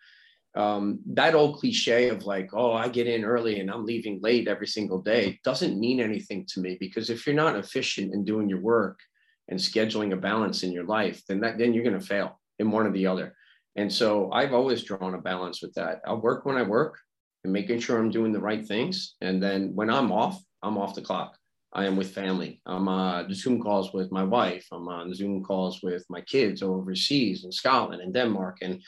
Um, 0.56 1.00
that 1.14 1.36
old 1.36 1.58
cliche 1.58 2.10
of 2.10 2.26
like, 2.26 2.50
oh, 2.54 2.74
I 2.74 2.90
get 2.90 3.08
in 3.08 3.24
early 3.24 3.60
and 3.60 3.70
I'm 3.70 3.86
leaving 3.86 4.20
late 4.22 4.48
every 4.48 4.68
single 4.68 5.02
day 5.02 5.40
doesn't 5.44 5.80
mean 5.80 6.00
anything 6.00 6.46
to 6.50 6.60
me 6.60 6.76
because 6.80 7.10
if 7.10 7.26
you're 7.26 7.36
not 7.36 7.56
efficient 7.56 8.14
in 8.14 8.26
doing 8.26 8.50
your 8.50 8.60
work 8.60 9.00
and 9.48 9.60
scheduling 9.60 10.12
a 10.12 10.18
balance 10.18 10.64
in 10.64 10.72
your 10.72 10.86
life, 10.86 11.22
then 11.28 11.40
that 11.42 11.58
then 11.58 11.74
you're 11.74 11.84
going 11.84 12.00
to 12.00 12.06
fail 12.06 12.40
in 12.60 12.72
one 12.72 12.86
or 12.86 12.92
the 12.92 13.08
other. 13.08 13.36
And 13.76 13.92
so 13.92 14.32
I've 14.32 14.54
always 14.54 14.84
drawn 14.84 15.14
a 15.14 15.22
balance 15.22 15.62
with 15.62 15.74
that. 15.76 16.02
I'll 16.06 16.22
work 16.22 16.46
when 16.46 16.58
I 16.58 16.64
work 16.64 16.98
and 17.44 17.54
making 17.54 17.80
sure 17.80 17.98
I'm 17.98 18.12
doing 18.12 18.32
the 18.32 18.40
right 18.40 18.66
things. 18.66 19.16
And 19.22 19.42
then 19.42 19.74
when 19.76 19.90
I'm 19.90 20.12
off, 20.12 20.42
I'm 20.62 20.78
off 20.78 20.96
the 20.96 21.02
clock. 21.02 21.38
I 21.72 21.86
am 21.86 21.96
with 21.96 22.14
family. 22.14 22.62
I'm 22.66 22.88
uh, 22.88 23.24
on 23.24 23.34
Zoom 23.34 23.62
calls 23.62 23.94
with 23.94 24.12
my 24.12 24.24
wife. 24.24 24.66
I'm 24.72 24.88
on 24.88 25.14
Zoom 25.14 25.44
calls 25.44 25.84
with 25.84 26.04
my 26.10 26.22
kids 26.22 26.64
overseas 26.64 27.46
in 27.46 27.52
Scotland 27.52 28.02
and 28.02 28.14
Denmark. 28.14 28.58
And 28.62 28.82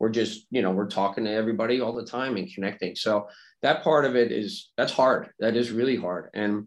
we're 0.00 0.10
just, 0.10 0.46
you 0.50 0.60
know, 0.60 0.72
we're 0.72 0.88
talking 0.88 1.24
to 1.24 1.30
everybody 1.30 1.80
all 1.80 1.94
the 1.94 2.04
time 2.04 2.36
and 2.36 2.52
connecting. 2.52 2.96
So 2.96 3.28
that 3.62 3.84
part 3.84 4.04
of 4.04 4.16
it 4.16 4.32
is 4.32 4.72
that's 4.76 4.92
hard. 4.92 5.30
That 5.38 5.56
is 5.56 5.70
really 5.70 5.96
hard. 5.96 6.30
And 6.34 6.66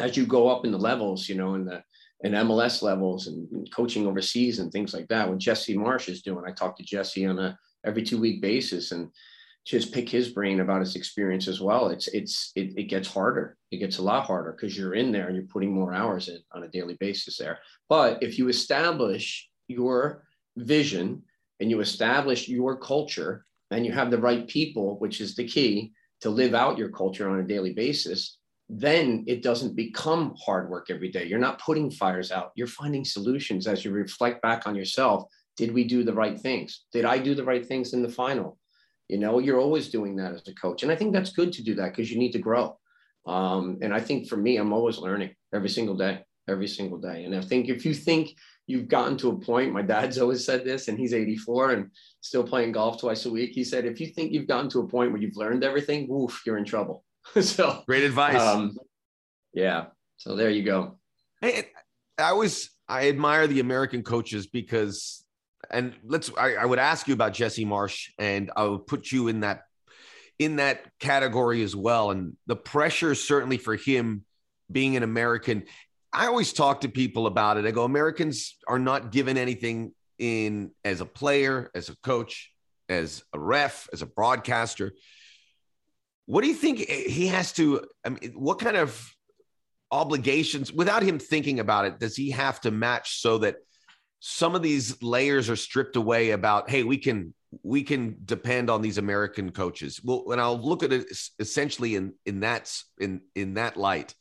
as 0.00 0.16
you 0.16 0.26
go 0.26 0.48
up 0.48 0.64
in 0.64 0.72
the 0.72 0.78
levels, 0.78 1.28
you 1.28 1.36
know, 1.36 1.54
in 1.54 1.64
the 1.64 1.82
in 2.22 2.32
MLS 2.32 2.82
levels 2.82 3.28
and 3.28 3.68
coaching 3.72 4.04
overseas 4.04 4.58
and 4.58 4.72
things 4.72 4.92
like 4.92 5.06
that, 5.08 5.28
what 5.28 5.38
Jesse 5.38 5.76
Marsch 5.76 6.08
is 6.08 6.22
doing. 6.22 6.44
I 6.46 6.52
talk 6.52 6.76
to 6.76 6.82
Jesse 6.82 7.26
on 7.26 7.38
a 7.38 7.56
every 7.86 8.02
two 8.02 8.18
week 8.18 8.42
basis 8.42 8.90
and 8.90 9.08
just 9.68 9.92
pick 9.92 10.08
his 10.08 10.30
brain 10.30 10.60
about 10.60 10.80
his 10.80 10.96
experience 10.96 11.46
as 11.46 11.60
well. 11.60 11.88
It's 11.88 12.08
it's 12.08 12.52
it, 12.56 12.72
it 12.78 12.84
gets 12.84 13.06
harder. 13.06 13.58
It 13.70 13.76
gets 13.76 13.98
a 13.98 14.02
lot 14.02 14.24
harder 14.24 14.52
because 14.52 14.76
you're 14.76 14.94
in 14.94 15.12
there 15.12 15.26
and 15.26 15.36
you're 15.36 15.44
putting 15.44 15.74
more 15.74 15.92
hours 15.92 16.28
in 16.28 16.38
on 16.52 16.62
a 16.62 16.68
daily 16.68 16.96
basis 16.98 17.36
there. 17.36 17.58
But 17.86 18.22
if 18.22 18.38
you 18.38 18.48
establish 18.48 19.46
your 19.68 20.24
vision 20.56 21.22
and 21.60 21.68
you 21.68 21.80
establish 21.80 22.48
your 22.48 22.78
culture 22.78 23.44
and 23.70 23.84
you 23.84 23.92
have 23.92 24.10
the 24.10 24.16
right 24.16 24.48
people, 24.48 24.98
which 25.00 25.20
is 25.20 25.36
the 25.36 25.46
key 25.46 25.92
to 26.22 26.30
live 26.30 26.54
out 26.54 26.78
your 26.78 26.88
culture 26.88 27.28
on 27.28 27.40
a 27.40 27.46
daily 27.46 27.74
basis, 27.74 28.38
then 28.70 29.22
it 29.26 29.42
doesn't 29.42 29.76
become 29.76 30.34
hard 30.42 30.70
work 30.70 30.86
every 30.88 31.10
day. 31.10 31.26
You're 31.26 31.38
not 31.38 31.60
putting 31.60 31.90
fires 31.90 32.32
out. 32.32 32.52
You're 32.54 32.68
finding 32.68 33.04
solutions 33.04 33.66
as 33.66 33.84
you 33.84 33.90
reflect 33.90 34.40
back 34.40 34.66
on 34.66 34.74
yourself. 34.74 35.24
Did 35.58 35.74
we 35.74 35.84
do 35.84 36.04
the 36.04 36.14
right 36.14 36.40
things? 36.40 36.84
Did 36.90 37.04
I 37.04 37.18
do 37.18 37.34
the 37.34 37.44
right 37.44 37.66
things 37.66 37.92
in 37.92 38.02
the 38.02 38.08
final? 38.08 38.56
You 39.08 39.18
know, 39.18 39.38
you're 39.38 39.60
always 39.60 39.88
doing 39.88 40.16
that 40.16 40.34
as 40.34 40.46
a 40.48 40.54
coach. 40.54 40.82
And 40.82 40.92
I 40.92 40.96
think 40.96 41.12
that's 41.12 41.32
good 41.32 41.52
to 41.54 41.62
do 41.62 41.74
that 41.76 41.90
because 41.90 42.10
you 42.10 42.18
need 42.18 42.32
to 42.32 42.38
grow. 42.38 42.78
Um, 43.26 43.78
and 43.82 43.92
I 43.92 44.00
think 44.00 44.28
for 44.28 44.36
me, 44.36 44.56
I'm 44.56 44.72
always 44.72 44.98
learning 44.98 45.34
every 45.52 45.68
single 45.68 45.96
day, 45.96 46.24
every 46.48 46.68
single 46.68 46.98
day. 46.98 47.24
And 47.24 47.34
I 47.34 47.40
think 47.40 47.68
if 47.68 47.84
you 47.84 47.94
think 47.94 48.34
you've 48.66 48.88
gotten 48.88 49.16
to 49.18 49.30
a 49.30 49.38
point, 49.38 49.72
my 49.72 49.82
dad's 49.82 50.18
always 50.22 50.44
said 50.44 50.64
this, 50.64 50.88
and 50.88 50.98
he's 50.98 51.14
84 51.14 51.72
and 51.72 51.90
still 52.20 52.44
playing 52.44 52.72
golf 52.72 53.00
twice 53.00 53.26
a 53.26 53.30
week. 53.30 53.52
He 53.52 53.64
said, 53.64 53.84
if 53.84 54.00
you 54.00 54.08
think 54.08 54.32
you've 54.32 54.46
gotten 54.46 54.70
to 54.70 54.80
a 54.80 54.88
point 54.88 55.12
where 55.12 55.20
you've 55.20 55.36
learned 55.36 55.64
everything, 55.64 56.06
woof, 56.08 56.42
you're 56.46 56.58
in 56.58 56.64
trouble. 56.64 57.04
so 57.40 57.82
great 57.86 58.04
advice. 58.04 58.40
Um, 58.40 58.76
yeah. 59.52 59.86
So 60.16 60.36
there 60.36 60.50
you 60.50 60.62
go. 60.62 60.98
Hey, 61.40 61.68
I 62.18 62.30
always 62.30 62.70
I 62.88 63.08
admire 63.08 63.46
the 63.46 63.60
American 63.60 64.02
coaches 64.02 64.46
because 64.46 65.24
and 65.70 65.94
let's 66.04 66.30
I, 66.36 66.54
I, 66.54 66.64
would 66.64 66.78
ask 66.78 67.08
you 67.08 67.14
about 67.14 67.34
Jesse 67.34 67.64
Marsch, 67.64 68.08
and 68.18 68.50
I 68.56 68.64
would 68.64 68.86
put 68.86 69.12
you 69.12 69.28
in 69.28 69.40
that 69.40 69.62
in 70.38 70.56
that 70.56 70.86
category 70.98 71.62
as 71.62 71.74
well. 71.74 72.10
And 72.10 72.36
the 72.46 72.56
pressure 72.56 73.14
certainly 73.14 73.58
for 73.58 73.76
him 73.76 74.24
being 74.70 74.96
an 74.96 75.02
American. 75.02 75.64
I 76.12 76.26
always 76.26 76.52
talk 76.52 76.82
to 76.82 76.88
people 76.88 77.26
about 77.26 77.58
it. 77.58 77.66
I 77.66 77.70
go, 77.70 77.84
Americans 77.84 78.56
are 78.66 78.78
not 78.78 79.12
given 79.12 79.36
anything 79.36 79.92
in 80.18 80.70
as 80.84 81.00
a 81.00 81.06
player, 81.06 81.70
as 81.74 81.90
a 81.90 81.96
coach, 81.98 82.50
as 82.88 83.22
a 83.32 83.38
ref, 83.38 83.88
as 83.92 84.02
a 84.02 84.06
broadcaster. 84.06 84.92
What 86.26 86.42
do 86.42 86.48
you 86.48 86.54
think 86.54 86.78
he 86.78 87.26
has 87.28 87.52
to? 87.54 87.84
I 88.04 88.10
mean, 88.10 88.32
what 88.34 88.58
kind 88.58 88.76
of 88.76 89.14
obligations, 89.90 90.72
without 90.72 91.02
him 91.02 91.18
thinking 91.18 91.60
about 91.60 91.86
it, 91.86 91.98
does 91.98 92.16
he 92.16 92.30
have 92.30 92.60
to 92.62 92.70
match 92.70 93.20
so 93.20 93.38
that 93.38 93.56
some 94.20 94.54
of 94.54 94.62
these 94.62 95.02
layers 95.02 95.48
are 95.50 95.56
stripped 95.56 95.96
away? 95.96 96.30
About 96.30 96.68
hey, 96.70 96.82
we 96.82 96.98
can 96.98 97.34
we 97.62 97.82
can 97.82 98.16
depend 98.24 98.70
on 98.70 98.82
these 98.82 98.98
American 98.98 99.50
coaches. 99.50 100.00
Well, 100.02 100.24
and 100.30 100.40
I'll 100.40 100.60
look 100.60 100.82
at 100.82 100.92
it 100.92 101.06
essentially 101.38 101.96
in 101.96 102.14
in 102.26 102.40
that 102.40 102.72
in 102.98 103.22
in 103.34 103.54
that 103.54 103.76
light. 103.76 104.14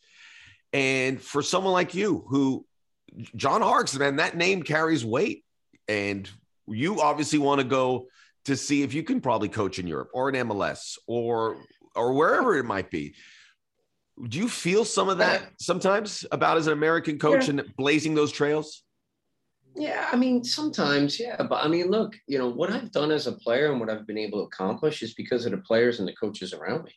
And 0.74 1.22
for 1.22 1.42
someone 1.42 1.74
like 1.74 1.96
you, 1.96 2.26
who 2.28 2.66
John 3.36 3.62
Harkes, 3.62 3.98
man, 3.98 4.18
that 4.18 4.36
name 4.38 4.64
carries 4.64 5.06
weight, 5.06 5.44
and 5.88 6.30
you 6.68 7.02
obviously 7.02 7.40
want 7.40 7.62
to 7.62 7.68
go 7.68 8.08
to 8.46 8.56
see 8.56 8.84
if 8.84 8.94
you 8.94 9.04
can 9.04 9.22
probably 9.22 9.50
coach 9.50 9.80
in 9.80 9.88
Europe 9.88 10.10
or 10.14 10.30
in 10.30 10.48
MLS 10.48 10.98
or 11.08 11.58
or 11.96 12.14
wherever 12.14 12.56
it 12.58 12.64
might 12.64 12.90
be. 12.92 13.16
Do 14.30 14.40
you 14.40 14.50
feel 14.50 14.84
some 14.84 15.10
of 15.10 15.20
that 15.20 15.44
sometimes 15.60 16.26
about 16.32 16.58
as 16.58 16.68
an 16.68 16.74
American 16.74 17.20
coach 17.20 17.48
yeah. 17.48 17.62
and 17.62 17.76
blazing 17.76 18.16
those 18.16 18.32
trails? 18.32 18.84
Yeah, 19.78 20.10
I 20.12 20.16
mean, 20.16 20.44
sometimes, 20.44 21.20
yeah. 21.20 21.38
But 21.38 21.64
I 21.64 21.68
mean, 21.68 21.92
look, 21.92 22.16
you 22.28 22.40
know, 22.40 22.50
what 22.50 22.72
I've 22.72 22.92
done 22.92 23.12
as 23.12 23.28
a 23.28 23.34
player 23.34 23.72
and 23.72 23.80
what 23.80 23.90
I've 23.90 24.08
been 24.08 24.18
able 24.18 24.40
to 24.40 24.46
accomplish 24.46 25.04
is 25.04 25.14
because 25.14 25.46
of 25.46 25.52
the 25.52 25.60
players 25.60 26.00
and 26.00 26.08
the 26.08 26.16
coaches 26.16 26.52
around 26.52 26.86
me. 26.86 26.94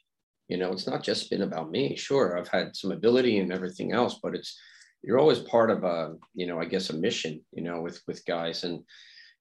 You 0.49 0.57
know, 0.57 0.73
it's 0.73 0.87
not 0.87 1.03
just 1.03 1.31
been 1.31 1.43
about 1.43 1.71
me. 1.71 1.95
Sure, 1.95 2.39
I've 2.39 2.49
had 2.49 2.75
some 2.75 2.91
ability 2.91 3.39
and 3.39 3.53
everything 3.53 3.93
else, 3.93 4.19
but 4.23 4.35
it's 4.35 4.59
you're 5.03 5.19
always 5.19 5.41
part 5.41 5.71
of 5.71 5.85
a, 5.85 6.15
you 6.35 6.47
know, 6.47 6.59
I 6.59 6.65
guess 6.65 6.91
a 6.91 6.97
mission, 6.97 7.43
you 7.53 7.63
know, 7.63 7.83
with 7.83 8.01
with 8.09 8.25
guys 8.25 8.65
and 8.65 8.83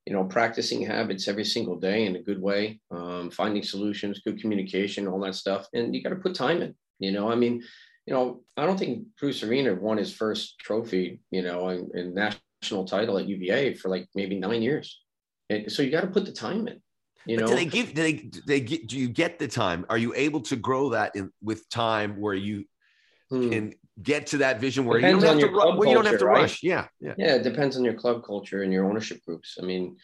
you 0.05 0.13
know, 0.13 0.23
practicing 0.23 0.81
habits 0.81 1.27
every 1.27 1.45
single 1.45 1.77
day 1.79 2.05
in 2.05 2.15
a 2.15 2.21
good 2.23 2.41
way, 2.41 2.79
um, 2.89 3.29
finding 3.29 3.61
solutions, 3.61 4.21
good 4.25 4.41
communication, 4.41 5.07
all 5.07 5.19
that 5.19 5.35
stuff. 5.35 5.67
And 5.73 5.93
you 5.93 6.01
got 6.01 6.09
to 6.09 6.15
put 6.15 6.33
time 6.33 6.61
in, 6.61 6.73
you 6.97 7.11
know, 7.11 7.29
I 7.31 7.35
mean, 7.35 7.61
you 8.07 8.13
know, 8.13 8.41
I 8.57 8.65
don't 8.65 8.79
think 8.79 9.05
Bruce 9.19 9.43
Arena 9.43 9.75
won 9.75 9.97
his 9.97 10.11
first 10.11 10.57
trophy, 10.59 11.21
you 11.29 11.43
know, 11.43 11.69
in, 11.69 11.91
in 11.93 12.13
national 12.15 12.41
title 12.61 13.17
at 13.17 13.27
UVA 13.27 13.73
for 13.73 13.89
like 13.89 14.07
maybe 14.15 14.39
nine 14.39 14.61
years. 14.61 14.99
And 15.49 15.71
so 15.71 15.81
you 15.81 15.91
got 15.91 16.01
to 16.01 16.07
put 16.07 16.25
the 16.25 16.31
time 16.31 16.67
in. 16.67 16.81
You 17.25 17.37
know, 17.37 17.47
do 17.47 17.55
they 17.55 17.65
give? 17.65 17.93
Do 17.93 18.01
they? 18.01 18.13
Do 18.13 18.41
they 18.45 18.59
get? 18.61 18.87
Do 18.87 18.97
you 18.97 19.09
get 19.09 19.39
the 19.39 19.47
time? 19.47 19.85
Are 19.89 19.97
you 19.97 20.13
able 20.15 20.41
to 20.41 20.55
grow 20.55 20.89
that 20.89 21.15
in 21.15 21.31
with 21.41 21.69
time 21.69 22.19
where 22.19 22.33
you 22.33 22.65
hmm. 23.29 23.49
can 23.49 23.73
get 24.01 24.27
to 24.27 24.37
that 24.37 24.61
vision 24.61 24.85
where 24.85 24.99
depends 24.99 25.23
you 25.23 25.29
don't 25.29 25.39
have 25.39 25.49
to, 25.49 25.53
ru- 25.53 25.77
where 25.77 25.89
you 25.89 25.95
don't 25.95 26.05
have 26.05 26.19
to 26.19 26.25
right? 26.25 26.41
rush? 26.41 26.63
Yeah, 26.63 26.87
yeah, 27.01 27.13
yeah. 27.17 27.35
It 27.35 27.43
depends 27.43 27.77
on 27.77 27.83
your 27.83 27.95
club 27.95 28.23
culture 28.23 28.63
and 28.63 28.71
your 28.71 28.85
ownership 28.85 29.19
groups. 29.25 29.57
I 29.61 29.65
mean, 29.65 29.97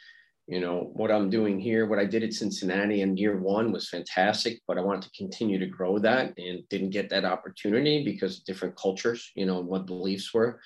you 0.47 0.59
know 0.59 0.91
what 0.93 1.11
I'm 1.11 1.29
doing 1.29 1.59
here, 1.59 1.87
what 1.87 1.99
I 1.99 2.05
did 2.05 2.23
at 2.23 2.33
Cincinnati 2.33 3.01
in 3.01 3.17
year 3.17 3.37
one 3.37 3.71
was 3.71 3.89
fantastic, 3.89 4.61
but 4.67 4.77
I 4.77 4.81
wanted 4.81 5.03
to 5.03 5.17
continue 5.17 5.57
to 5.57 5.65
grow 5.65 5.97
that 5.99 6.37
and 6.37 6.67
didn't 6.69 6.91
get 6.91 7.09
that 7.09 7.25
opportunity 7.25 8.03
because 8.03 8.37
of 8.37 8.45
different 8.45 8.75
cultures, 8.75 9.31
you 9.35 9.45
know, 9.45 9.61
what 9.61 9.87
beliefs 9.87 10.33
were. 10.33 10.59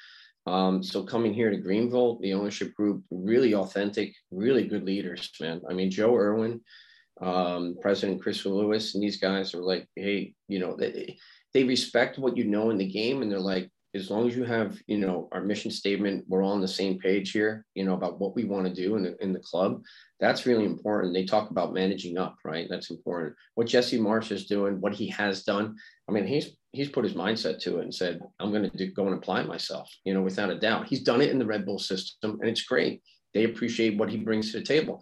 Um, 0.49 0.81
so 0.81 1.03
coming 1.03 1.33
here 1.33 1.51
to 1.51 1.57
Greenville, 1.57 2.19
the 2.19 2.33
ownership 2.33 2.73
group, 2.73 3.03
really 3.12 3.53
authentic, 3.53 4.15
really 4.31 4.67
good 4.67 4.83
leaders, 4.83 5.31
man. 5.39 5.62
I 5.69 5.73
mean, 5.73 5.91
Joe 5.91 6.15
Erwin, 6.15 6.62
um, 7.21 7.77
President 7.81 8.21
Chris 8.21 8.43
Lewis, 8.45 8.95
and 8.95 9.03
these 9.03 9.17
guys 9.17 9.53
are 9.53 9.62
like, 9.62 9.88
hey, 9.95 10.33
you 10.47 10.57
know, 10.57 10.75
they, 10.75 11.17
they 11.53 11.63
respect 11.63 12.17
what 12.17 12.35
you 12.35 12.45
know 12.45 12.71
in 12.71 12.79
the 12.79 12.89
game, 12.89 13.21
and 13.21 13.31
they're 13.31 13.39
like, 13.39 13.69
as 13.95 14.12
long 14.12 14.28
as 14.28 14.36
you 14.36 14.43
have, 14.43 14.80
you 14.88 14.97
know, 14.97 15.28
our 15.32 15.41
mission 15.41 15.71
statement, 15.71 16.23
we're 16.28 16.43
all 16.43 16.52
on 16.52 16.62
the 16.62 16.67
same 16.67 16.99
page 16.99 17.32
here, 17.32 17.65
you 17.73 17.84
know, 17.84 17.93
about 17.93 18.19
what 18.19 18.36
we 18.36 18.43
want 18.43 18.67
to 18.67 18.73
do 18.73 18.95
in 18.95 19.04
the, 19.04 19.15
in 19.23 19.34
the 19.34 19.39
club. 19.39 19.82
That's 20.19 20.45
really 20.45 20.65
important. 20.65 21.13
They 21.13 21.25
talk 21.25 21.49
about 21.49 21.73
managing 21.73 22.17
up, 22.17 22.36
right? 22.45 22.67
That's 22.69 22.91
important. 22.91 23.36
What 23.56 23.67
Jesse 23.67 23.97
Marsch 23.97 24.32
is 24.32 24.45
doing, 24.45 24.80
what 24.80 24.93
he 24.93 25.08
has 25.10 25.43
done. 25.43 25.75
I 26.08 26.12
mean, 26.12 26.28
he's 26.28 26.56
he's 26.71 26.89
put 26.89 27.04
his 27.04 27.13
mindset 27.13 27.60
to 27.62 27.80
it 27.80 27.84
and 27.84 27.93
said, 27.93 28.19
I'm 28.39 28.52
going 28.52 28.69
to 28.69 28.78
do, 28.78 28.91
go 28.91 29.08
and 29.08 29.15
apply 29.15 29.43
myself, 29.43 29.89
you 30.04 30.13
know, 30.13 30.21
without 30.21 30.52
a 30.52 30.60
doubt. 30.60 30.88
He's 30.88 31.02
done 31.02 31.21
it 31.21 31.32
in 31.32 31.39
the 31.39 31.45
Red 31.45 31.65
Bull 31.65 31.80
system, 31.80 32.38
and 32.41 32.49
it's 32.49 32.63
great. 32.63 33.02
They 33.34 33.45
appreciate 33.45 33.97
what 33.97 34.10
he 34.10 34.17
brings 34.17 34.52
to 34.52 34.60
the 34.60 34.65
table. 34.65 35.02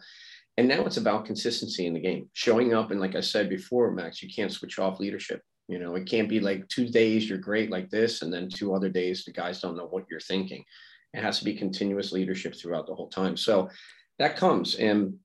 And 0.58 0.68
now 0.68 0.86
it's 0.86 0.98
about 0.98 1.26
consistency 1.26 1.86
in 1.86 1.94
the 1.94 2.00
game, 2.00 2.30
showing 2.34 2.74
up. 2.74 2.92
And 2.92 3.00
like 3.00 3.16
I 3.16 3.22
said 3.22 3.50
before, 3.50 3.92
Max, 3.92 4.24
you 4.24 4.30
can't 4.34 4.52
switch 4.52 4.80
off 4.80 5.00
leadership. 5.00 5.42
You 5.68 5.80
know, 5.80 5.96
it 5.96 6.06
can't 6.06 6.30
be 6.30 6.40
like 6.40 6.68
two 6.70 6.88
days 6.88 7.28
you're 7.28 7.38
great 7.38 7.70
like 7.70 7.90
this, 7.90 8.22
and 8.22 8.32
then 8.32 8.50
two 8.50 8.74
other 8.74 8.90
days 8.90 9.26
the 9.26 9.32
guys 9.32 9.60
don't 9.62 9.76
know 9.76 9.88
what 9.88 10.06
you're 10.10 10.20
thinking. 10.20 10.64
It 11.14 11.22
has 11.22 11.40
to 11.40 11.46
be 11.46 11.56
continuous 11.56 12.12
leadership 12.12 12.56
throughout 12.56 12.88
the 12.88 12.96
whole 12.96 13.10
time. 13.10 13.36
So 13.38 13.70
that 14.20 14.38
comes. 14.38 14.76
And, 14.76 15.16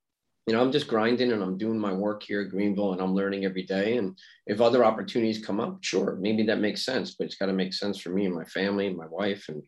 you 0.47 0.55
know, 0.55 0.61
I'm 0.61 0.73
just 0.73 0.89
grinding 0.89 1.33
and 1.33 1.43
I'm 1.43 1.59
doing 1.59 1.79
my 1.79 1.93
work 1.93 2.23
here 2.23 2.43
at 2.43 2.51
Greenville 2.51 2.93
and 2.93 3.01
I'm 3.01 3.15
learning 3.15 3.45
every 3.45 3.63
day. 3.63 3.97
And 3.97 4.19
if 4.47 4.61
other 4.61 4.85
opportunities 4.85 5.45
come 5.45 5.61
up, 5.61 5.79
sure, 5.83 6.17
maybe 6.21 6.45
that 6.45 6.61
makes 6.61 6.85
sense, 6.85 7.15
but 7.15 7.27
it's 7.27 7.37
got 7.37 7.47
to 7.47 7.53
make 7.53 7.75
sense 7.75 7.99
for 7.99 8.11
me 8.11 8.27
and 8.27 8.35
my 8.35 8.45
family 8.45 8.87
and 8.87 8.97
my 8.97 9.07
wife 9.07 9.47
and, 9.49 9.63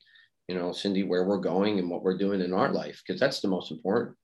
you 0.49 0.57
know, 0.57 0.73
Cindy, 0.73 1.03
where 1.05 1.25
we're 1.25 1.39
going 1.39 1.79
and 1.79 1.89
what 1.89 2.03
we're 2.03 2.19
doing 2.19 2.41
in 2.41 2.53
our 2.53 2.73
life, 2.73 3.03
because 3.07 3.21
that's 3.21 3.41
the 3.41 3.49
most 3.49 3.71
important. 3.71 4.17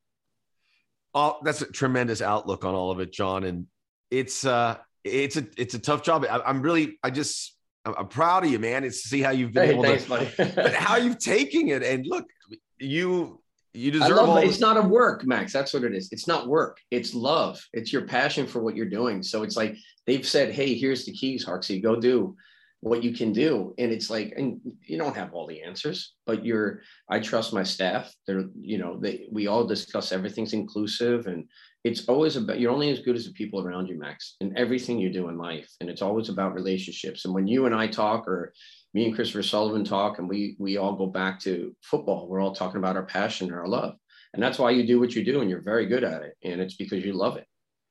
Oh, 1.14 1.38
that's 1.42 1.62
a 1.62 1.66
tremendous 1.66 2.22
outlook 2.22 2.64
on 2.64 2.74
all 2.74 2.90
of 2.90 3.00
it, 3.00 3.12
John. 3.12 3.44
And 3.44 3.66
it's 4.10 4.44
uh 4.44 4.76
it's 5.04 5.36
a 5.36 5.46
it's 5.56 5.74
a 5.74 5.78
tough 5.78 6.02
job. 6.02 6.26
I, 6.28 6.48
am 6.48 6.62
really 6.62 6.98
I 7.02 7.10
just 7.10 7.56
I'm 7.84 8.08
proud 8.08 8.44
of 8.44 8.50
you, 8.50 8.58
man. 8.58 8.84
It's 8.84 9.02
to 9.02 9.08
see 9.08 9.22
how 9.22 9.30
you've 9.30 9.52
been 9.52 9.66
hey, 9.66 9.72
able 9.72 9.84
thanks, 9.84 10.04
to, 10.36 10.52
but 10.54 10.74
how 10.74 10.96
you've 11.04 11.18
taken 11.18 11.68
it. 11.68 11.82
And 11.82 12.06
look, 12.06 12.26
you 12.78 13.40
you 13.72 13.90
deserve. 13.90 14.18
all 14.18 14.36
it. 14.38 14.46
It's 14.46 14.60
not 14.60 14.76
a 14.76 14.82
work, 14.82 15.24
Max. 15.24 15.52
That's 15.52 15.72
what 15.72 15.84
it 15.84 15.94
is. 15.94 16.08
It's 16.12 16.26
not 16.26 16.48
work. 16.48 16.78
It's 16.90 17.14
love. 17.14 17.64
It's 17.72 17.92
your 17.92 18.02
passion 18.02 18.46
for 18.46 18.62
what 18.62 18.76
you're 18.76 18.86
doing. 18.86 19.22
So 19.22 19.42
it's 19.42 19.56
like 19.56 19.76
they've 20.06 20.26
said, 20.26 20.52
"Hey, 20.52 20.74
here's 20.74 21.04
the 21.04 21.12
keys, 21.12 21.44
Harksey. 21.44 21.80
Go 21.80 21.96
do 21.96 22.36
what 22.80 23.02
you 23.04 23.14
can 23.14 23.32
do." 23.32 23.74
And 23.78 23.92
it's 23.92 24.10
like, 24.10 24.34
and 24.36 24.60
you 24.86 24.98
don't 24.98 25.16
have 25.16 25.32
all 25.32 25.46
the 25.46 25.62
answers, 25.62 26.14
but 26.26 26.44
you're. 26.44 26.82
I 27.08 27.20
trust 27.20 27.52
my 27.52 27.62
staff. 27.62 28.12
They're, 28.26 28.46
you 28.60 28.78
know, 28.78 28.98
they 28.98 29.28
we 29.30 29.46
all 29.46 29.64
discuss 29.64 30.12
everything's 30.12 30.52
inclusive 30.52 31.26
and 31.28 31.46
it's 31.84 32.08
always 32.08 32.36
about 32.36 32.60
you're 32.60 32.72
only 32.72 32.90
as 32.90 33.00
good 33.00 33.16
as 33.16 33.24
the 33.24 33.32
people 33.32 33.60
around 33.60 33.88
you 33.88 33.98
max 33.98 34.36
in 34.40 34.56
everything 34.56 34.98
you 34.98 35.10
do 35.10 35.28
in 35.28 35.38
life. 35.38 35.70
And 35.80 35.88
it's 35.88 36.02
always 36.02 36.28
about 36.28 36.54
relationships. 36.54 37.24
And 37.24 37.34
when 37.34 37.46
you 37.46 37.66
and 37.66 37.74
i 37.74 37.86
talk 37.86 38.28
or 38.28 38.52
me 38.92 39.06
and 39.06 39.14
christopher 39.14 39.42
sullivan 39.42 39.84
talk 39.84 40.18
and 40.18 40.28
we 40.28 40.56
we 40.58 40.76
all 40.76 40.94
go 40.94 41.06
back 41.06 41.38
to 41.40 41.74
football 41.82 42.28
we're 42.28 42.40
all 42.40 42.54
talking 42.54 42.78
about 42.78 42.96
our 42.96 43.06
passion 43.06 43.48
and 43.48 43.56
our 43.56 43.68
love. 43.68 43.94
And 44.32 44.42
that's 44.42 44.58
why 44.58 44.70
you 44.70 44.86
do 44.86 45.00
what 45.00 45.14
you 45.14 45.24
do 45.24 45.40
and 45.40 45.50
you're 45.50 45.62
very 45.62 45.86
good 45.86 46.04
at 46.04 46.22
it. 46.22 46.34
And 46.44 46.60
it's 46.60 46.76
because 46.76 47.04
you 47.04 47.14
love 47.14 47.36
it. 47.36 47.46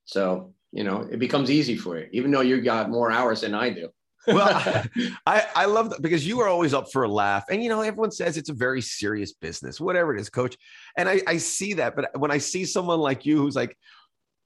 So 0.05 0.53
you 0.71 0.83
know 0.83 1.07
it 1.11 1.19
becomes 1.19 1.49
easy 1.49 1.75
for 1.75 1.97
you 1.97 2.07
even 2.11 2.31
though 2.31 2.41
you 2.41 2.61
got 2.61 2.89
more 2.89 3.11
hours 3.11 3.41
than 3.41 3.55
i 3.55 3.69
do 3.69 3.89
well, 4.27 4.83
I, 5.25 5.45
I 5.55 5.65
love 5.65 5.91
that 5.91 6.01
because 6.01 6.27
you 6.27 6.39
are 6.41 6.47
always 6.47 6.73
up 6.73 6.91
for 6.91 7.03
a 7.03 7.07
laugh. 7.07 7.45
And, 7.49 7.63
you 7.63 7.69
know, 7.69 7.81
everyone 7.81 8.11
says 8.11 8.37
it's 8.37 8.49
a 8.49 8.53
very 8.53 8.81
serious 8.81 9.33
business, 9.33 9.79
whatever 9.79 10.15
it 10.15 10.21
is, 10.21 10.29
coach. 10.29 10.57
And 10.97 11.07
I, 11.07 11.21
I 11.27 11.37
see 11.37 11.73
that. 11.73 11.95
But 11.95 12.19
when 12.19 12.31
I 12.31 12.37
see 12.37 12.65
someone 12.65 12.99
like 12.99 13.25
you 13.25 13.37
who's 13.37 13.55
like, 13.55 13.77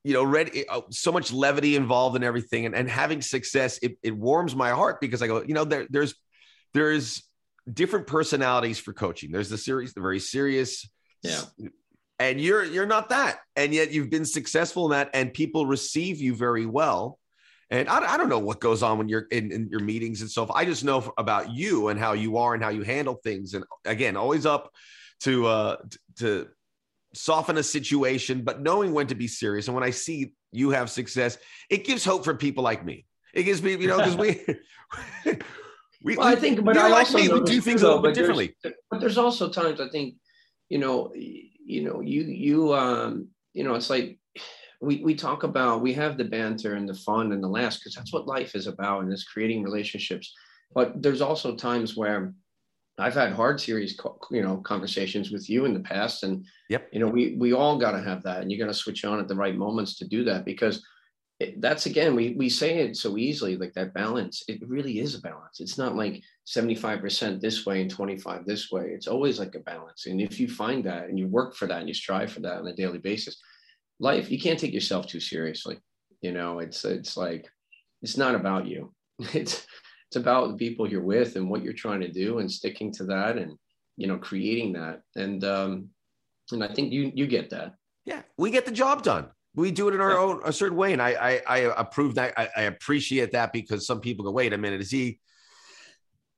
you 0.04 0.14
know, 0.14 0.24
ready, 0.24 0.68
uh, 0.68 0.82
so 0.90 1.12
much 1.12 1.32
levity 1.32 1.76
involved 1.76 2.16
in 2.16 2.24
everything 2.24 2.66
and, 2.66 2.76
and 2.76 2.90
having 2.90 3.22
success, 3.22 3.80
it, 3.82 3.98
it 4.04 4.16
warms 4.16 4.56
my 4.56 4.72
heart 4.72 5.00
because 5.00 5.22
I 5.22 5.28
go, 5.28 5.44
you 5.44 5.54
know, 5.54 5.64
there, 5.64 5.88
there's, 5.90 6.14
there's 6.74 7.24
different 7.72 8.08
personalities 8.08 8.80
for 8.80 8.94
coaching. 8.94 9.32
There's 9.32 9.50
the 9.50 9.58
serious, 9.58 9.94
the 9.94 10.02
very 10.02 10.20
serious. 10.20 10.90
Yeah. 11.22 11.42
And 12.20 12.40
you're, 12.40 12.64
you're 12.66 12.86
not 12.86 13.10
that. 13.10 13.40
And 13.56 13.74
yet 13.74 13.92
you've 13.92 14.10
been 14.10 14.26
successful 14.26 14.86
in 14.86 14.92
that 14.92 15.10
and 15.14 15.34
people 15.34 15.66
receive 15.66 16.20
you 16.20 16.36
very 16.36 16.66
well 16.66 17.18
and 17.70 17.90
I, 17.90 18.14
I 18.14 18.18
don't 18.18 18.30
know 18.30 18.40
what 18.40 18.60
goes 18.60 18.84
on 18.84 18.98
when 18.98 19.10
you're 19.10 19.28
in, 19.32 19.52
in 19.52 19.68
your 19.70 19.80
meetings 19.80 20.22
and 20.22 20.30
stuff. 20.30 20.52
I 20.54 20.66
just 20.66 20.84
know 20.84 21.14
about 21.18 21.52
you 21.52 21.88
and 21.88 22.00
how 22.00 22.14
you 22.14 22.38
are 22.38 22.54
and 22.54 22.64
how 22.64 22.70
you 22.70 22.84
handle 22.84 23.16
things. 23.16 23.54
And 23.54 23.64
again, 23.86 24.16
always 24.16 24.46
up 24.46 24.72
to 25.22 25.48
uh, 25.48 25.78
to 26.18 26.48
soften 27.14 27.58
a 27.58 27.64
situation, 27.64 28.42
but 28.42 28.62
knowing 28.62 28.94
when 28.94 29.08
to 29.08 29.16
be 29.16 29.28
serious. 29.28 29.68
And 29.68 29.76
when 29.76 29.84
I 29.84 29.92
see 29.92 30.34
you 30.52 30.72
have 30.72 30.90
success, 30.90 31.38
it 31.70 31.86
gives 31.86 32.04
hope 32.04 32.24
for 32.24 32.34
people 32.34 32.64
like 32.64 32.86
me. 32.86 33.06
It 33.34 33.44
gives 33.44 33.62
me, 33.62 33.76
you 33.76 33.88
know, 33.88 33.98
because 33.98 34.18
we. 34.18 34.46
we, 36.04 36.18
well, 36.18 36.28
I 36.28 36.36
think, 36.36 36.64
but 36.64 36.78
I 36.78 36.88
like 36.88 37.08
also 37.08 37.18
me, 37.18 37.30
we 37.30 37.42
do 37.42 37.62
things 37.62 37.82
a 37.82 37.88
little 37.88 38.04
bit 38.04 38.14
differently. 38.14 38.56
But 38.64 39.00
there's 39.00 39.18
also 39.18 39.50
times 39.50 39.82
I 39.82 39.90
think, 39.90 40.16
you 40.70 40.78
know, 40.78 41.12
you 41.16 41.84
know, 41.84 42.02
you 42.02 42.24
you 42.24 42.74
um, 42.74 43.30
you 43.54 43.64
know, 43.64 43.74
it's 43.76 43.90
like 43.90 44.20
we, 44.84 45.02
we 45.04 45.16
talk 45.16 45.44
about 45.44 45.82
we 45.82 45.94
have 45.94 46.18
the 46.18 46.24
banter 46.24 46.74
and 46.74 46.88
the 46.88 46.94
fun 46.94 47.32
and 47.32 47.44
the 47.44 47.48
laughs 47.48 47.78
because 47.78 47.96
that's 47.96 48.14
what 48.14 48.28
life 48.28 48.56
is 48.56 48.68
about 48.68 49.04
and 49.04 49.12
it's 49.12 49.24
creating 49.24 49.64
relationships 49.64 50.34
but 50.74 51.02
there's 51.02 51.22
also 51.22 51.56
times 51.56 51.96
where 51.96 52.34
i've 53.00 53.16
had 53.16 53.34
hard 53.34 53.60
series 53.60 53.98
you 54.32 54.44
know 54.44 54.58
conversations 54.58 55.32
with 55.32 55.50
you 55.50 55.66
in 55.66 55.74
the 55.74 55.80
past 55.80 56.24
and 56.24 56.46
yep 56.70 56.88
you 56.92 57.00
know 57.00 57.08
we 57.08 57.36
we 57.40 57.54
all 57.54 57.78
got 57.78 57.92
to 57.92 58.02
have 58.02 58.22
that 58.24 58.42
and 58.42 58.52
you 58.52 58.60
got 58.60 58.68
to 58.68 58.74
switch 58.74 59.06
on 59.06 59.20
at 59.20 59.28
the 59.28 59.36
right 59.36 59.56
moments 59.56 59.96
to 59.96 60.08
do 60.08 60.24
that 60.24 60.46
because 60.46 60.84
it, 61.40 61.60
that's 61.62 61.88
again, 61.88 62.16
we 62.16 62.36
we 62.38 62.48
say 62.48 62.80
it 62.80 62.96
so 62.96 63.18
easily, 63.18 63.58
like 63.58 63.74
that 63.74 63.94
balance. 63.94 64.44
It 64.48 64.68
really 64.68 65.00
is 65.00 65.16
a 65.16 65.22
balance. 65.22 65.60
It's 65.60 65.78
not 65.78 65.96
like 65.96 66.22
75% 66.48 67.42
this 67.42 67.66
way 67.66 67.82
and 67.82 67.90
25 67.90 68.46
this 68.46 68.72
way. 68.72 68.92
It's 68.92 69.08
always 69.08 69.40
like 69.40 69.56
a 69.56 69.60
balance. 69.60 70.06
And 70.06 70.22
if 70.22 70.40
you 70.40 70.48
find 70.48 70.84
that 70.86 71.10
and 71.10 71.18
you 71.18 71.28
work 71.28 71.56
for 71.56 71.68
that 71.68 71.80
and 71.80 71.88
you 71.88 71.94
strive 71.94 72.32
for 72.32 72.40
that 72.42 72.60
on 72.60 72.68
a 72.68 72.76
daily 72.76 73.00
basis, 73.00 73.42
life, 74.04 74.30
you 74.30 74.40
can't 74.40 74.60
take 74.60 74.74
yourself 74.74 75.08
too 75.08 75.20
seriously. 75.20 75.78
You 76.22 76.32
know, 76.32 76.60
it's 76.60 76.86
it's 76.86 77.18
like 77.18 77.50
it's 78.02 78.18
not 78.18 78.36
about 78.36 78.68
you. 78.68 78.94
It's 79.34 79.66
it's 80.10 80.16
about 80.18 80.50
the 80.50 80.58
people 80.58 80.88
you're 80.88 81.02
with 81.02 81.36
and 81.38 81.50
what 81.50 81.64
you're 81.64 81.74
trying 81.74 82.02
to 82.02 82.12
do 82.12 82.40
and 82.40 82.52
sticking 82.52 82.92
to 82.94 83.06
that 83.06 83.38
and 83.38 83.58
you 83.98 84.08
know 84.08 84.18
creating 84.18 84.74
that. 84.74 85.02
And 85.16 85.44
um 85.44 85.90
and 86.52 86.64
I 86.64 86.68
think 86.68 86.92
you 86.92 87.12
you 87.16 87.26
get 87.26 87.50
that. 87.50 87.74
Yeah, 88.06 88.22
we 88.38 88.52
get 88.52 88.66
the 88.66 88.72
job 88.72 89.02
done 89.02 89.30
we 89.56 89.72
do 89.72 89.88
it 89.88 89.94
in 89.94 90.02
our 90.02 90.12
yeah. 90.12 90.18
own 90.18 90.42
a 90.46 90.54
certain 90.54 90.78
way 90.78 90.94
and 90.94 91.02
i 91.02 91.12
i, 91.12 91.42
I 91.48 91.58
approve 91.78 92.16
that 92.16 92.34
I, 92.38 92.50
I, 92.58 92.62
appreciate 92.64 93.32
that 93.34 93.54
because 93.54 93.86
some 93.86 94.00
people 94.00 94.26
go 94.26 94.32
wait 94.32 94.54
a 94.54 94.58
minute 94.58 94.82
is 94.82 94.90
he 94.90 95.20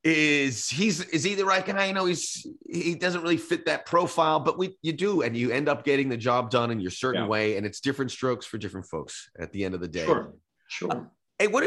is 0.05 0.69
he's 0.69 1.01
is 1.05 1.23
he 1.23 1.33
the 1.33 1.43
right 1.43 1.65
guy 1.65 1.87
you 1.87 1.93
know 1.93 2.05
he's 2.05 2.45
he 2.69 2.93
doesn't 2.93 3.23
really 3.23 3.37
fit 3.37 3.65
that 3.65 3.87
profile 3.87 4.39
but 4.39 4.55
we 4.55 4.77
you 4.83 4.93
do 4.93 5.23
and 5.23 5.35
you 5.35 5.49
end 5.49 5.67
up 5.67 5.83
getting 5.83 6.07
the 6.09 6.15
job 6.15 6.51
done 6.51 6.69
in 6.69 6.79
your 6.79 6.91
certain 6.91 7.23
yeah. 7.23 7.27
way 7.27 7.57
and 7.57 7.65
it's 7.65 7.79
different 7.79 8.11
strokes 8.11 8.45
for 8.45 8.59
different 8.59 8.85
folks 8.85 9.31
at 9.39 9.51
the 9.51 9.65
end 9.65 9.73
of 9.73 9.81
the 9.81 9.87
day 9.87 10.05
sure 10.05 10.33
sure 10.67 10.91
uh, 10.91 11.01
hey 11.39 11.47
what 11.47 11.63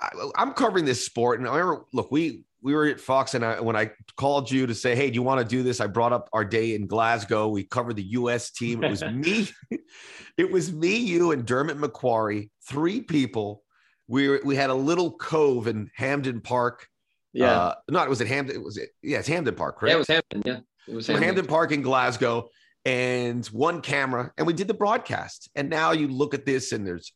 I, 0.00 0.08
i'm 0.36 0.54
covering 0.54 0.86
this 0.86 1.04
sport 1.04 1.38
and 1.38 1.46
i 1.46 1.54
remember 1.54 1.84
look 1.92 2.10
we 2.10 2.44
we 2.62 2.74
were 2.74 2.86
at 2.86 3.00
Fox, 3.00 3.34
and 3.34 3.44
I, 3.44 3.60
when 3.60 3.74
I 3.74 3.90
called 4.16 4.48
you 4.48 4.68
to 4.68 4.74
say, 4.74 4.94
"Hey, 4.94 5.10
do 5.10 5.16
you 5.16 5.22
want 5.22 5.40
to 5.40 5.44
do 5.44 5.64
this?" 5.64 5.80
I 5.80 5.88
brought 5.88 6.12
up 6.12 6.28
our 6.32 6.44
day 6.44 6.76
in 6.76 6.86
Glasgow. 6.86 7.48
We 7.48 7.64
covered 7.64 7.96
the 7.96 8.04
U.S. 8.04 8.52
team. 8.52 8.84
It 8.84 8.90
was 8.90 9.02
me, 9.02 9.48
it 10.38 10.50
was 10.50 10.72
me, 10.72 10.96
you, 10.96 11.32
and 11.32 11.44
Dermot 11.44 11.76
McQuarrie, 11.76 12.50
three 12.68 13.00
people. 13.00 13.64
We 14.06 14.28
were, 14.28 14.40
we 14.44 14.54
had 14.54 14.70
a 14.70 14.74
little 14.74 15.10
cove 15.10 15.66
in 15.66 15.90
Hampden 15.96 16.40
Park. 16.40 16.86
Yeah, 17.32 17.50
uh, 17.50 17.74
no, 17.90 18.02
it 18.02 18.08
was 18.08 18.20
at 18.20 18.26
Hampden. 18.26 18.56
It 18.56 18.62
was 18.62 18.76
it? 18.76 18.90
Yeah, 19.02 19.18
it's 19.18 19.28
Hampden 19.28 19.54
Park, 19.54 19.78
correct? 19.78 19.90
Yeah, 19.90 19.94
it 19.94 19.98
was 19.98 20.08
Hampden. 20.08 20.42
Yeah, 20.44 20.60
it 20.88 20.94
was 20.94 21.06
Hampden. 21.06 21.24
Hampden 21.24 21.46
Park 21.46 21.72
in 21.72 21.82
Glasgow, 21.82 22.48
and 22.84 23.46
one 23.46 23.80
camera, 23.80 24.32
and 24.36 24.46
we 24.46 24.52
did 24.52 24.68
the 24.68 24.74
broadcast. 24.74 25.50
And 25.54 25.70
now 25.70 25.92
you 25.92 26.08
look 26.08 26.34
at 26.34 26.44
this, 26.44 26.72
and 26.72 26.86
there's 26.86 27.12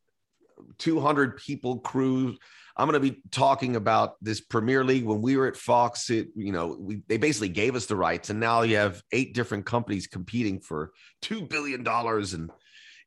200 0.79 1.37
people 1.37 1.79
crew 1.81 2.37
I'm 2.77 2.89
going 2.89 3.03
to 3.03 3.11
be 3.11 3.23
talking 3.31 3.75
about 3.75 4.17
this 4.21 4.41
Premier 4.41 4.85
League. 4.85 5.05
When 5.05 5.23
we 5.23 5.37
were 5.37 5.47
at 5.47 5.57
Fox, 5.57 6.11
it 6.11 6.29
you 6.35 6.53
know 6.53 6.77
we, 6.79 7.03
they 7.09 7.17
basically 7.17 7.49
gave 7.49 7.75
us 7.75 7.87
the 7.87 7.97
rights, 7.97 8.29
and 8.29 8.39
now 8.39 8.63
you 8.63 8.77
have 8.77 9.03
eight 9.13 9.35
different 9.35 9.65
companies 9.65 10.07
competing 10.07 10.61
for 10.61 10.93
two 11.23 11.43
billion 11.43 11.83
dollars, 11.83 12.35
and 12.35 12.51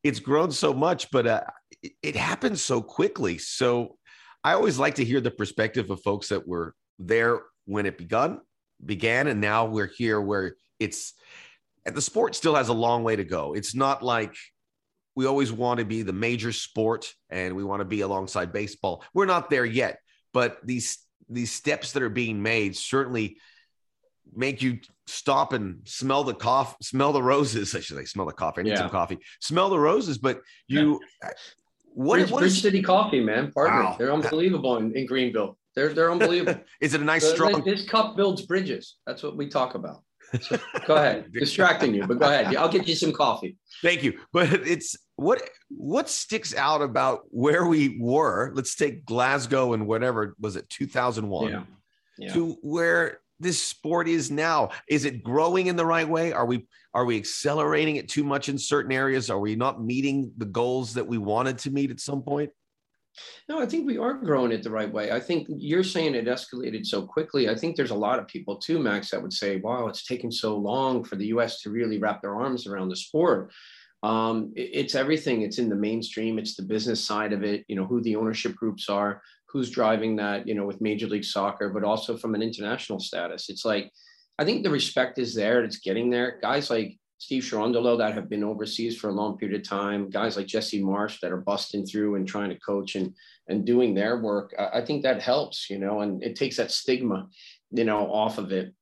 it's 0.04 0.19
grown 0.19 0.52
so 0.52 0.74
much, 0.74 1.12
but 1.12 1.28
uh, 1.28 1.43
it, 1.84 1.91
it 2.02 2.15
happens 2.15 2.63
so 2.63 2.82
quickly. 2.82 3.38
So 3.38 3.98
I 4.43 4.54
always 4.54 4.80
like 4.80 4.95
to 4.95 5.06
hear 5.06 5.22
the 5.22 5.32
perspective 5.32 5.91
of 5.91 6.02
folks 6.02 6.30
that 6.30 6.48
were 6.48 6.74
there 6.99 7.41
when 7.65 7.85
it 7.85 7.97
begun 7.97 8.41
began, 8.83 9.27
and 9.27 9.41
now 9.41 9.65
we're 9.65 9.88
here 9.88 10.19
where 10.21 10.55
it's. 10.79 11.13
And 11.85 11.95
the 11.95 12.01
sport 12.01 12.35
still 12.35 12.55
has 12.55 12.67
a 12.67 12.73
long 12.73 13.03
way 13.03 13.15
to 13.15 13.23
go. 13.23 13.53
It's 13.53 13.73
not 13.73 14.03
like 14.03 14.35
we 15.15 15.25
always 15.25 15.51
want 15.51 15.79
to 15.79 15.85
be 15.85 16.01
the 16.01 16.13
major 16.13 16.51
sport 16.51 17.13
and 17.29 17.55
we 17.55 17.63
want 17.63 17.79
to 17.79 17.85
be 17.85 18.01
alongside 18.01 18.53
baseball. 18.53 19.03
We're 19.13 19.25
not 19.25 19.49
there 19.49 19.65
yet, 19.65 19.99
but 20.33 20.59
these 20.63 20.99
these 21.29 21.51
steps 21.51 21.91
that 21.93 22.03
are 22.03 22.09
being 22.09 22.41
made 22.41 22.75
certainly 22.75 23.38
make 24.33 24.62
you 24.62 24.79
stop 25.07 25.53
and 25.53 25.81
smell 25.85 26.23
the 26.23 26.33
coffee, 26.33 26.77
smell 26.81 27.12
the 27.13 27.23
roses. 27.23 27.75
I 27.75 27.79
should 27.79 27.97
say, 27.97 28.05
smell 28.05 28.25
the 28.25 28.33
coffee. 28.33 28.62
I 28.62 28.63
need 28.63 28.71
yeah. 28.71 28.77
some 28.77 28.89
coffee. 28.89 29.17
Smell 29.41 29.69
the 29.69 29.79
roses, 29.79 30.17
but 30.17 30.41
you. 30.67 30.99
Yeah. 31.21 31.29
What, 31.95 32.19
Bridge, 32.19 32.31
what 32.31 32.43
is, 32.43 32.53
Bridge 32.53 32.62
City 32.62 32.81
Coffee, 32.81 33.19
man, 33.19 33.51
partner? 33.51 33.83
Wow. 33.83 33.95
They're 33.97 34.13
unbelievable 34.13 34.77
in, 34.77 34.95
in 34.95 35.05
Greenville. 35.05 35.57
They're 35.79 35.93
they're 35.93 36.11
unbelievable. 36.11 36.61
is 36.81 36.93
it 36.93 36.99
a 36.99 37.05
nice 37.05 37.25
strong? 37.25 37.63
This 37.63 37.87
cup 37.87 38.17
builds 38.17 38.41
bridges. 38.41 38.97
That's 39.07 39.23
what 39.23 39.37
we 39.37 39.47
talk 39.47 39.75
about. 39.75 40.03
So, 40.41 40.59
go 40.85 40.95
ahead, 40.95 41.31
distracting 41.31 41.93
you, 41.93 42.05
but 42.05 42.19
go 42.19 42.25
ahead. 42.25 42.53
I'll 42.57 42.67
get 42.69 42.85
you 42.85 42.95
some 42.95 43.13
coffee. 43.13 43.55
Thank 43.81 44.03
you. 44.03 44.19
But 44.33 44.51
it's 44.67 44.97
what 45.15 45.41
what 45.69 46.09
sticks 46.09 46.53
out 46.53 46.81
about 46.81 47.21
where 47.29 47.65
we 47.65 47.97
were. 47.97 48.51
Let's 48.53 48.75
take 48.75 49.05
Glasgow 49.05 49.71
and 49.71 49.87
whatever 49.87 50.35
was 50.37 50.57
it 50.57 50.69
2001 50.69 51.49
yeah. 51.49 51.63
Yeah. 52.17 52.33
to 52.33 52.57
where 52.61 53.21
this 53.39 53.63
sport 53.63 54.09
is 54.09 54.29
now. 54.29 54.71
Is 54.89 55.05
it 55.05 55.23
growing 55.23 55.67
in 55.67 55.77
the 55.77 55.85
right 55.85 56.07
way? 56.07 56.33
Are 56.33 56.45
we 56.45 56.67
are 56.93 57.05
we 57.05 57.15
accelerating 57.15 57.95
it 57.95 58.09
too 58.09 58.25
much 58.25 58.49
in 58.49 58.57
certain 58.57 58.91
areas? 58.91 59.29
Are 59.29 59.39
we 59.39 59.55
not 59.55 59.81
meeting 59.81 60.33
the 60.35 60.45
goals 60.45 60.93
that 60.95 61.07
we 61.07 61.17
wanted 61.17 61.57
to 61.59 61.71
meet 61.71 61.89
at 61.89 62.01
some 62.01 62.21
point? 62.21 62.49
No, 63.47 63.60
I 63.60 63.65
think 63.65 63.88
we 63.88 63.97
are 63.97 64.13
growing 64.13 64.51
it 64.51 64.63
the 64.63 64.69
right 64.69 64.91
way. 64.91 65.12
I 65.12 65.19
think 65.19 65.47
you're 65.49 65.84
saying 65.84 66.15
it 66.15 66.25
escalated 66.25 66.86
so 66.86 67.05
quickly. 67.05 67.49
I 67.49 67.55
think 67.55 67.75
there's 67.75 67.91
a 67.91 67.95
lot 67.95 68.19
of 68.19 68.27
people 68.27 68.58
too, 68.58 68.79
Max, 68.79 69.10
that 69.10 69.21
would 69.21 69.34
say, 69.34 69.58
wow, 69.58 69.88
it's 69.88 70.05
taken 70.05 70.32
so 70.32 70.55
long 70.55 71.03
for 71.03 71.15
the 71.15 71.27
US 71.27 71.62
to 71.62 71.71
really 71.71 71.97
wrap 71.97 72.21
their 72.21 72.36
arms 72.36 72.67
around 72.67 72.89
the 72.89 72.95
sport. 72.95 73.51
Um, 74.03 74.53
it, 74.55 74.69
it's 74.73 74.95
everything. 74.95 75.41
It's 75.41 75.58
in 75.58 75.69
the 75.69 75.75
mainstream. 75.75 76.38
It's 76.39 76.55
the 76.55 76.63
business 76.63 77.03
side 77.03 77.34
of 77.34 77.43
it, 77.43 77.65
you 77.67 77.75
know, 77.75 77.86
who 77.86 78.01
the 78.01 78.15
ownership 78.15 78.55
groups 78.55 78.88
are, 78.89 79.21
who's 79.47 79.71
driving 79.71 80.15
that, 80.17 80.47
you 80.47 80.53
know, 80.53 80.65
with 80.65 80.82
Major 80.82 81.08
League 81.08 81.25
Soccer, 81.25 81.69
but 81.69 81.84
also 81.84 82.17
from 82.17 82.36
an 82.36 82.41
international 82.41 82.99
status. 82.99 83.49
It's 83.49 83.65
like, 83.65 83.91
I 84.38 84.45
think 84.45 84.63
the 84.63 84.69
respect 84.69 85.17
is 85.17 85.36
there. 85.36 85.63
It's 85.63 85.79
getting 85.79 86.10
there. 86.10 86.39
Guys 86.41 86.69
like 86.69 86.97
Steve 87.19 87.43
Cherundolo 87.43 87.97
that 87.97 88.13
have 88.13 88.29
been 88.29 88.45
overseas 88.45 88.97
for 88.97 89.10
a 89.10 89.13
long 89.13 89.38
period 89.38 89.60
of 89.60 89.67
time, 89.67 90.10
guys 90.10 90.38
like 90.38 90.47
Jesse 90.47 90.82
Marsch 90.82 91.19
that 91.19 91.34
are 91.34 91.41
busting 91.41 91.86
through 91.86 92.15
and 92.15 92.25
trying 92.25 92.49
to 92.49 92.60
coach 92.60 92.95
and 92.95 93.13
and 93.49 93.65
doing 93.65 93.93
their 93.93 94.21
work. 94.21 94.55
I, 94.58 94.79
I 94.79 94.86
think 94.86 95.03
that 95.03 95.21
helps, 95.21 95.69
you 95.69 95.79
know, 95.79 96.01
and 96.01 96.23
it 96.23 96.36
takes 96.36 96.58
that 96.58 96.71
stigma, 96.71 97.27
you 97.71 97.84
know, 97.84 98.12
off 98.12 98.38
of 98.38 98.51
it 98.51 98.73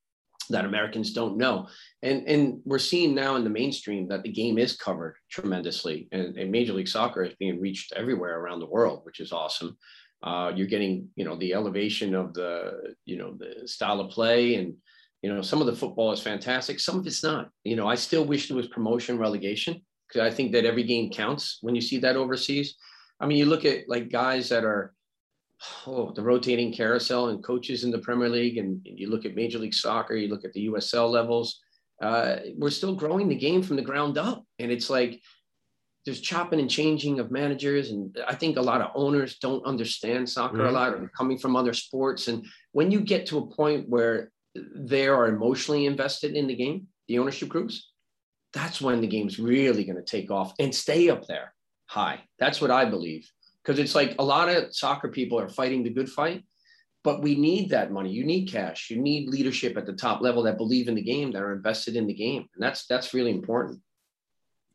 that 0.50 0.66
Americans 0.66 1.14
don't 1.14 1.38
know. 1.38 1.68
And 2.04 2.28
and 2.28 2.62
we're 2.64 2.80
seeing 2.80 3.16
now 3.16 3.36
in 3.38 3.44
the 3.44 3.50
mainstream 3.50 4.08
that 4.10 4.22
the 4.24 4.32
game 4.32 4.60
is 4.60 4.78
covered 4.78 5.16
tremendously, 5.32 6.08
and, 6.12 6.38
and 6.38 6.52
Major 6.52 6.74
League 6.74 6.88
Soccer 6.88 7.24
is 7.24 7.34
being 7.40 7.60
reached 7.60 7.92
everywhere 7.94 8.40
around 8.40 8.60
the 8.60 8.74
world, 8.78 9.02
which 9.04 9.20
is 9.20 9.32
awesome. 9.32 9.76
Uh, 10.24 10.52
you're 10.56 10.68
getting, 10.68 11.08
you 11.16 11.26
know, 11.26 11.36
the 11.36 11.54
elevation 11.54 12.16
of 12.16 12.34
the, 12.34 12.94
you 13.06 13.18
know, 13.18 13.36
the 13.38 13.68
style 13.68 14.00
of 14.00 14.10
play 14.12 14.56
and 14.56 14.74
you 15.22 15.34
know, 15.34 15.42
some 15.42 15.62
of 15.62 15.68
the 15.68 15.76
football 15.76 16.12
is 16.12 16.22
fantastic, 16.22 16.80
some 16.80 17.00
of 17.00 17.08
it's 17.08 17.24
not. 17.24 17.50
You 17.64 17.76
know, 17.76 17.88
I 17.88 17.96
still 17.96 18.26
wish 18.26 18.48
there 18.48 18.58
was 18.58 18.68
promotion 18.68 19.18
relegation 19.18 19.82
because 20.08 20.32
I 20.32 20.34
think 20.34 20.52
that 20.52 20.66
every 20.66 20.84
game 20.84 21.10
counts 21.12 21.60
when 21.62 21.76
you 21.76 21.82
see 21.82 22.00
that 22.00 22.16
overseas. 22.16 22.76
I 23.20 23.26
mean, 23.26 23.38
you 23.38 23.46
look 23.46 23.66
at 23.66 23.90
like 23.90 24.12
guys 24.12 24.50
that 24.50 24.64
are 24.64 24.94
oh 25.88 26.12
the 26.14 26.22
rotating 26.22 26.72
carousel 26.72 27.30
and 27.30 27.44
coaches 27.44 27.84
in 27.84 27.92
the 27.92 28.00
Premier 28.00 28.30
League, 28.30 28.58
and 28.58 28.80
you 28.84 29.10
look 29.10 29.26
at 29.26 29.36
Major 29.36 29.60
League 29.60 29.74
Soccer, 29.74 30.16
you 30.16 30.28
look 30.28 30.46
at 30.46 30.54
the 30.54 30.68
USL 30.68 31.10
levels. 31.10 31.60
Uh, 32.02 32.38
we're 32.56 32.70
still 32.70 32.94
growing 32.94 33.28
the 33.28 33.36
game 33.36 33.64
from 33.64 33.76
the 33.76 33.82
ground 33.82 34.20
up, 34.20 34.46
and 34.60 34.72
it's 34.72 34.90
like 34.90 35.20
there's 36.06 36.22
chopping 36.22 36.60
and 36.60 36.70
changing 36.70 37.20
of 37.20 37.32
managers, 37.32 37.90
and 37.90 38.16
I 38.28 38.36
think 38.36 38.56
a 38.56 38.62
lot 38.62 38.82
of 38.82 38.92
owners 38.94 39.40
don't 39.40 39.66
understand 39.66 40.30
soccer 40.30 40.58
mm-hmm. 40.58 40.68
a 40.68 40.72
lot, 40.72 40.94
or 40.94 41.12
coming 41.18 41.40
from 41.40 41.56
other 41.56 41.74
sports. 41.74 42.28
And 42.28 42.46
when 42.72 42.92
you 42.92 43.02
get 43.02 43.26
to 43.28 43.40
a 43.40 43.48
point 43.48 43.90
where 43.90 44.32
they 44.76 45.08
are 45.08 45.28
emotionally 45.28 45.86
invested 45.86 46.36
in 46.36 46.48
the 46.48 46.56
game, 46.56 46.88
the 47.08 47.20
ownership 47.20 47.50
groups, 47.50 47.92
that's 48.54 48.82
when 48.82 49.02
the 49.02 49.08
game's 49.08 49.40
really 49.40 49.84
going 49.84 49.98
to 49.98 50.04
take 50.04 50.32
off 50.32 50.54
and 50.60 50.74
stay 50.74 51.10
up 51.10 51.28
there 51.28 51.54
high. 51.86 52.22
That's 52.40 52.62
what 52.62 52.72
I 52.72 52.86
believe. 52.86 53.30
Because 53.64 53.80
it's 53.80 53.96
like 53.96 54.16
a 54.20 54.24
lot 54.24 54.50
of 54.50 54.74
soccer 54.74 55.10
people 55.10 55.40
are 55.40 55.50
fighting 55.50 55.84
the 55.84 55.90
good 55.90 56.10
fight, 56.10 56.44
but 57.04 57.22
we 57.22 57.36
need 57.36 57.70
that 57.70 57.92
money. 57.92 58.12
You 58.12 58.26
need 58.26 58.50
cash. 58.50 58.90
You 58.90 59.02
need 59.02 59.30
leadership 59.30 59.78
at 59.78 59.86
the 59.86 59.94
top 59.94 60.22
level 60.22 60.44
that 60.44 60.58
believe 60.58 60.88
in 60.88 60.96
the 60.96 61.02
game, 61.02 61.32
that 61.32 61.42
are 61.42 61.54
invested 61.54 61.96
in 61.96 62.08
the 62.08 62.14
game. 62.14 62.48
And 62.56 62.64
that's 62.64 62.86
that's 62.88 63.14
really 63.14 63.32
important. 63.32 63.82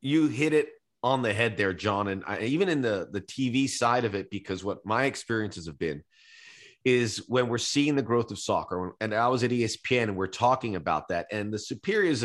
You 0.01 0.29
hit 0.29 0.53
it 0.53 0.71
on 1.03 1.23
the 1.23 1.33
head 1.33 1.57
there, 1.57 1.73
John. 1.73 2.09
And 2.09 2.23
I, 2.27 2.41
even 2.41 2.69
in 2.69 2.83
the 2.83 3.09
the 3.11 3.23
TV 3.23 3.69
side 3.69 4.05
of 4.05 4.15
it, 4.15 4.31
because 4.31 4.63
what 4.63 4.85
my 4.85 5.05
experiences 5.05 5.67
have 5.67 5.79
been 5.79 6.03
is 6.85 7.25
when 7.29 7.49
we're 7.49 7.59
seeing 7.59 7.95
the 7.95 8.03
growth 8.03 8.31
of 8.31 8.39
soccer. 8.39 8.95
And 9.01 9.15
I 9.15 9.29
was 9.29 9.45
at 9.45 9.51
ESPN 9.51 10.05
and 10.05 10.17
we're 10.17 10.27
talking 10.27 10.77
about 10.77 11.09
that. 11.09 11.27
And 11.31 11.53
the 11.53 11.59
superiors 11.59 12.25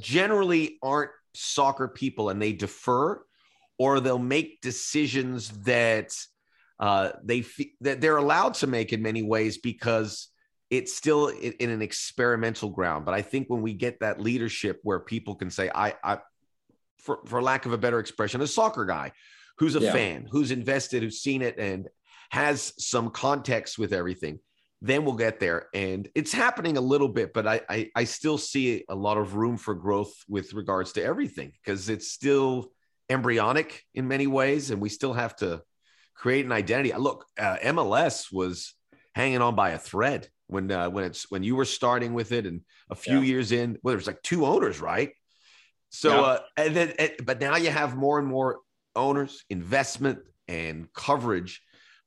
generally 0.00 0.78
aren't 0.82 1.10
soccer 1.34 1.88
people 1.88 2.30
and 2.30 2.40
they 2.42 2.52
defer 2.52 3.22
or 3.78 4.00
they'll 4.00 4.18
make 4.18 4.60
decisions 4.60 5.48
that 5.62 6.12
uh, 6.80 7.10
they 7.24 7.44
that 7.80 8.00
they're 8.00 8.16
allowed 8.16 8.54
to 8.54 8.66
make 8.66 8.92
in 8.92 9.02
many 9.02 9.22
ways 9.22 9.58
because 9.58 10.28
it's 10.70 10.94
still 10.94 11.28
in, 11.28 11.52
in, 11.54 11.70
an 11.70 11.82
experimental 11.82 12.68
ground. 12.68 13.04
But 13.04 13.14
I 13.14 13.22
think 13.22 13.48
when 13.48 13.62
we 13.62 13.72
get 13.72 14.00
that 14.00 14.20
leadership 14.20 14.78
where 14.82 15.00
people 15.00 15.34
can 15.34 15.50
say, 15.50 15.70
I, 15.74 15.94
I 16.04 16.18
for, 16.98 17.20
for 17.24 17.42
lack 17.42 17.66
of 17.66 17.72
a 17.72 17.78
better 17.78 17.98
expression, 17.98 18.40
a 18.42 18.46
soccer 18.46 18.84
guy 18.84 19.12
who's 19.56 19.76
a 19.76 19.80
yeah. 19.80 19.92
fan, 19.92 20.28
who's 20.30 20.50
invested, 20.50 21.02
who's 21.02 21.20
seen 21.20 21.42
it 21.42 21.58
and 21.58 21.88
has 22.30 22.72
some 22.78 23.10
context 23.10 23.78
with 23.78 23.92
everything, 23.92 24.38
then 24.80 25.04
we'll 25.04 25.14
get 25.14 25.40
there. 25.40 25.66
And 25.74 26.08
it's 26.14 26.32
happening 26.32 26.76
a 26.76 26.80
little 26.80 27.08
bit, 27.08 27.32
but 27.32 27.46
I, 27.46 27.60
I, 27.68 27.90
I 27.94 28.04
still 28.04 28.38
see 28.38 28.84
a 28.88 28.94
lot 28.94 29.18
of 29.18 29.34
room 29.34 29.56
for 29.56 29.74
growth 29.74 30.14
with 30.28 30.52
regards 30.52 30.92
to 30.92 31.02
everything 31.02 31.52
because 31.52 31.88
it's 31.88 32.10
still 32.10 32.70
embryonic 33.08 33.82
in 33.94 34.08
many 34.08 34.26
ways, 34.26 34.70
and 34.70 34.80
we 34.80 34.88
still 34.88 35.14
have 35.14 35.34
to 35.36 35.62
create 36.14 36.44
an 36.44 36.52
identity. 36.52 36.92
Look, 36.92 37.26
uh, 37.38 37.56
MLS 37.64 38.32
was 38.32 38.74
hanging 39.14 39.40
on 39.40 39.54
by 39.54 39.70
a 39.70 39.78
thread 39.78 40.28
when 40.46 40.70
uh, 40.70 40.90
when 40.90 41.04
it's 41.04 41.30
when 41.30 41.42
you 41.42 41.56
were 41.56 41.64
starting 41.64 42.14
with 42.14 42.32
it, 42.32 42.46
and 42.46 42.60
a 42.90 42.94
few 42.94 43.18
yeah. 43.18 43.24
years 43.24 43.52
in, 43.52 43.78
well, 43.82 43.94
there's 43.94 44.06
like 44.06 44.22
two 44.22 44.46
owners, 44.46 44.80
right? 44.80 45.12
So, 45.90 46.10
yeah. 46.10 46.20
uh, 46.20 46.38
and 46.56 46.76
then, 46.76 46.94
but 47.24 47.40
now 47.40 47.56
you 47.56 47.70
have 47.70 47.96
more 47.96 48.18
and 48.18 48.28
more 48.28 48.60
owners, 48.94 49.44
investment, 49.48 50.18
and 50.46 50.92
coverage. 50.92 51.62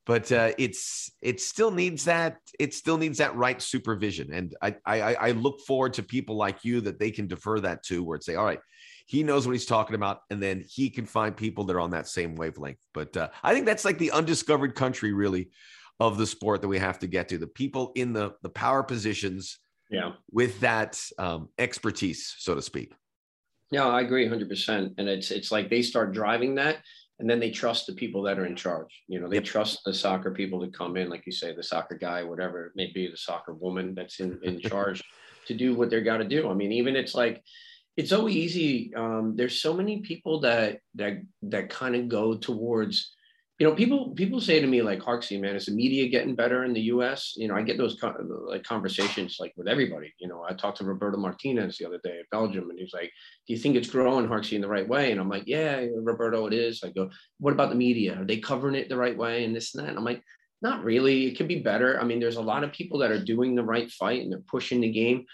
But 0.06 0.32
uh, 0.32 0.52
it's 0.58 1.12
it 1.22 1.40
still 1.40 1.70
needs 1.70 2.06
that 2.06 2.38
it 2.60 2.74
still 2.74 2.98
needs 2.98 3.20
that 3.20 3.36
right 3.36 3.62
supervision, 3.62 4.34
and 4.34 4.56
I, 4.62 4.76
I 4.86 5.14
I 5.14 5.32
look 5.32 5.62
forward 5.62 5.94
to 5.94 6.04
people 6.04 6.36
like 6.36 6.66
you 6.66 6.82
that 6.82 7.00
they 7.00 7.12
can 7.12 7.28
defer 7.28 7.60
that 7.60 7.84
to, 7.84 8.04
where 8.04 8.16
it's 8.16 8.26
say, 8.26 8.36
all 8.36 8.46
right, 8.46 8.60
he 9.06 9.22
knows 9.22 9.46
what 9.46 9.54
he's 9.54 9.68
talking 9.68 9.96
about, 9.96 10.22
and 10.32 10.42
then 10.42 10.64
he 10.68 10.90
can 10.90 11.06
find 11.06 11.38
people 11.38 11.66
that 11.66 11.76
are 11.76 11.80
on 11.80 11.92
that 11.92 12.08
same 12.08 12.36
wavelength. 12.36 12.80
But 12.94 13.16
uh, 13.16 13.30
I 13.44 13.54
think 13.54 13.68
that's 13.68 13.86
like 13.86 14.00
the 14.00 14.12
undiscovered 14.12 14.74
country, 14.74 15.14
really, 15.14 15.52
of 16.00 16.18
the 16.18 16.26
sport 16.26 16.62
that 16.62 16.68
we 16.68 16.80
have 16.80 16.98
to 17.00 17.08
get 17.08 17.30
to. 17.30 17.38
The 17.38 17.46
people 17.46 17.92
in 17.96 18.12
the 18.12 18.34
the 18.42 18.50
power 18.50 18.82
positions, 18.82 19.60
yeah, 19.92 20.14
with 20.32 20.60
that 20.62 21.00
um, 21.20 21.50
expertise, 21.60 22.36
so 22.40 22.56
to 22.56 22.62
speak. 22.62 22.94
Yeah, 23.72 23.88
I 23.88 24.02
agree 24.02 24.28
100%. 24.28 24.96
And 24.98 25.08
it's 25.08 25.32
it's 25.32 25.52
like 25.52 25.70
they 25.70 25.82
start 25.82 26.14
driving 26.14 26.56
that 26.56 26.78
and 27.22 27.30
then 27.30 27.40
they 27.40 27.52
trust 27.52 27.86
the 27.86 27.94
people 27.94 28.24
that 28.24 28.40
are 28.40 28.48
in 28.48 28.56
charge. 28.56 29.04
You 29.08 29.22
know, 29.22 29.30
they 29.30 29.36
yep. 29.36 29.46
trust 29.46 29.82
the 29.86 29.94
soccer 29.94 30.32
people 30.32 30.60
to 30.60 30.72
come 30.72 30.98
in, 30.98 31.08
like 31.08 31.24
you 31.28 31.32
say, 31.32 31.54
the 31.56 31.62
soccer 31.62 31.96
guy, 31.96 32.24
whatever 32.24 32.66
it 32.66 32.72
may 32.76 32.92
be, 32.92 33.10
the 33.10 33.16
soccer 33.16 33.54
woman 33.54 33.94
that's 33.94 34.20
in, 34.20 34.40
in 34.44 34.60
charge 34.72 35.04
to 35.46 35.54
do 35.54 35.76
what 35.76 35.92
they're 35.92 36.02
got 36.02 36.18
to 36.18 36.28
do. 36.28 36.50
I 36.50 36.56
mean, 36.56 36.72
even 36.72 36.96
it's 36.96 37.14
like, 37.14 37.44
it's 37.96 38.10
so 38.10 38.28
easy. 38.28 38.92
Um, 38.96 39.36
there's 39.36 39.62
so 39.62 39.74
many 39.74 40.00
people 40.00 40.40
that 40.42 40.80
that 40.96 41.22
that 41.44 41.70
kind 41.70 41.96
of 41.96 42.08
go 42.08 42.36
towards 42.36 43.14
you 43.62 43.68
know, 43.68 43.76
people 43.76 44.10
people 44.16 44.42
say 44.42 44.60
to 44.60 44.66
me 44.66 44.82
like, 44.82 45.04
Harksey, 45.04 45.38
man, 45.38 45.56
is 45.56 45.68
the 45.68 45.72
media 45.72 46.10
getting 46.10 46.34
better 46.34 46.64
in 46.64 46.74
the 46.74 46.82
U.S.? 46.96 47.34
You 47.38 47.48
know, 47.48 47.56
I 47.56 47.62
get 47.62 47.78
those 47.78 47.96
like 48.48 48.64
conversations 48.64 49.38
like 49.40 49.54
with 49.56 49.68
everybody. 49.68 50.12
You 50.20 50.30
know, 50.30 50.44
I 50.50 50.54
talked 50.54 50.80
to 50.80 50.84
Roberto 50.84 51.20
Martinez 51.20 51.78
the 51.78 51.86
other 51.86 52.00
day 52.04 52.18
at 52.18 52.30
Belgium, 52.32 52.72
and 52.72 52.80
he's 52.80 52.92
like, 52.92 53.12
"Do 53.46 53.54
you 53.54 53.60
think 53.60 53.76
it's 53.76 53.88
growing, 53.88 54.28
Harksey, 54.28 54.56
in 54.56 54.64
the 54.64 54.68
right 54.68 54.88
way?" 54.88 55.12
And 55.12 55.22
I'm 55.22 55.30
like, 55.30 55.44
"Yeah, 55.46 55.86
Roberto, 55.96 56.48
it 56.48 56.54
is." 56.54 56.82
I 56.84 56.90
go, 56.90 57.12
"What 57.38 57.54
about 57.54 57.70
the 57.70 57.76
media? 57.76 58.20
Are 58.20 58.26
they 58.26 58.38
covering 58.38 58.74
it 58.74 58.90
the 58.90 58.98
right 58.98 59.16
way?" 59.16 59.44
And 59.44 59.56
this 59.56 59.76
and 59.76 59.84
that. 59.84 59.90
And 59.90 59.98
I'm 60.00 60.06
like, 60.06 60.24
"Not 60.64 60.84
really. 60.84 61.28
It 61.28 61.38
could 61.38 61.48
be 61.48 61.62
better. 61.62 62.02
I 62.02 62.04
mean, 62.04 62.20
there's 62.20 62.38
a 62.38 62.42
lot 62.42 62.64
of 62.64 62.72
people 62.72 62.98
that 62.98 63.12
are 63.12 63.24
doing 63.24 63.54
the 63.54 63.64
right 63.64 63.92
fight 63.92 64.24
and 64.24 64.32
they're 64.32 64.50
pushing 64.50 64.82
the 64.82 64.92
game, 64.92 65.28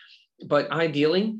but 0.45 0.69
ideally, 0.69 1.39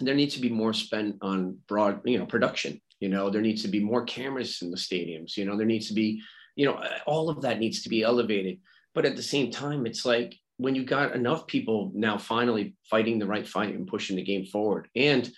there 0.00 0.16
needs 0.16 0.34
to 0.34 0.40
be 0.40 0.50
more 0.50 0.72
spent 0.72 1.14
on 1.22 1.58
broad, 1.68 2.00
you 2.04 2.18
know, 2.18 2.26
production 2.26 2.80
you 3.00 3.08
know, 3.08 3.30
there 3.30 3.42
needs 3.42 3.62
to 3.62 3.68
be 3.68 3.80
more 3.80 4.04
cameras 4.04 4.62
in 4.62 4.70
the 4.70 4.76
stadiums. 4.76 5.36
You 5.36 5.44
know, 5.44 5.56
there 5.56 5.66
needs 5.66 5.88
to 5.88 5.94
be, 5.94 6.22
you 6.56 6.66
know, 6.66 6.82
all 7.06 7.28
of 7.28 7.42
that 7.42 7.58
needs 7.58 7.82
to 7.82 7.88
be 7.88 8.02
elevated. 8.02 8.58
But 8.94 9.04
at 9.04 9.16
the 9.16 9.22
same 9.22 9.50
time, 9.50 9.86
it's 9.86 10.04
like 10.04 10.38
when 10.56 10.74
you 10.74 10.84
got 10.84 11.14
enough 11.14 11.46
people 11.46 11.90
now 11.94 12.16
finally 12.16 12.76
fighting 12.88 13.18
the 13.18 13.26
right 13.26 13.46
fight 13.46 13.74
and 13.74 13.86
pushing 13.86 14.16
the 14.16 14.22
game 14.22 14.46
forward. 14.46 14.88
And, 14.94 15.30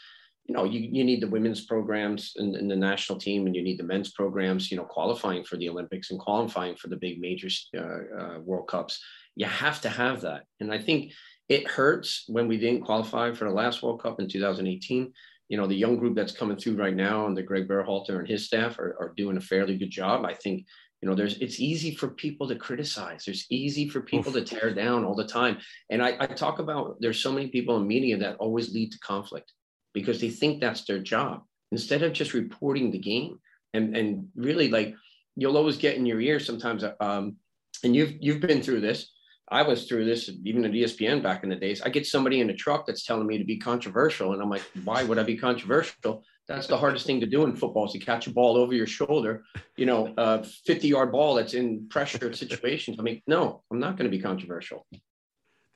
you 0.45 0.55
know, 0.55 0.65
you, 0.65 0.81
you 0.81 1.05
need 1.05 1.23
the 1.23 1.29
women's 1.29 1.65
programs 1.65 2.35
and, 2.37 2.55
in 2.55 2.69
the 2.69 2.77
national 2.77 3.19
team 3.19 3.47
and 3.47 3.57
you 3.57 3.63
need 3.63 3.79
the 3.79 3.85
men's 3.85 4.13
programs, 4.13 4.71
you 4.71 4.77
know, 4.77 4.85
qualifying 4.85 5.43
for 5.43 5.57
the 5.57 5.69
Olympics 5.69 6.11
and 6.11 6.21
qualifying 6.21 6.77
for 6.77 6.89
the 6.89 6.97
big 6.97 7.19
major 7.19 7.49
uh, 7.77 7.81
uh, 7.81 8.39
World 8.41 8.69
Cups. 8.69 9.03
You 9.35 9.47
have 9.47 9.81
to 9.81 9.89
have 9.89 10.21
that. 10.21 10.43
And 10.61 10.73
I 10.73 10.79
think 10.79 11.13
it 11.49 11.67
hurts 11.67 12.25
when 12.29 12.49
we 12.49 12.59
didn't 12.59 12.85
qualify 12.85 13.33
for 13.33 13.45
the 13.47 13.55
last 13.55 13.83
World 13.83 14.03
Cup 14.03 14.21
in 14.21 14.29
2018 14.29 15.13
you 15.49 15.57
know, 15.57 15.67
the 15.67 15.75
young 15.75 15.97
group 15.97 16.17
that's 16.17 16.37
coming 16.37 16.57
through 16.57 16.77
right 16.77 16.95
now 16.95 17.27
and 17.27 17.37
the 17.37 17.43
Greg 17.43 17.69
Berhalter 17.69 18.19
and 18.19 18.29
his 18.29 18.47
staff 18.47 18.79
are, 18.79 18.97
are 19.01 19.15
doing 19.17 19.37
a 19.37 19.41
fairly 19.41 19.77
good 19.77 19.91
job. 19.91 20.25
I 20.25 20.35
think, 20.35 20.67
you 21.01 21.09
know, 21.09 21.15
there's 21.15 21.39
it's 21.39 21.61
easy 21.61 21.95
for 21.95 22.09
people 22.09 22.49
to 22.49 22.57
criticize. 22.57 23.25
There's 23.25 23.47
easy 23.51 23.89
for 23.89 24.01
people 24.01 24.37
Oof. 24.37 24.45
to 24.45 24.57
tear 24.57 24.75
down 24.75 25.05
all 25.05 25.15
the 25.15 25.27
time. 25.27 25.59
And 25.91 26.03
I, 26.03 26.17
I 26.19 26.27
talk 26.27 26.59
about 26.59 26.97
there's 27.01 27.21
so 27.21 27.33
many 27.33 27.49
people 27.49 27.77
in 27.77 27.87
media 27.87 28.17
that 28.19 28.37
always 28.37 28.73
lead 28.73 28.93
to 28.93 28.99
conflict 28.99 29.53
because 29.95 30.21
they 30.21 30.31
think 30.31 30.61
that's 30.61 30.85
their 30.85 30.99
job 30.99 31.43
instead 31.73 32.03
of 32.03 32.13
just 32.13 32.35
reporting 32.35 32.91
the 32.91 32.99
game 32.99 33.39
and 33.75 33.97
and 33.97 34.29
really 34.35 34.69
like 34.69 34.95
you'll 35.37 35.57
always 35.57 35.77
get 35.77 35.97
in 35.97 36.07
your 36.07 36.21
ear 36.21 36.39
sometimes 36.39 36.85
um 37.01 37.37
and 37.83 37.95
you've 37.97 38.15
you've 38.21 38.41
been 38.41 38.63
through 38.63 38.81
this 38.81 39.11
I 39.49 39.63
was 39.63 39.87
through 39.87 40.07
this 40.07 40.29
even 40.45 40.65
at 40.65 40.73
ESPN 40.73 41.23
back 41.23 41.45
in 41.45 41.51
the 41.51 41.57
days. 41.57 41.81
I 41.81 41.89
get 41.89 42.07
somebody 42.07 42.41
in 42.41 42.51
a 42.51 42.55
truck 42.55 42.87
that's 42.87 43.05
telling 43.05 43.27
me 43.27 43.39
to 43.39 43.45
be 43.45 43.57
controversial, 43.57 44.33
and 44.33 44.43
I'm 44.43 44.51
like, 44.51 44.63
why 44.85 45.05
would 45.05 45.19
I 45.19 45.23
be 45.23 45.37
controversial? 45.37 46.25
That's 46.49 46.67
the 46.67 46.77
hardest 46.77 47.07
thing 47.07 47.21
to 47.21 47.27
do 47.27 47.45
in 47.45 47.55
football 47.55 47.87
is 47.87 47.93
to 47.93 47.99
catch 47.99 48.27
a 48.27 48.31
ball 48.31 48.57
over 48.57 48.73
your 48.73 48.87
shoulder, 48.87 49.45
you 49.77 49.87
know, 49.87 50.13
a 50.17 50.45
50 50.45 50.89
yard 50.89 51.13
ball 51.13 51.35
that's 51.35 51.55
in 51.55 51.89
pressure 51.89 52.33
situations. 52.33 52.97
I 52.99 53.03
mean, 53.03 53.23
no, 53.27 53.63
I'm 53.71 53.79
not 53.79 53.97
going 53.97 54.11
to 54.11 54.17
be 54.17 54.23
controversial. 54.23 54.87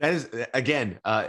That 0.00 0.14
is 0.14 0.28
again, 0.54 0.98
uh, 1.04 1.28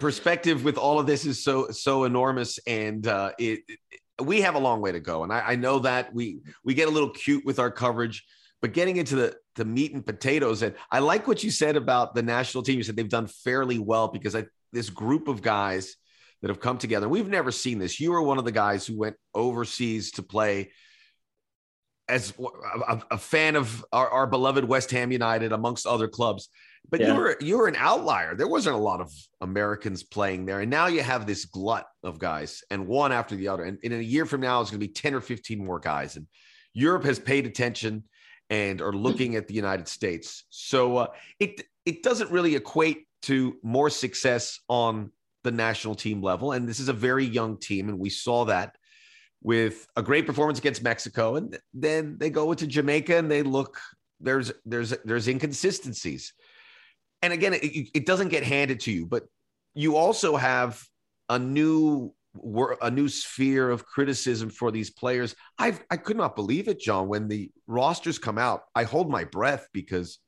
perspective 0.00 0.64
with 0.64 0.76
all 0.76 0.98
of 0.98 1.06
this 1.06 1.24
is 1.24 1.42
so 1.42 1.70
so 1.70 2.04
enormous, 2.04 2.58
and 2.66 3.06
uh, 3.06 3.32
it, 3.38 3.60
it 3.68 4.00
we 4.22 4.42
have 4.42 4.54
a 4.54 4.58
long 4.58 4.80
way 4.80 4.92
to 4.92 5.00
go. 5.00 5.24
And 5.24 5.32
I, 5.32 5.40
I 5.40 5.56
know 5.56 5.78
that 5.80 6.14
we 6.14 6.40
we 6.64 6.74
get 6.74 6.88
a 6.88 6.90
little 6.90 7.10
cute 7.10 7.44
with 7.44 7.58
our 7.58 7.70
coverage 7.70 8.24
but 8.64 8.72
getting 8.72 8.96
into 8.96 9.14
the 9.14 9.36
the 9.56 9.64
meat 9.66 9.92
and 9.92 10.06
potatoes, 10.06 10.62
and 10.62 10.74
I 10.90 11.00
like 11.00 11.28
what 11.28 11.44
you 11.44 11.50
said 11.50 11.76
about 11.76 12.14
the 12.14 12.22
national 12.22 12.62
team. 12.62 12.78
You 12.78 12.82
said 12.82 12.96
they've 12.96 13.06
done 13.06 13.26
fairly 13.26 13.78
well 13.78 14.08
because 14.08 14.34
I, 14.34 14.46
this 14.72 14.88
group 14.88 15.28
of 15.28 15.42
guys 15.42 15.96
that 16.40 16.48
have 16.48 16.60
come 16.60 16.78
together. 16.78 17.06
We've 17.06 17.28
never 17.28 17.50
seen 17.50 17.78
this. 17.78 18.00
You 18.00 18.12
were 18.12 18.22
one 18.22 18.38
of 18.38 18.46
the 18.46 18.52
guys 18.52 18.86
who 18.86 18.96
went 18.96 19.16
overseas 19.34 20.12
to 20.12 20.22
play 20.22 20.72
as 22.08 22.32
a, 22.88 23.02
a 23.10 23.18
fan 23.18 23.56
of 23.56 23.84
our, 23.92 24.08
our, 24.08 24.26
beloved 24.26 24.64
West 24.64 24.90
Ham 24.92 25.12
United, 25.12 25.52
amongst 25.52 25.86
other 25.86 26.08
clubs. 26.08 26.48
But 26.90 27.00
yeah. 27.00 27.08
you 27.08 27.14
were 27.20 27.36
you 27.40 27.58
were 27.58 27.68
an 27.68 27.76
outlier. 27.76 28.34
There 28.34 28.48
wasn't 28.48 28.76
a 28.76 28.78
lot 28.78 29.02
of 29.02 29.12
Americans 29.42 30.02
playing 30.04 30.46
there, 30.46 30.60
and 30.60 30.70
now 30.70 30.86
you 30.86 31.02
have 31.02 31.26
this 31.26 31.44
glut 31.44 31.84
of 32.02 32.18
guys, 32.18 32.62
and 32.70 32.86
one 32.86 33.12
after 33.12 33.36
the 33.36 33.48
other. 33.48 33.64
And, 33.64 33.78
in 33.82 33.92
a 33.92 33.98
year 33.98 34.24
from 34.24 34.40
now, 34.40 34.62
it's 34.62 34.70
going 34.70 34.80
to 34.80 34.86
be 34.86 34.94
ten 34.94 35.12
or 35.12 35.20
fifteen 35.20 35.62
more 35.62 35.80
guys. 35.80 36.16
And 36.16 36.26
Europe 36.72 37.04
has 37.04 37.18
paid 37.18 37.44
attention 37.44 38.04
and 38.54 38.80
are 38.80 38.92
looking 38.92 39.34
at 39.36 39.48
the 39.48 39.54
United 39.54 39.88
States. 39.88 40.44
So 40.50 40.96
uh, 40.98 41.06
it 41.40 41.62
it 41.84 42.02
doesn't 42.02 42.30
really 42.30 42.54
equate 42.54 43.06
to 43.22 43.56
more 43.62 43.90
success 43.90 44.60
on 44.68 45.10
the 45.42 45.50
national 45.50 45.94
team 45.94 46.22
level. 46.22 46.52
And 46.52 46.68
this 46.68 46.80
is 46.80 46.88
a 46.88 46.92
very 46.92 47.24
young 47.24 47.58
team, 47.58 47.88
and 47.88 47.98
we 47.98 48.10
saw 48.10 48.44
that 48.44 48.76
with 49.42 49.86
a 49.96 50.02
great 50.02 50.26
performance 50.26 50.58
against 50.58 50.82
Mexico, 50.82 51.36
and 51.36 51.58
then 51.74 52.16
they 52.18 52.30
go 52.30 52.52
into 52.52 52.66
Jamaica 52.66 53.16
and 53.18 53.30
they 53.30 53.42
look 53.42 53.80
there's 54.20 54.52
there's 54.64 54.94
there's 55.04 55.28
inconsistencies. 55.28 56.32
And 57.22 57.32
again, 57.32 57.54
it, 57.54 57.88
it 57.94 58.06
doesn't 58.06 58.28
get 58.28 58.44
handed 58.44 58.80
to 58.80 58.92
you, 58.92 59.06
but 59.06 59.24
you 59.74 59.96
also 59.96 60.36
have 60.36 60.82
a 61.28 61.38
new 61.38 62.14
a 62.82 62.90
new 62.90 63.08
sphere 63.08 63.70
of 63.70 63.86
criticism 63.86 64.50
for 64.50 64.70
these 64.70 64.90
players. 64.90 65.34
I 65.58 65.78
I 65.90 65.96
could 65.96 66.16
not 66.16 66.36
believe 66.36 66.68
it, 66.68 66.80
John. 66.80 67.08
When 67.08 67.28
the 67.28 67.50
rosters 67.66 68.18
come 68.18 68.38
out, 68.38 68.62
I 68.74 68.84
hold 68.84 69.10
my 69.10 69.24
breath 69.24 69.68
because 69.72 70.18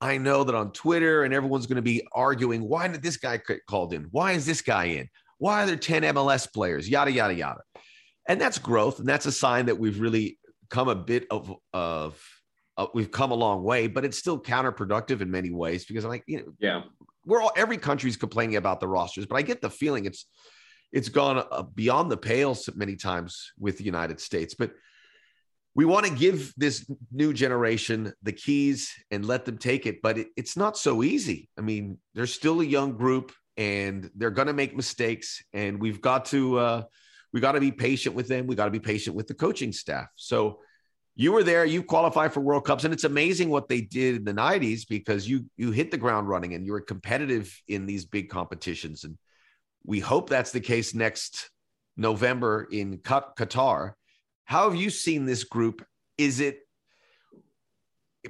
I 0.00 0.18
know 0.18 0.44
that 0.44 0.54
on 0.54 0.72
Twitter 0.72 1.24
and 1.24 1.34
everyone's 1.34 1.66
going 1.66 1.76
to 1.76 1.82
be 1.82 2.06
arguing, 2.12 2.66
why 2.66 2.88
did 2.88 3.02
this 3.02 3.16
guy 3.16 3.38
get 3.46 3.66
called 3.66 3.92
in? 3.92 4.06
Why 4.10 4.32
is 4.32 4.46
this 4.46 4.62
guy 4.62 4.84
in? 4.84 5.08
Why 5.38 5.62
are 5.62 5.66
there 5.66 5.76
10 5.76 6.02
MLS 6.14 6.50
players? 6.52 6.88
Yada 6.88 7.12
yada 7.12 7.34
yada. 7.34 7.60
And 8.28 8.40
that's 8.40 8.58
growth, 8.58 8.98
and 8.98 9.08
that's 9.08 9.26
a 9.26 9.32
sign 9.32 9.66
that 9.66 9.78
we've 9.78 10.00
really 10.00 10.38
come 10.68 10.88
a 10.88 10.94
bit 10.94 11.26
of 11.30 11.54
of 11.72 12.22
uh, 12.76 12.86
we've 12.94 13.10
come 13.10 13.30
a 13.30 13.34
long 13.34 13.62
way, 13.62 13.88
but 13.88 14.04
it's 14.04 14.18
still 14.18 14.40
counterproductive 14.40 15.20
in 15.20 15.30
many 15.30 15.50
ways 15.50 15.84
because 15.84 16.04
I'm 16.04 16.10
like, 16.10 16.24
you 16.26 16.38
know, 16.38 16.52
yeah, 16.58 16.82
we're 17.26 17.42
all 17.42 17.52
every 17.56 17.76
country's 17.76 18.16
complaining 18.16 18.56
about 18.56 18.80
the 18.80 18.88
rosters, 18.88 19.26
but 19.26 19.36
I 19.36 19.42
get 19.42 19.60
the 19.60 19.70
feeling 19.70 20.04
it's 20.04 20.26
it's 20.92 21.08
gone 21.08 21.44
uh, 21.50 21.62
beyond 21.62 22.10
the 22.10 22.16
pale 22.16 22.56
many 22.74 22.96
times 22.96 23.52
with 23.58 23.78
the 23.78 23.84
United 23.84 24.20
States. 24.20 24.54
But 24.54 24.72
we 25.74 25.84
want 25.84 26.06
to 26.06 26.12
give 26.12 26.52
this 26.56 26.90
new 27.12 27.32
generation 27.32 28.12
the 28.22 28.32
keys 28.32 28.92
and 29.10 29.24
let 29.24 29.44
them 29.44 29.56
take 29.56 29.86
it. 29.86 30.02
But 30.02 30.18
it, 30.18 30.28
it's 30.36 30.56
not 30.56 30.76
so 30.76 31.02
easy. 31.02 31.48
I 31.56 31.60
mean, 31.60 31.98
they're 32.14 32.26
still 32.26 32.60
a 32.60 32.64
young 32.64 32.96
group 32.96 33.32
and 33.56 34.10
they're 34.16 34.30
going 34.30 34.48
to 34.48 34.52
make 34.52 34.76
mistakes. 34.76 35.42
And 35.52 35.80
we've 35.80 36.00
got 36.00 36.24
to, 36.26 36.58
uh, 36.58 36.82
we 37.32 37.40
got 37.40 37.52
to 37.52 37.60
be 37.60 37.70
patient 37.70 38.16
with 38.16 38.26
them. 38.26 38.46
We 38.46 38.56
got 38.56 38.64
to 38.64 38.70
be 38.70 38.80
patient 38.80 39.14
with 39.14 39.28
the 39.28 39.34
coaching 39.34 39.72
staff. 39.72 40.08
So 40.16 40.58
you 41.14 41.32
were 41.32 41.44
there, 41.44 41.64
you 41.64 41.82
qualified 41.82 42.32
for 42.32 42.40
World 42.40 42.64
Cups, 42.64 42.84
and 42.84 42.94
it's 42.94 43.04
amazing 43.04 43.50
what 43.50 43.68
they 43.68 43.82
did 43.82 44.16
in 44.16 44.24
the 44.24 44.32
90s 44.32 44.88
because 44.88 45.28
you 45.28 45.44
you 45.56 45.70
hit 45.70 45.90
the 45.90 45.98
ground 45.98 46.28
running 46.28 46.54
and 46.54 46.64
you 46.64 46.72
were 46.72 46.80
competitive 46.80 47.54
in 47.68 47.84
these 47.84 48.06
big 48.06 48.30
competitions. 48.30 49.04
And 49.04 49.18
we 49.84 50.00
hope 50.00 50.28
that's 50.28 50.52
the 50.52 50.60
case 50.60 50.94
next 50.94 51.50
November 51.96 52.66
in 52.70 52.98
Qatar. 52.98 53.92
How 54.44 54.68
have 54.70 54.78
you 54.78 54.90
seen 54.90 55.26
this 55.26 55.44
group? 55.44 55.84
Is 56.18 56.40
it 56.40 56.60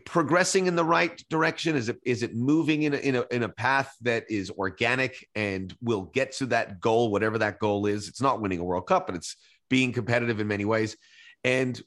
progressing 0.05 0.67
in 0.67 0.77
the 0.77 0.85
right 0.85 1.23
direction? 1.31 1.77
Is 1.77 1.89
it 1.89 1.99
is 2.05 2.23
it 2.23 2.35
moving 2.35 2.83
in 2.83 2.95
a, 2.95 2.99
in 2.99 3.17
a 3.17 3.25
in 3.31 3.43
a 3.43 3.49
path 3.49 3.93
that 4.03 4.25
is 4.31 4.51
organic 4.51 5.27
and 5.35 5.75
will 5.81 6.03
get 6.03 6.33
to 6.33 6.47
that 6.47 6.81
goal, 6.81 7.11
whatever 7.11 7.39
that 7.39 7.59
goal 7.59 7.87
is? 7.87 8.09
It's 8.09 8.21
not 8.21 8.41
winning 8.41 8.61
a 8.61 8.65
World 8.65 8.87
Cup, 8.87 9.07
but 9.07 9.17
it's 9.17 9.37
being 9.69 9.93
competitive 9.93 10.41
in 10.41 10.49
many 10.49 10.65
ways. 10.65 10.97
And 11.45 11.81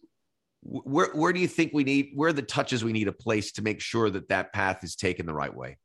where 0.61 1.11
where 1.13 1.33
do 1.33 1.39
you 1.39 1.47
think 1.47 1.71
we 1.73 1.83
need 1.83 2.11
where 2.15 2.29
are 2.29 2.33
the 2.33 2.41
touches 2.41 2.83
we 2.83 2.93
need 2.93 3.07
a 3.07 3.13
place 3.13 3.51
to 3.53 3.61
make 3.61 3.81
sure 3.81 4.09
that 4.09 4.29
that 4.29 4.53
path 4.53 4.83
is 4.83 4.95
taken 4.95 5.25
the 5.25 5.33
right 5.33 5.53
way? 5.53 5.77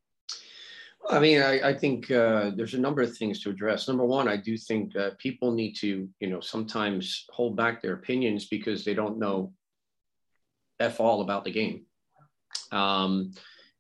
I 1.11 1.19
mean, 1.19 1.41
I, 1.41 1.71
I 1.71 1.75
think 1.75 2.11
uh, 2.11 2.51
there's 2.55 2.75
a 2.75 2.81
number 2.81 3.03
of 3.03 3.17
things 3.17 3.41
to 3.41 3.51
address. 3.51 3.89
Number 3.89 4.05
one, 4.05 4.29
I 4.29 4.37
do 4.37 4.57
think 4.57 4.95
uh, 4.95 5.11
people 5.19 5.53
need 5.53 5.73
to, 5.77 6.09
you 6.21 6.29
know, 6.29 6.41
sometimes 6.41 7.25
hold 7.31 7.57
back 7.57 7.81
their 7.81 7.95
opinions 7.95 8.47
because 8.47 8.85
they 8.85 8.95
don't 8.95 9.19
know 9.19 9.53
f 10.81 11.01
all 11.01 11.23
about 11.23 11.45
the 11.45 11.51
game, 11.51 11.87
um, 12.73 13.33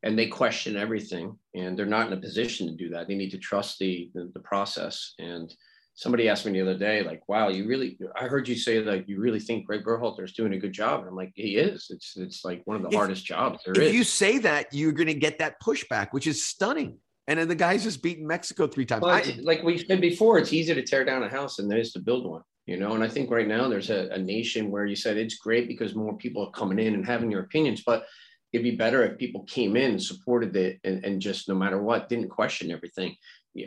and 0.03 0.19
they 0.19 0.27
question 0.27 0.77
everything, 0.77 1.39
and 1.55 1.79
they're 1.79 1.87
not 1.87 2.07
in 2.07 2.13
a 2.13 2.21
position 2.21 2.67
to 2.67 2.75
do 2.75 2.89
that. 2.91 3.09
They 3.09 3.15
need 3.15 3.31
to 3.31 3.39
trust 3.39 3.79
the 3.79 4.11
the, 4.15 4.31
the 4.35 4.41
process 4.41 5.15
and 5.19 5.55
somebody 5.99 6.29
asked 6.29 6.47
me 6.47 6.53
the 6.53 6.61
other 6.61 6.79
day, 6.79 7.03
like, 7.03 7.29
wow, 7.29 7.49
you 7.49 7.67
really, 7.67 7.99
I 8.15 8.29
heard 8.29 8.47
you 8.47 8.55
say 8.55 8.81
that 8.81 9.09
you 9.09 9.19
really 9.21 9.41
think 9.41 9.67
Greg 9.67 9.83
Berhalter 9.83 10.23
is 10.23 10.33
doing 10.33 10.53
a 10.53 10.57
good 10.57 10.73
job. 10.73 11.01
And 11.01 11.09
I'm 11.09 11.17
like, 11.17 11.33
he 11.35 11.57
is. 11.57 11.89
It's, 11.91 12.17
it's 12.17 12.45
like 12.45 12.63
one 12.67 12.77
of 12.77 12.83
the 12.83 12.89
if, 12.89 12.95
hardest 12.95 13.27
jobs 13.27 13.59
there 13.65 13.75
if 13.75 13.89
is. 13.89 13.95
you 13.95 14.05
say 14.05 14.39
that, 14.39 14.73
you're 14.73 14.93
going 14.93 15.09
to 15.09 15.15
get 15.15 15.41
that 15.41 15.61
pushback, 15.61 16.13
which 16.13 16.29
is 16.29 16.47
stunning. 16.47 16.99
And 17.29 17.39
then 17.39 17.47
the 17.47 17.55
guy's 17.55 17.85
just 17.85 18.03
beaten 18.03 18.27
Mexico 18.27 18.67
three 18.67 18.87
times. 18.87 19.05
I, 19.05 19.39
like 19.43 19.63
we 19.63 19.79
said 19.79 20.01
before, 20.01 20.39
it's 20.39 20.53
easier 20.53 20.75
to 20.75 20.83
tear 20.83 21.05
down 21.05 21.23
a 21.23 21.29
house 21.29 21.57
than 21.57 21.71
it 21.71 21.79
is 21.79 21.93
to 21.93 22.01
build 22.01 22.27
one, 22.27 22.43
you 22.67 22.79
know? 22.79 22.95
And 22.95 23.05
I 23.05 23.09
think 23.09 23.31
right 23.31 23.47
now 23.47 23.69
there's 23.69 23.91
a, 23.91 24.09
a 24.09 24.19
nation 24.19 24.71
where 24.71 24.87
you 24.87 24.97
said 24.97 25.17
it's 25.17 25.37
great 25.37 25.69
because 25.69 25.95
more 25.95 26.17
people 26.17 26.45
are 26.45 26.51
coming 26.51 26.81
in 26.81 26.95
and 26.95 27.07
having 27.07 27.31
your 27.31 27.43
opinions, 27.43 27.83
but 27.85 28.07
it'd 28.53 28.65
be 28.65 28.77
better 28.77 29.05
if 29.05 29.19
people 29.19 29.45
came 29.45 29.77
in 29.77 29.93
and 29.93 30.03
supported 30.03 30.57
it 30.57 30.81
and, 30.83 31.05
and 31.05 31.21
just 31.21 31.49
no 31.49 31.55
matter 31.55 31.81
what, 31.81 32.09
didn't 32.09 32.31
question 32.31 32.73
everything 32.73 33.15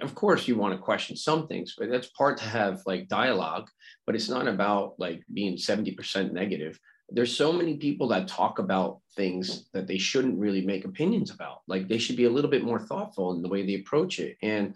of 0.01 0.15
course 0.15 0.47
you 0.47 0.55
want 0.55 0.73
to 0.73 0.79
question 0.79 1.17
some 1.17 1.47
things 1.47 1.75
but 1.77 1.89
that's 1.89 2.07
part 2.09 2.37
to 2.37 2.45
have 2.45 2.79
like 2.85 3.07
dialogue 3.07 3.67
but 4.05 4.15
it's 4.15 4.29
not 4.29 4.47
about 4.47 4.93
like 4.97 5.21
being 5.33 5.57
70% 5.57 6.31
negative 6.31 6.79
there's 7.11 7.35
so 7.35 7.51
many 7.51 7.77
people 7.77 8.07
that 8.07 8.27
talk 8.27 8.59
about 8.59 8.99
things 9.15 9.65
that 9.73 9.87
they 9.87 9.97
shouldn't 9.97 10.39
really 10.39 10.65
make 10.65 10.85
opinions 10.85 11.31
about 11.31 11.61
like 11.67 11.87
they 11.87 11.97
should 11.97 12.15
be 12.15 12.25
a 12.25 12.29
little 12.29 12.49
bit 12.49 12.63
more 12.63 12.79
thoughtful 12.79 13.33
in 13.33 13.41
the 13.41 13.49
way 13.49 13.65
they 13.65 13.75
approach 13.75 14.19
it 14.19 14.37
and 14.41 14.73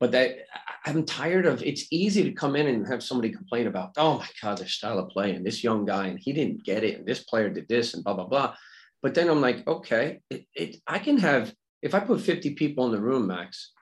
but 0.00 0.12
that 0.12 0.38
i'm 0.86 1.04
tired 1.04 1.46
of 1.46 1.62
it's 1.62 1.86
easy 1.90 2.22
to 2.24 2.32
come 2.32 2.56
in 2.56 2.66
and 2.66 2.86
have 2.86 3.02
somebody 3.02 3.30
complain 3.30 3.66
about 3.66 3.92
oh 3.96 4.18
my 4.18 4.28
god 4.42 4.58
their 4.58 4.68
style 4.68 4.98
of 4.98 5.08
play 5.10 5.34
and 5.34 5.44
this 5.44 5.62
young 5.62 5.84
guy 5.84 6.06
and 6.06 6.18
he 6.18 6.32
didn't 6.32 6.64
get 6.64 6.84
it 6.84 6.98
and 6.98 7.06
this 7.06 7.24
player 7.24 7.50
did 7.50 7.68
this 7.68 7.94
and 7.94 8.04
blah 8.04 8.14
blah 8.14 8.26
blah 8.26 8.54
but 9.02 9.14
then 9.14 9.28
i'm 9.28 9.40
like 9.40 9.66
okay 9.66 10.20
it, 10.30 10.46
it 10.54 10.76
i 10.86 10.98
can 10.98 11.18
have 11.18 11.52
if 11.82 11.94
i 11.94 12.00
put 12.00 12.20
50 12.20 12.54
people 12.54 12.86
in 12.86 12.92
the 12.92 13.00
room 13.00 13.26
max 13.26 13.72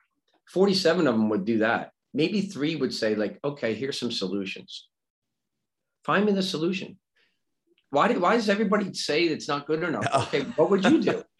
47 0.47 1.07
of 1.07 1.15
them 1.15 1.29
would 1.29 1.45
do 1.45 1.59
that. 1.59 1.91
Maybe 2.13 2.41
three 2.41 2.75
would 2.75 2.93
say, 2.93 3.15
like, 3.15 3.39
okay, 3.43 3.73
here's 3.73 3.99
some 3.99 4.11
solutions. 4.11 4.87
Find 6.05 6.25
me 6.25 6.31
the 6.31 6.43
solution. 6.43 6.97
Why, 7.89 8.11
do, 8.11 8.19
why 8.19 8.35
does 8.35 8.49
everybody 8.49 8.93
say 8.93 9.23
it's 9.23 9.47
not 9.47 9.65
good 9.65 9.83
enough? 9.83 10.07
Okay, 10.27 10.41
what 10.55 10.69
would 10.69 10.83
you 10.83 11.01
do? 11.01 11.23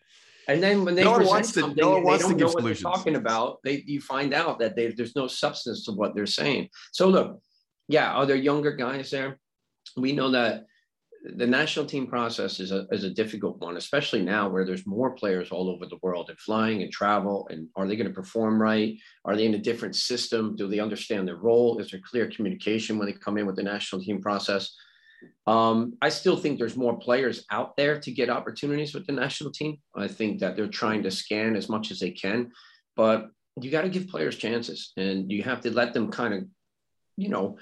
And 0.49 0.63
then 0.63 0.85
when 0.85 0.95
they 0.95 1.03
no 1.03 1.15
present 1.15 1.29
wants 1.29 1.51
to, 1.51 1.59
something 1.59 1.83
no 1.83 1.91
one 1.91 2.03
wants 2.03 2.23
they 2.23 2.29
don't 2.29 2.37
to 2.37 2.45
know 2.45 2.51
what 2.51 2.59
solutions. 2.59 2.81
they're 2.83 2.91
talking 2.93 3.15
about, 3.17 3.57
they 3.65 3.83
you 3.85 3.99
find 3.99 4.33
out 4.33 4.59
that 4.59 4.77
they, 4.77 4.87
there's 4.87 5.13
no 5.13 5.27
substance 5.27 5.83
to 5.83 5.91
what 5.91 6.15
they're 6.15 6.25
saying. 6.25 6.69
So 6.93 7.09
look, 7.09 7.41
yeah, 7.89 8.13
are 8.13 8.25
there 8.25 8.37
younger 8.37 8.71
guys 8.71 9.11
there? 9.11 9.39
We 9.97 10.13
know 10.13 10.31
that 10.31 10.63
the 11.35 11.47
national 11.47 11.85
team 11.85 12.07
process 12.07 12.59
is 12.59 12.71
a, 12.71 12.87
is 12.91 13.03
a 13.03 13.09
difficult 13.09 13.59
one, 13.59 13.77
especially 13.77 14.21
now 14.21 14.49
where 14.49 14.65
there's 14.65 14.87
more 14.87 15.11
players 15.11 15.51
all 15.51 15.69
over 15.69 15.85
the 15.85 15.99
world 16.01 16.29
and 16.29 16.39
flying 16.39 16.81
and 16.81 16.91
travel. 16.91 17.47
And 17.51 17.67
are 17.75 17.87
they 17.87 17.95
going 17.95 18.07
to 18.07 18.13
perform 18.13 18.61
right? 18.61 18.97
Are 19.25 19.35
they 19.35 19.45
in 19.45 19.55
a 19.55 19.59
different 19.59 19.95
system? 19.95 20.55
Do 20.55 20.67
they 20.67 20.79
understand 20.79 21.27
their 21.27 21.35
role? 21.35 21.79
Is 21.79 21.91
there 21.91 21.99
clear 22.09 22.29
communication 22.29 22.97
when 22.97 23.07
they 23.07 23.13
come 23.13 23.37
in 23.37 23.45
with 23.45 23.55
the 23.55 23.63
national 23.63 24.01
team 24.01 24.21
process? 24.21 24.73
Um, 25.45 25.93
I 26.01 26.09
still 26.09 26.37
think 26.37 26.59
there's 26.59 26.75
more 26.75 26.97
players 26.99 27.45
out 27.51 27.77
there 27.77 27.99
to 27.99 28.11
get 28.11 28.29
opportunities 28.29 28.93
with 28.93 29.07
the 29.07 29.13
national 29.13 29.51
team. 29.51 29.77
I 29.95 30.07
think 30.07 30.39
that 30.39 30.55
they're 30.55 30.67
trying 30.67 31.03
to 31.03 31.11
scan 31.11 31.55
as 31.55 31.69
much 31.69 31.91
as 31.91 31.99
they 31.99 32.11
can, 32.11 32.51
but 32.95 33.29
you 33.59 33.71
got 33.71 33.81
to 33.81 33.89
give 33.89 34.09
players 34.09 34.35
chances 34.35 34.91
and 34.97 35.31
you 35.31 35.43
have 35.43 35.61
to 35.61 35.71
let 35.71 35.93
them 35.93 36.11
kind 36.11 36.33
of, 36.33 36.43
you 37.15 37.29
know, 37.29 37.57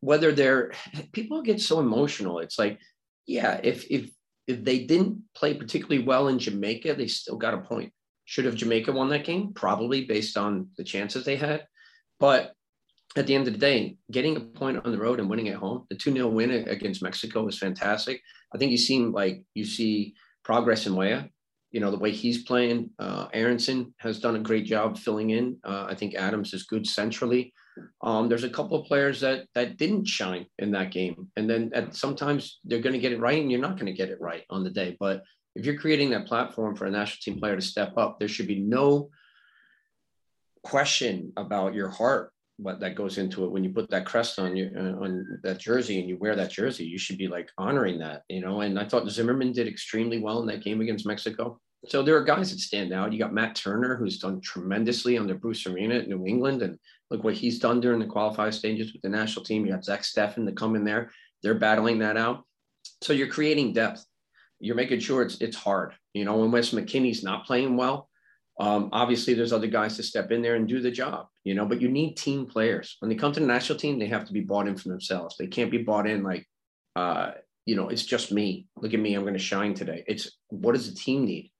whether 0.00 0.32
they're 0.32 0.72
people 1.12 1.42
get 1.42 1.60
so 1.60 1.80
emotional. 1.80 2.40
It's 2.40 2.58
like 2.58 2.78
yeah, 3.26 3.60
if 3.62 3.90
if 3.90 4.10
if 4.46 4.64
they 4.64 4.84
didn't 4.84 5.22
play 5.34 5.54
particularly 5.54 6.04
well 6.04 6.28
in 6.28 6.38
Jamaica, 6.38 6.94
they 6.94 7.08
still 7.08 7.36
got 7.36 7.54
a 7.54 7.58
point. 7.58 7.92
Should 8.24 8.44
have 8.44 8.54
Jamaica 8.54 8.92
won 8.92 9.08
that 9.10 9.24
game? 9.24 9.52
Probably 9.52 10.04
based 10.04 10.36
on 10.36 10.68
the 10.76 10.84
chances 10.84 11.24
they 11.24 11.36
had. 11.36 11.66
But 12.18 12.52
at 13.16 13.26
the 13.26 13.34
end 13.34 13.46
of 13.46 13.54
the 13.54 13.58
day, 13.58 13.96
getting 14.10 14.36
a 14.36 14.40
point 14.40 14.84
on 14.84 14.92
the 14.92 14.98
road 14.98 15.20
and 15.20 15.28
winning 15.28 15.48
at 15.48 15.56
home, 15.56 15.86
the 15.88 15.96
2 15.96 16.12
0 16.12 16.28
win 16.28 16.50
against 16.50 17.02
Mexico 17.02 17.44
was 17.44 17.58
fantastic. 17.58 18.20
I 18.54 18.58
think 18.58 18.70
you 18.70 18.78
seem 18.78 19.12
like 19.12 19.42
you 19.54 19.64
see 19.64 20.14
progress 20.44 20.86
in 20.86 20.94
Weah. 20.94 21.28
You 21.72 21.80
know, 21.80 21.90
the 21.90 21.98
way 21.98 22.10
he's 22.10 22.44
playing, 22.44 22.90
uh, 22.98 23.28
Aaronson 23.32 23.94
has 23.98 24.20
done 24.20 24.36
a 24.36 24.40
great 24.40 24.66
job 24.66 24.98
filling 24.98 25.30
in. 25.30 25.58
Uh, 25.64 25.86
I 25.88 25.94
think 25.94 26.14
Adams 26.14 26.54
is 26.54 26.64
good 26.64 26.86
centrally. 26.86 27.52
Um, 28.02 28.28
there's 28.28 28.44
a 28.44 28.50
couple 28.50 28.80
of 28.80 28.86
players 28.86 29.20
that 29.20 29.46
that 29.54 29.76
didn't 29.76 30.06
shine 30.06 30.46
in 30.58 30.70
that 30.72 30.90
game, 30.90 31.28
and 31.36 31.48
then 31.48 31.70
at, 31.74 31.94
sometimes 31.94 32.60
they're 32.64 32.80
going 32.80 32.94
to 32.94 32.98
get 32.98 33.12
it 33.12 33.20
right, 33.20 33.40
and 33.40 33.50
you're 33.50 33.60
not 33.60 33.76
going 33.76 33.86
to 33.86 33.92
get 33.92 34.08
it 34.08 34.20
right 34.20 34.44
on 34.48 34.64
the 34.64 34.70
day. 34.70 34.96
But 34.98 35.22
if 35.54 35.66
you're 35.66 35.78
creating 35.78 36.10
that 36.10 36.26
platform 36.26 36.76
for 36.76 36.86
a 36.86 36.90
national 36.90 37.18
team 37.22 37.40
player 37.40 37.56
to 37.56 37.62
step 37.62 37.94
up, 37.98 38.18
there 38.18 38.28
should 38.28 38.46
be 38.46 38.60
no 38.60 39.10
question 40.62 41.32
about 41.36 41.74
your 41.74 41.88
heart 41.88 42.32
what 42.58 42.80
that 42.80 42.94
goes 42.94 43.18
into 43.18 43.44
it 43.44 43.50
when 43.50 43.62
you 43.62 43.70
put 43.70 43.90
that 43.90 44.06
crest 44.06 44.38
on 44.38 44.56
you 44.56 44.70
uh, 44.76 45.04
on 45.04 45.40
that 45.42 45.58
jersey 45.58 46.00
and 46.00 46.08
you 46.08 46.16
wear 46.16 46.34
that 46.34 46.50
jersey 46.50 46.84
you 46.84 46.98
should 46.98 47.18
be 47.18 47.28
like 47.28 47.50
honoring 47.58 47.98
that 47.98 48.22
you 48.28 48.40
know 48.40 48.62
and 48.62 48.78
i 48.78 48.84
thought 48.84 49.08
zimmerman 49.10 49.52
did 49.52 49.68
extremely 49.68 50.18
well 50.18 50.40
in 50.40 50.46
that 50.46 50.64
game 50.64 50.80
against 50.80 51.06
mexico 51.06 51.58
so 51.86 52.02
there 52.02 52.16
are 52.16 52.24
guys 52.24 52.50
that 52.50 52.58
stand 52.58 52.94
out 52.94 53.12
you 53.12 53.18
got 53.18 53.34
matt 53.34 53.54
turner 53.54 53.94
who's 53.94 54.18
done 54.18 54.40
tremendously 54.40 55.18
under 55.18 55.34
bruce 55.34 55.66
arena 55.66 55.96
at 55.96 56.08
new 56.08 56.26
england 56.26 56.62
and 56.62 56.78
Look 57.10 57.22
what 57.22 57.34
he's 57.34 57.58
done 57.58 57.80
during 57.80 58.00
the 58.00 58.06
qualified 58.06 58.54
stages 58.54 58.92
with 58.92 59.02
the 59.02 59.08
national 59.08 59.44
team. 59.44 59.64
You 59.64 59.72
got 59.72 59.84
Zach 59.84 60.02
Steffen 60.02 60.46
to 60.46 60.52
come 60.52 60.74
in 60.74 60.84
there. 60.84 61.10
They're 61.42 61.54
battling 61.54 62.00
that 62.00 62.16
out. 62.16 62.44
So 63.02 63.12
you're 63.12 63.28
creating 63.28 63.74
depth. 63.74 64.04
You're 64.58 64.74
making 64.74 65.00
sure 65.00 65.22
it's 65.22 65.40
it's 65.40 65.56
hard. 65.56 65.94
You 66.14 66.24
know, 66.24 66.38
when 66.38 66.50
Wes 66.50 66.70
McKennie's 66.70 67.22
not 67.22 67.46
playing 67.46 67.76
well, 67.76 68.08
um, 68.58 68.88
obviously 68.92 69.34
there's 69.34 69.52
other 69.52 69.66
guys 69.66 69.96
to 69.96 70.02
step 70.02 70.30
in 70.30 70.40
there 70.42 70.54
and 70.54 70.66
do 70.66 70.80
the 70.80 70.90
job. 70.90 71.26
You 71.44 71.54
know, 71.54 71.66
but 71.66 71.80
you 71.80 71.88
need 71.88 72.14
team 72.14 72.46
players. 72.46 72.96
When 73.00 73.08
they 73.08 73.14
come 73.14 73.32
to 73.32 73.40
the 73.40 73.46
national 73.46 73.78
team, 73.78 73.98
they 73.98 74.06
have 74.06 74.26
to 74.26 74.32
be 74.32 74.40
bought 74.40 74.68
in 74.68 74.76
for 74.76 74.88
themselves. 74.88 75.36
They 75.36 75.46
can't 75.46 75.70
be 75.70 75.78
bought 75.78 76.08
in 76.08 76.22
like, 76.22 76.46
uh, 76.94 77.32
you 77.66 77.76
know, 77.76 77.88
it's 77.88 78.04
just 78.04 78.32
me. 78.32 78.66
Look 78.76 78.94
at 78.94 79.00
me. 79.00 79.14
I'm 79.14 79.22
going 79.22 79.34
to 79.34 79.38
shine 79.38 79.74
today. 79.74 80.04
It's 80.06 80.30
what 80.48 80.72
does 80.72 80.88
the 80.88 80.96
team 80.96 81.24
need? 81.24 81.50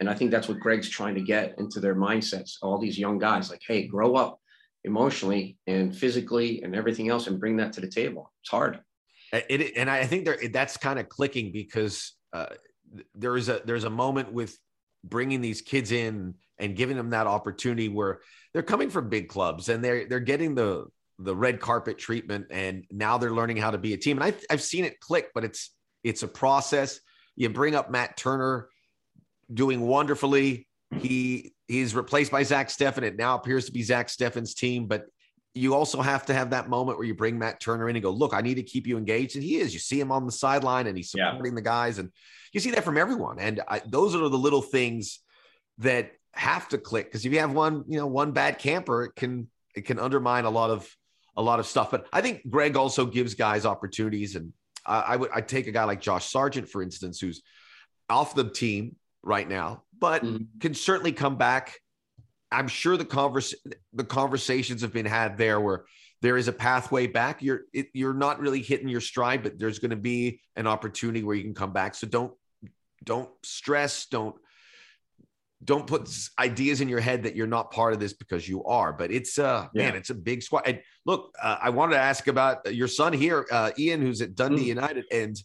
And 0.00 0.10
I 0.10 0.14
think 0.14 0.32
that's 0.32 0.48
what 0.48 0.58
Greg's 0.58 0.88
trying 0.88 1.14
to 1.14 1.20
get 1.20 1.54
into 1.58 1.78
their 1.78 1.94
mindsets. 1.94 2.56
All 2.60 2.78
these 2.78 2.98
young 2.98 3.18
guys, 3.18 3.50
like, 3.50 3.62
hey, 3.66 3.86
grow 3.86 4.16
up 4.16 4.40
emotionally 4.84 5.58
and 5.68 5.96
physically 5.96 6.62
and 6.62 6.74
everything 6.74 7.08
else 7.08 7.28
and 7.28 7.38
bring 7.38 7.56
that 7.58 7.72
to 7.74 7.80
the 7.80 7.88
table. 7.88 8.32
It's 8.42 8.50
hard. 8.50 8.80
It, 9.32 9.74
and 9.76 9.88
I 9.88 10.04
think 10.04 10.24
there, 10.24 10.38
that's 10.52 10.76
kind 10.76 10.98
of 10.98 11.08
clicking 11.08 11.52
because 11.52 12.14
uh, 12.32 12.46
there 13.14 13.36
is 13.36 13.48
a 13.48 13.62
there's 13.64 13.84
a 13.84 13.90
moment 13.90 14.32
with 14.32 14.58
bringing 15.04 15.40
these 15.40 15.60
kids 15.60 15.92
in 15.92 16.34
and 16.58 16.76
giving 16.76 16.96
them 16.96 17.10
that 17.10 17.26
opportunity 17.26 17.88
where 17.88 18.20
they're 18.52 18.62
coming 18.62 18.90
from 18.90 19.08
big 19.08 19.28
clubs 19.28 19.68
and 19.68 19.84
they're 19.84 20.06
they're 20.06 20.20
getting 20.20 20.54
the 20.54 20.86
the 21.18 21.34
red 21.34 21.60
carpet 21.60 21.98
treatment 21.98 22.46
and 22.50 22.84
now 22.90 23.18
they're 23.18 23.32
learning 23.32 23.56
how 23.56 23.70
to 23.70 23.78
be 23.78 23.94
a 23.94 23.96
team. 23.96 24.16
And 24.16 24.24
I've, 24.24 24.44
I've 24.50 24.62
seen 24.62 24.84
it 24.84 25.00
click 25.00 25.30
but 25.34 25.44
it's 25.44 25.70
it's 26.04 26.22
a 26.22 26.28
process. 26.28 27.00
You 27.36 27.48
bring 27.48 27.74
up 27.74 27.90
matt 27.90 28.16
turner 28.16 28.68
doing 29.52 29.80
wonderfully. 29.80 30.68
He 30.98 31.54
he's 31.68 31.94
replaced 31.94 32.30
by 32.30 32.42
Zach 32.42 32.68
Steffen. 32.68 33.02
It 33.02 33.16
now 33.16 33.36
appears 33.36 33.66
to 33.66 33.72
be 33.72 33.82
Zach 33.82 34.08
Steffen's 34.08 34.54
team, 34.54 34.86
but 34.86 35.06
you 35.54 35.74
also 35.74 36.00
have 36.00 36.26
to 36.26 36.34
have 36.34 36.50
that 36.50 36.68
moment 36.68 36.98
where 36.98 37.06
you 37.06 37.14
bring 37.14 37.38
Matt 37.38 37.60
Turner 37.60 37.88
in 37.88 37.96
and 37.96 38.02
go, 38.02 38.10
look, 38.10 38.32
I 38.32 38.40
need 38.40 38.54
to 38.54 38.62
keep 38.62 38.86
you 38.86 38.96
engaged. 38.96 39.36
And 39.36 39.44
he 39.44 39.56
is. 39.56 39.74
You 39.74 39.80
see 39.80 40.00
him 40.00 40.10
on 40.10 40.24
the 40.24 40.32
sideline 40.32 40.86
and 40.86 40.96
he's 40.96 41.10
supporting 41.10 41.52
yeah. 41.52 41.56
the 41.56 41.62
guys. 41.62 41.98
And 41.98 42.10
you 42.52 42.60
see 42.60 42.70
that 42.70 42.84
from 42.84 42.96
everyone. 42.96 43.38
And 43.38 43.60
I, 43.68 43.82
those 43.86 44.14
are 44.14 44.28
the 44.28 44.38
little 44.38 44.62
things 44.62 45.20
that 45.78 46.12
have 46.32 46.68
to 46.70 46.78
click. 46.78 47.06
Because 47.06 47.26
if 47.26 47.32
you 47.32 47.40
have 47.40 47.52
one, 47.52 47.84
you 47.86 47.98
know, 47.98 48.06
one 48.06 48.32
bad 48.32 48.58
camper, 48.58 49.04
it 49.04 49.14
can 49.14 49.48
it 49.74 49.82
can 49.82 49.98
undermine 49.98 50.44
a 50.44 50.50
lot 50.50 50.70
of 50.70 50.88
a 51.36 51.42
lot 51.42 51.60
of 51.60 51.66
stuff. 51.66 51.90
But 51.90 52.06
I 52.12 52.22
think 52.22 52.48
Greg 52.48 52.76
also 52.76 53.04
gives 53.04 53.34
guys 53.34 53.66
opportunities. 53.66 54.36
And 54.36 54.54
I, 54.86 55.00
I 55.00 55.16
would 55.16 55.30
I 55.34 55.42
take 55.42 55.66
a 55.66 55.72
guy 55.72 55.84
like 55.84 56.00
Josh 56.00 56.30
Sargent, 56.30 56.68
for 56.68 56.82
instance, 56.82 57.20
who's 57.20 57.42
off 58.08 58.34
the 58.34 58.48
team 58.48 58.96
right 59.22 59.48
now, 59.48 59.82
but 59.98 60.24
mm-hmm. 60.24 60.58
can 60.60 60.74
certainly 60.74 61.12
come 61.12 61.36
back. 61.36 61.74
I'm 62.52 62.68
sure 62.68 62.96
the 62.96 63.04
converse 63.04 63.54
the 63.92 64.04
conversations 64.04 64.82
have 64.82 64.92
been 64.92 65.06
had 65.06 65.38
there 65.38 65.60
where 65.60 65.84
there 66.20 66.36
is 66.36 66.48
a 66.48 66.52
pathway 66.52 67.06
back. 67.06 67.42
You're 67.42 67.62
it, 67.72 67.88
you're 67.92 68.14
not 68.14 68.40
really 68.40 68.62
hitting 68.62 68.88
your 68.88 69.00
stride, 69.00 69.42
but 69.42 69.58
there's 69.58 69.78
going 69.78 69.90
to 69.90 69.96
be 69.96 70.40
an 70.56 70.66
opportunity 70.66 71.24
where 71.24 71.34
you 71.34 71.42
can 71.42 71.54
come 71.54 71.72
back. 71.72 71.94
So 71.94 72.06
don't 72.06 72.32
don't 73.04 73.30
stress. 73.42 74.06
Don't 74.06 74.36
don't 75.64 75.86
put 75.86 76.08
ideas 76.38 76.80
in 76.80 76.88
your 76.88 77.00
head 77.00 77.24
that 77.24 77.36
you're 77.36 77.46
not 77.46 77.70
part 77.70 77.92
of 77.92 78.00
this 78.00 78.12
because 78.12 78.48
you 78.48 78.64
are. 78.64 78.92
But 78.92 79.10
it's 79.10 79.38
uh 79.38 79.68
yeah. 79.74 79.88
man, 79.88 79.96
it's 79.96 80.10
a 80.10 80.14
big 80.14 80.42
squad. 80.42 80.62
And 80.66 80.80
look, 81.04 81.34
uh, 81.42 81.58
I 81.60 81.70
wanted 81.70 81.94
to 81.94 82.00
ask 82.00 82.28
about 82.28 82.72
your 82.74 82.88
son 82.88 83.12
here, 83.12 83.46
uh, 83.50 83.70
Ian, 83.78 84.00
who's 84.00 84.22
at 84.22 84.34
Dundee 84.34 84.64
mm. 84.64 84.66
United, 84.66 85.04
and 85.10 85.36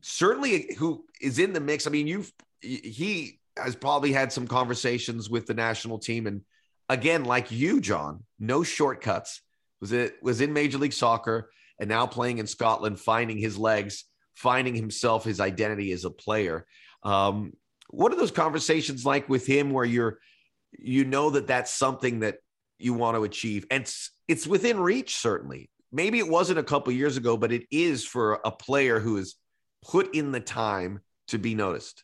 certainly 0.00 0.74
who 0.78 1.04
is 1.20 1.38
in 1.38 1.52
the 1.52 1.60
mix. 1.60 1.86
I 1.86 1.90
mean, 1.90 2.06
you've 2.06 2.30
he 2.60 3.40
has 3.64 3.76
probably 3.76 4.12
had 4.12 4.32
some 4.32 4.46
conversations 4.46 5.30
with 5.30 5.46
the 5.46 5.54
national 5.54 5.98
team, 5.98 6.26
and 6.26 6.42
again, 6.88 7.24
like 7.24 7.50
you, 7.50 7.80
John, 7.80 8.24
no 8.38 8.62
shortcuts. 8.62 9.40
Was 9.80 9.92
it 9.92 10.22
was 10.22 10.40
in 10.40 10.52
Major 10.52 10.78
League 10.78 10.92
Soccer 10.92 11.50
and 11.80 11.88
now 11.88 12.06
playing 12.06 12.38
in 12.38 12.46
Scotland, 12.46 13.00
finding 13.00 13.38
his 13.38 13.58
legs, 13.58 14.04
finding 14.34 14.74
himself, 14.74 15.24
his 15.24 15.40
identity 15.40 15.90
as 15.92 16.04
a 16.04 16.10
player. 16.10 16.66
Um, 17.02 17.54
what 17.92 18.12
are 18.12 18.16
those 18.16 18.30
conversations 18.30 19.04
like 19.04 19.28
with 19.28 19.46
him 19.46 19.70
where 19.70 19.84
you're 19.84 20.18
you 20.78 21.04
know 21.04 21.30
that 21.30 21.46
that's 21.46 21.72
something 21.72 22.20
that 22.20 22.38
you 22.78 22.94
want 22.94 23.16
to 23.16 23.24
achieve 23.24 23.66
and 23.70 23.82
it's, 23.82 24.10
it's 24.26 24.46
within 24.46 24.80
reach 24.80 25.16
certainly 25.16 25.70
maybe 25.92 26.18
it 26.18 26.28
wasn't 26.28 26.58
a 26.58 26.64
couple 26.64 26.92
years 26.92 27.16
ago 27.16 27.36
but 27.36 27.52
it 27.52 27.64
is 27.70 28.04
for 28.04 28.40
a 28.44 28.50
player 28.50 28.98
who 28.98 29.16
has 29.16 29.34
put 29.84 30.14
in 30.14 30.32
the 30.32 30.40
time 30.40 31.00
to 31.28 31.38
be 31.38 31.54
noticed 31.54 32.02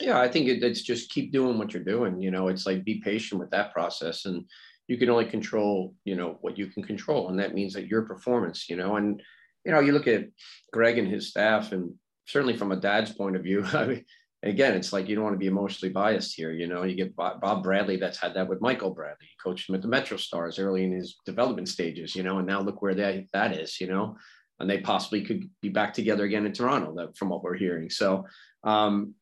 yeah 0.00 0.20
i 0.20 0.28
think 0.28 0.48
it's 0.48 0.82
just 0.82 1.10
keep 1.10 1.32
doing 1.32 1.58
what 1.58 1.72
you're 1.72 1.82
doing 1.82 2.20
you 2.20 2.30
know 2.30 2.48
it's 2.48 2.66
like 2.66 2.84
be 2.84 3.00
patient 3.00 3.40
with 3.40 3.50
that 3.50 3.72
process 3.72 4.24
and 4.24 4.44
you 4.88 4.96
can 4.96 5.10
only 5.10 5.26
control 5.26 5.94
you 6.04 6.14
know 6.14 6.38
what 6.40 6.58
you 6.58 6.66
can 6.66 6.82
control 6.82 7.28
and 7.28 7.38
that 7.38 7.54
means 7.54 7.72
that 7.74 7.88
your 7.88 8.02
performance 8.02 8.68
you 8.68 8.76
know 8.76 8.96
and 8.96 9.22
you 9.64 9.72
know 9.72 9.80
you 9.80 9.92
look 9.92 10.06
at 10.06 10.26
greg 10.72 10.98
and 10.98 11.08
his 11.08 11.28
staff 11.28 11.72
and 11.72 11.92
certainly 12.26 12.56
from 12.56 12.72
a 12.72 12.76
dad's 12.76 13.12
point 13.12 13.36
of 13.36 13.42
view 13.42 13.64
I 13.72 13.86
mean, 13.86 14.04
again, 14.42 14.74
it's 14.74 14.92
like 14.92 15.08
you 15.08 15.14
don't 15.14 15.24
want 15.24 15.34
to 15.34 15.38
be 15.38 15.46
emotionally 15.46 15.92
biased 15.92 16.34
here. 16.34 16.52
You 16.52 16.66
know, 16.66 16.84
you 16.84 16.94
get 16.94 17.16
Bob 17.16 17.62
Bradley 17.62 17.96
that's 17.96 18.18
had 18.18 18.34
that 18.34 18.48
with 18.48 18.60
Michael 18.60 18.90
Bradley. 18.90 19.26
He 19.26 19.36
coached 19.42 19.68
him 19.68 19.74
at 19.74 19.82
the 19.82 19.88
Metro 19.88 20.16
Stars 20.16 20.58
early 20.58 20.84
in 20.84 20.92
his 20.92 21.16
development 21.24 21.68
stages, 21.68 22.14
you 22.14 22.22
know, 22.22 22.38
and 22.38 22.46
now 22.46 22.60
look 22.60 22.82
where 22.82 22.94
that, 22.94 23.24
that 23.32 23.52
is, 23.52 23.80
you 23.80 23.86
know, 23.86 24.16
and 24.60 24.68
they 24.68 24.78
possibly 24.78 25.22
could 25.24 25.48
be 25.60 25.68
back 25.68 25.94
together 25.94 26.24
again 26.24 26.46
in 26.46 26.52
Toronto 26.52 27.12
from 27.16 27.28
what 27.28 27.42
we're 27.42 27.56
hearing. 27.56 27.90
So, 27.90 28.26
um, 28.64 29.14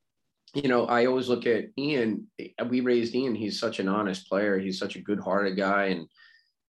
you 0.55 0.69
know, 0.69 0.87
I 0.87 1.07
always 1.07 1.29
look 1.29 1.47
at 1.47 1.67
Ian. 1.79 2.27
We 2.69 2.81
raised 2.81 3.15
Ian. 3.15 3.35
He's 3.35 3.59
such 3.59 3.81
an 3.81 3.89
honest 3.89 4.29
player. 4.29 4.59
He's 4.59 4.79
such 4.79 4.97
a 4.97 5.03
good 5.03 5.21
hearted 5.21 5.57
guy. 5.57 5.87
And, 5.87 6.07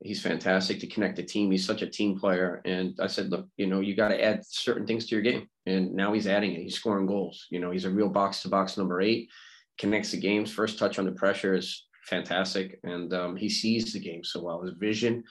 he's 0.02 0.22
fantastic 0.22 0.80
to 0.80 0.88
connect 0.88 1.16
the 1.16 1.24
team. 1.24 1.52
He's 1.52 1.66
such 1.66 1.82
a 1.82 1.90
team 1.90 2.20
player. 2.20 2.62
And 2.66 2.98
I 3.00 3.08
said, 3.08 3.30
look, 3.30 3.48
you 3.58 3.68
know, 3.68 3.80
you 3.80 3.96
got 3.96 4.10
to 4.10 4.24
add 4.24 4.46
certain 4.46 4.86
things 4.86 5.08
to 5.08 5.16
your 5.16 5.24
game. 5.24 5.48
And 5.66 5.94
now 5.94 6.14
he's 6.14 6.28
adding 6.28 6.52
it. 6.52 6.62
He's 6.62 6.76
scoring 6.76 7.08
goals. 7.08 7.48
You 7.50 7.60
know, 7.60 7.72
he's 7.72 7.86
a 7.86 7.90
real 7.90 8.10
box 8.10 8.42
to 8.42 8.50
box 8.50 8.78
number 8.78 9.02
eight, 9.02 9.30
connects 9.80 10.12
the 10.12 10.18
games. 10.18 10.52
First 10.52 10.78
touch 10.78 11.00
under 11.00 11.12
pressure 11.12 11.56
is 11.56 11.88
fantastic. 12.06 12.80
And 12.84 13.14
um, 13.14 13.36
he 13.36 13.50
sees 13.50 13.94
the 13.94 14.00
game 14.00 14.24
so 14.24 14.44
well. 14.44 14.62
His 14.62 14.74
vision. 14.78 15.24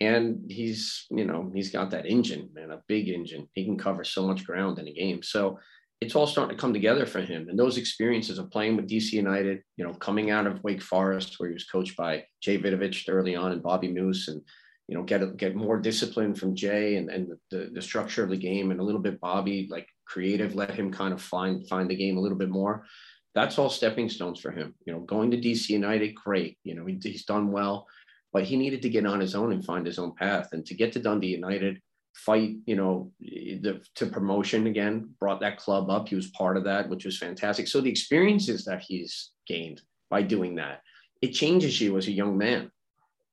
And 0.00 0.50
he's, 0.50 1.06
you 1.10 1.26
know, 1.26 1.50
he's 1.54 1.70
got 1.70 1.90
that 1.90 2.06
engine, 2.06 2.48
man, 2.54 2.70
a 2.70 2.82
big 2.88 3.08
engine. 3.08 3.48
He 3.54 3.64
can 3.64 3.78
cover 3.78 4.02
so 4.02 4.26
much 4.26 4.46
ground 4.46 4.78
in 4.78 4.88
a 4.88 4.92
game. 4.92 5.22
So 5.22 5.58
it's 6.00 6.14
all 6.14 6.26
starting 6.26 6.56
to 6.56 6.60
come 6.60 6.72
together 6.72 7.04
for 7.04 7.20
him. 7.20 7.48
And 7.48 7.58
those 7.58 7.76
experiences 7.76 8.38
of 8.38 8.50
playing 8.50 8.76
with 8.76 8.88
DC 8.88 9.12
United, 9.12 9.62
you 9.76 9.84
know, 9.84 9.92
coming 9.94 10.30
out 10.30 10.46
of 10.46 10.62
Wake 10.64 10.82
Forest, 10.82 11.34
where 11.38 11.50
he 11.50 11.52
was 11.52 11.64
coached 11.64 11.96
by 11.96 12.24
Jay 12.40 12.58
Vidovich 12.58 13.04
early 13.08 13.36
on 13.36 13.52
and 13.52 13.62
Bobby 13.62 13.88
Muuss, 13.88 14.28
and 14.28 14.40
you 14.88 14.96
know, 14.96 15.04
get 15.04 15.36
get 15.36 15.54
more 15.54 15.78
discipline 15.78 16.34
from 16.34 16.56
Jay 16.56 16.96
and, 16.96 17.10
and 17.10 17.28
the, 17.50 17.70
the 17.72 17.82
structure 17.82 18.24
of 18.24 18.30
the 18.30 18.36
game 18.36 18.70
and 18.70 18.80
a 18.80 18.82
little 18.82 19.00
bit 19.00 19.20
Bobby, 19.20 19.68
like 19.70 19.86
creative, 20.06 20.54
let 20.54 20.74
him 20.74 20.90
kind 20.90 21.12
of 21.12 21.22
find 21.22 21.68
find 21.68 21.88
the 21.88 21.94
game 21.94 22.16
a 22.16 22.20
little 22.20 22.38
bit 22.38 22.48
more. 22.48 22.86
That's 23.34 23.58
all 23.58 23.70
stepping 23.70 24.08
stones 24.08 24.40
for 24.40 24.50
him. 24.50 24.74
You 24.86 24.94
know, 24.94 25.00
going 25.00 25.30
to 25.30 25.36
DC 25.36 25.68
United, 25.68 26.14
great. 26.14 26.58
You 26.64 26.74
know, 26.74 26.86
he, 26.86 26.98
he's 27.00 27.24
done 27.24 27.52
well, 27.52 27.86
but 28.32 28.44
he 28.44 28.56
needed 28.56 28.82
to 28.82 28.88
get 28.88 29.06
on 29.06 29.20
his 29.20 29.34
own 29.34 29.52
and 29.52 29.64
find 29.64 29.86
his 29.86 29.98
own 29.98 30.14
path. 30.16 30.48
And 30.52 30.64
to 30.66 30.74
get 30.74 30.92
to 30.92 30.98
Dundee 30.98 31.28
United, 31.28 31.80
fight, 32.14 32.56
you 32.66 32.76
know, 32.76 33.12
the, 33.20 33.80
to 33.96 34.06
promotion 34.06 34.66
again, 34.66 35.10
brought 35.18 35.40
that 35.40 35.58
club 35.58 35.90
up. 35.90 36.08
He 36.08 36.16
was 36.16 36.28
part 36.28 36.56
of 36.56 36.64
that, 36.64 36.88
which 36.88 37.04
was 37.04 37.18
fantastic. 37.18 37.68
So 37.68 37.80
the 37.80 37.90
experiences 37.90 38.64
that 38.64 38.82
he's 38.82 39.30
gained 39.46 39.82
by 40.10 40.22
doing 40.22 40.56
that, 40.56 40.82
it 41.22 41.28
changes 41.28 41.80
you 41.80 41.96
as 41.96 42.08
a 42.08 42.12
young 42.12 42.36
man. 42.36 42.70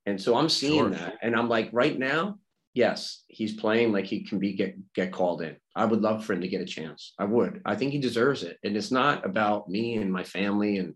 And 0.05 0.21
so 0.21 0.37
I'm 0.37 0.49
seeing 0.49 0.83
sure. 0.83 0.89
that. 0.91 1.17
And 1.21 1.35
I'm 1.35 1.49
like, 1.49 1.69
right 1.73 1.97
now, 1.97 2.39
yes, 2.73 3.23
he's 3.27 3.53
playing 3.53 3.91
like 3.91 4.05
he 4.05 4.23
can 4.23 4.39
be 4.39 4.53
get 4.53 4.75
get 4.93 5.11
called 5.11 5.41
in. 5.41 5.57
I 5.75 5.85
would 5.85 6.01
love 6.01 6.23
for 6.23 6.33
him 6.33 6.41
to 6.41 6.47
get 6.47 6.61
a 6.61 6.65
chance. 6.65 7.13
I 7.19 7.25
would. 7.25 7.61
I 7.65 7.75
think 7.75 7.91
he 7.91 7.99
deserves 7.99 8.43
it. 8.43 8.57
And 8.63 8.77
it's 8.77 8.91
not 8.91 9.25
about 9.25 9.67
me 9.67 9.95
and 9.95 10.13
my 10.13 10.23
family 10.23 10.77
and 10.77 10.95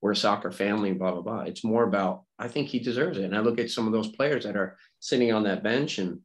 we're 0.00 0.12
a 0.12 0.16
soccer 0.16 0.52
family 0.52 0.90
and 0.90 0.98
blah 0.98 1.12
blah 1.12 1.22
blah. 1.22 1.40
It's 1.40 1.64
more 1.64 1.84
about 1.84 2.24
I 2.38 2.48
think 2.48 2.68
he 2.68 2.78
deserves 2.78 3.18
it. 3.18 3.24
And 3.24 3.36
I 3.36 3.40
look 3.40 3.58
at 3.58 3.70
some 3.70 3.86
of 3.86 3.92
those 3.92 4.14
players 4.14 4.44
that 4.44 4.56
are 4.56 4.76
sitting 5.00 5.32
on 5.32 5.44
that 5.44 5.62
bench 5.62 5.98
and 5.98 6.20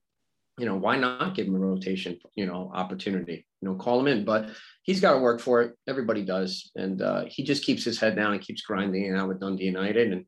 you 0.57 0.65
know, 0.65 0.75
why 0.75 0.97
not 0.97 1.35
give 1.35 1.47
him 1.47 1.55
a 1.55 1.59
rotation, 1.59 2.19
you 2.35 2.47
know, 2.47 2.71
opportunity, 2.73 3.45
you 3.61 3.67
know, 3.67 3.75
call 3.75 3.99
him 3.99 4.07
in, 4.07 4.25
but 4.25 4.49
he's 4.81 4.99
got 4.99 5.13
to 5.13 5.19
work 5.19 5.39
for 5.39 5.61
it. 5.61 5.75
Everybody 5.87 6.23
does. 6.23 6.71
And 6.75 7.01
uh, 7.01 7.25
he 7.27 7.43
just 7.43 7.63
keeps 7.63 7.83
his 7.83 7.99
head 7.99 8.15
down 8.15 8.33
and 8.33 8.41
keeps 8.41 8.63
grinding 8.63 9.13
out 9.13 9.27
with 9.27 9.39
Dundee 9.39 9.65
United 9.65 10.11
and 10.11 10.25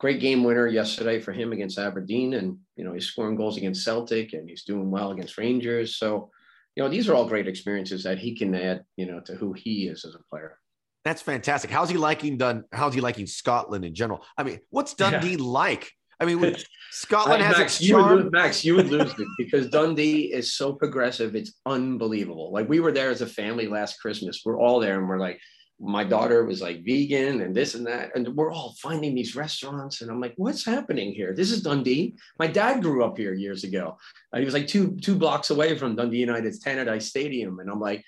great 0.00 0.20
game 0.20 0.44
winner 0.44 0.66
yesterday 0.66 1.20
for 1.20 1.32
him 1.32 1.52
against 1.52 1.78
Aberdeen. 1.78 2.34
And, 2.34 2.58
you 2.76 2.84
know, 2.84 2.94
he's 2.94 3.06
scoring 3.06 3.36
goals 3.36 3.58
against 3.58 3.84
Celtic 3.84 4.32
and 4.32 4.48
he's 4.48 4.64
doing 4.64 4.90
well 4.90 5.10
against 5.10 5.36
Rangers. 5.36 5.96
So, 5.96 6.30
you 6.74 6.82
know, 6.82 6.88
these 6.88 7.08
are 7.08 7.14
all 7.14 7.28
great 7.28 7.48
experiences 7.48 8.02
that 8.04 8.18
he 8.18 8.34
can 8.34 8.54
add, 8.54 8.82
you 8.96 9.06
know, 9.06 9.20
to 9.20 9.34
who 9.34 9.52
he 9.52 9.88
is 9.88 10.06
as 10.06 10.14
a 10.14 10.24
player. 10.30 10.58
That's 11.04 11.22
fantastic. 11.22 11.70
How's 11.70 11.90
he 11.90 11.98
liking 11.98 12.38
Dun? 12.38 12.64
How's 12.72 12.94
he 12.94 13.00
liking 13.00 13.26
Scotland 13.26 13.84
in 13.84 13.94
general? 13.94 14.24
I 14.36 14.42
mean, 14.42 14.60
what's 14.70 14.94
Dundee 14.94 15.32
yeah. 15.32 15.36
like? 15.40 15.92
I 16.18 16.24
mean, 16.24 16.56
Scotland 16.90 17.42
has 17.42 17.58
Max, 17.58 17.80
its 17.80 17.88
charm. 17.88 18.10
You 18.10 18.22
lose, 18.22 18.32
Max, 18.32 18.64
you 18.64 18.74
would 18.76 18.88
lose 18.88 19.12
it 19.18 19.28
because 19.36 19.68
Dundee 19.68 20.32
is 20.32 20.54
so 20.54 20.72
progressive. 20.72 21.34
It's 21.34 21.52
unbelievable. 21.66 22.52
Like 22.52 22.68
we 22.68 22.80
were 22.80 22.92
there 22.92 23.10
as 23.10 23.20
a 23.20 23.26
family 23.26 23.66
last 23.66 24.00
Christmas. 24.00 24.40
We're 24.44 24.58
all 24.58 24.80
there, 24.80 24.98
and 24.98 25.08
we're 25.08 25.18
like, 25.18 25.38
my 25.78 26.04
daughter 26.04 26.46
was 26.46 26.62
like 26.62 26.84
vegan 26.86 27.42
and 27.42 27.54
this 27.54 27.74
and 27.74 27.86
that, 27.86 28.12
and 28.14 28.28
we're 28.34 28.50
all 28.50 28.74
finding 28.80 29.14
these 29.14 29.36
restaurants, 29.36 30.00
and 30.00 30.10
I'm 30.10 30.20
like, 30.20 30.32
what's 30.36 30.64
happening 30.64 31.12
here? 31.12 31.34
This 31.34 31.50
is 31.50 31.62
Dundee. 31.62 32.16
My 32.38 32.46
dad 32.46 32.82
grew 32.82 33.04
up 33.04 33.18
here 33.18 33.34
years 33.34 33.62
ago. 33.62 33.98
Uh, 34.32 34.38
he 34.38 34.44
was 34.44 34.54
like 34.54 34.66
two 34.66 34.96
two 34.96 35.16
blocks 35.16 35.50
away 35.50 35.76
from 35.76 35.96
Dundee 35.96 36.18
United's 36.18 36.64
Tannadice 36.64 37.02
Stadium, 37.02 37.58
and 37.58 37.70
I'm 37.70 37.80
like, 37.80 38.02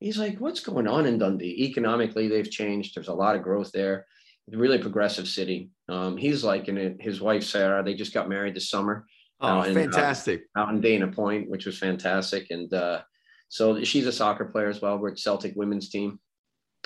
he's 0.00 0.18
like, 0.18 0.38
what's 0.38 0.60
going 0.60 0.86
on 0.86 1.06
in 1.06 1.16
Dundee? 1.16 1.64
Economically, 1.64 2.28
they've 2.28 2.50
changed. 2.50 2.94
There's 2.94 3.08
a 3.08 3.14
lot 3.14 3.36
of 3.36 3.42
growth 3.42 3.72
there 3.72 4.04
really 4.50 4.78
progressive 4.78 5.28
city. 5.28 5.70
Um, 5.88 6.16
he's 6.16 6.44
like 6.44 6.68
in 6.68 6.78
it. 6.78 6.96
His 7.00 7.20
wife 7.20 7.44
Sarah, 7.44 7.82
they 7.82 7.94
just 7.94 8.14
got 8.14 8.28
married 8.28 8.54
this 8.54 8.70
summer. 8.70 9.06
Oh, 9.40 9.62
in, 9.62 9.74
fantastic! 9.74 10.44
Uh, 10.56 10.60
out 10.60 10.70
in 10.70 10.80
Dana 10.80 11.08
Point, 11.08 11.50
which 11.50 11.66
was 11.66 11.78
fantastic, 11.78 12.46
and 12.50 12.72
uh, 12.72 13.02
so 13.48 13.82
she's 13.84 14.06
a 14.06 14.12
soccer 14.12 14.44
player 14.44 14.68
as 14.68 14.80
well. 14.80 14.98
We're 14.98 15.12
at 15.12 15.18
Celtic 15.18 15.54
women's 15.56 15.88
team, 15.88 16.18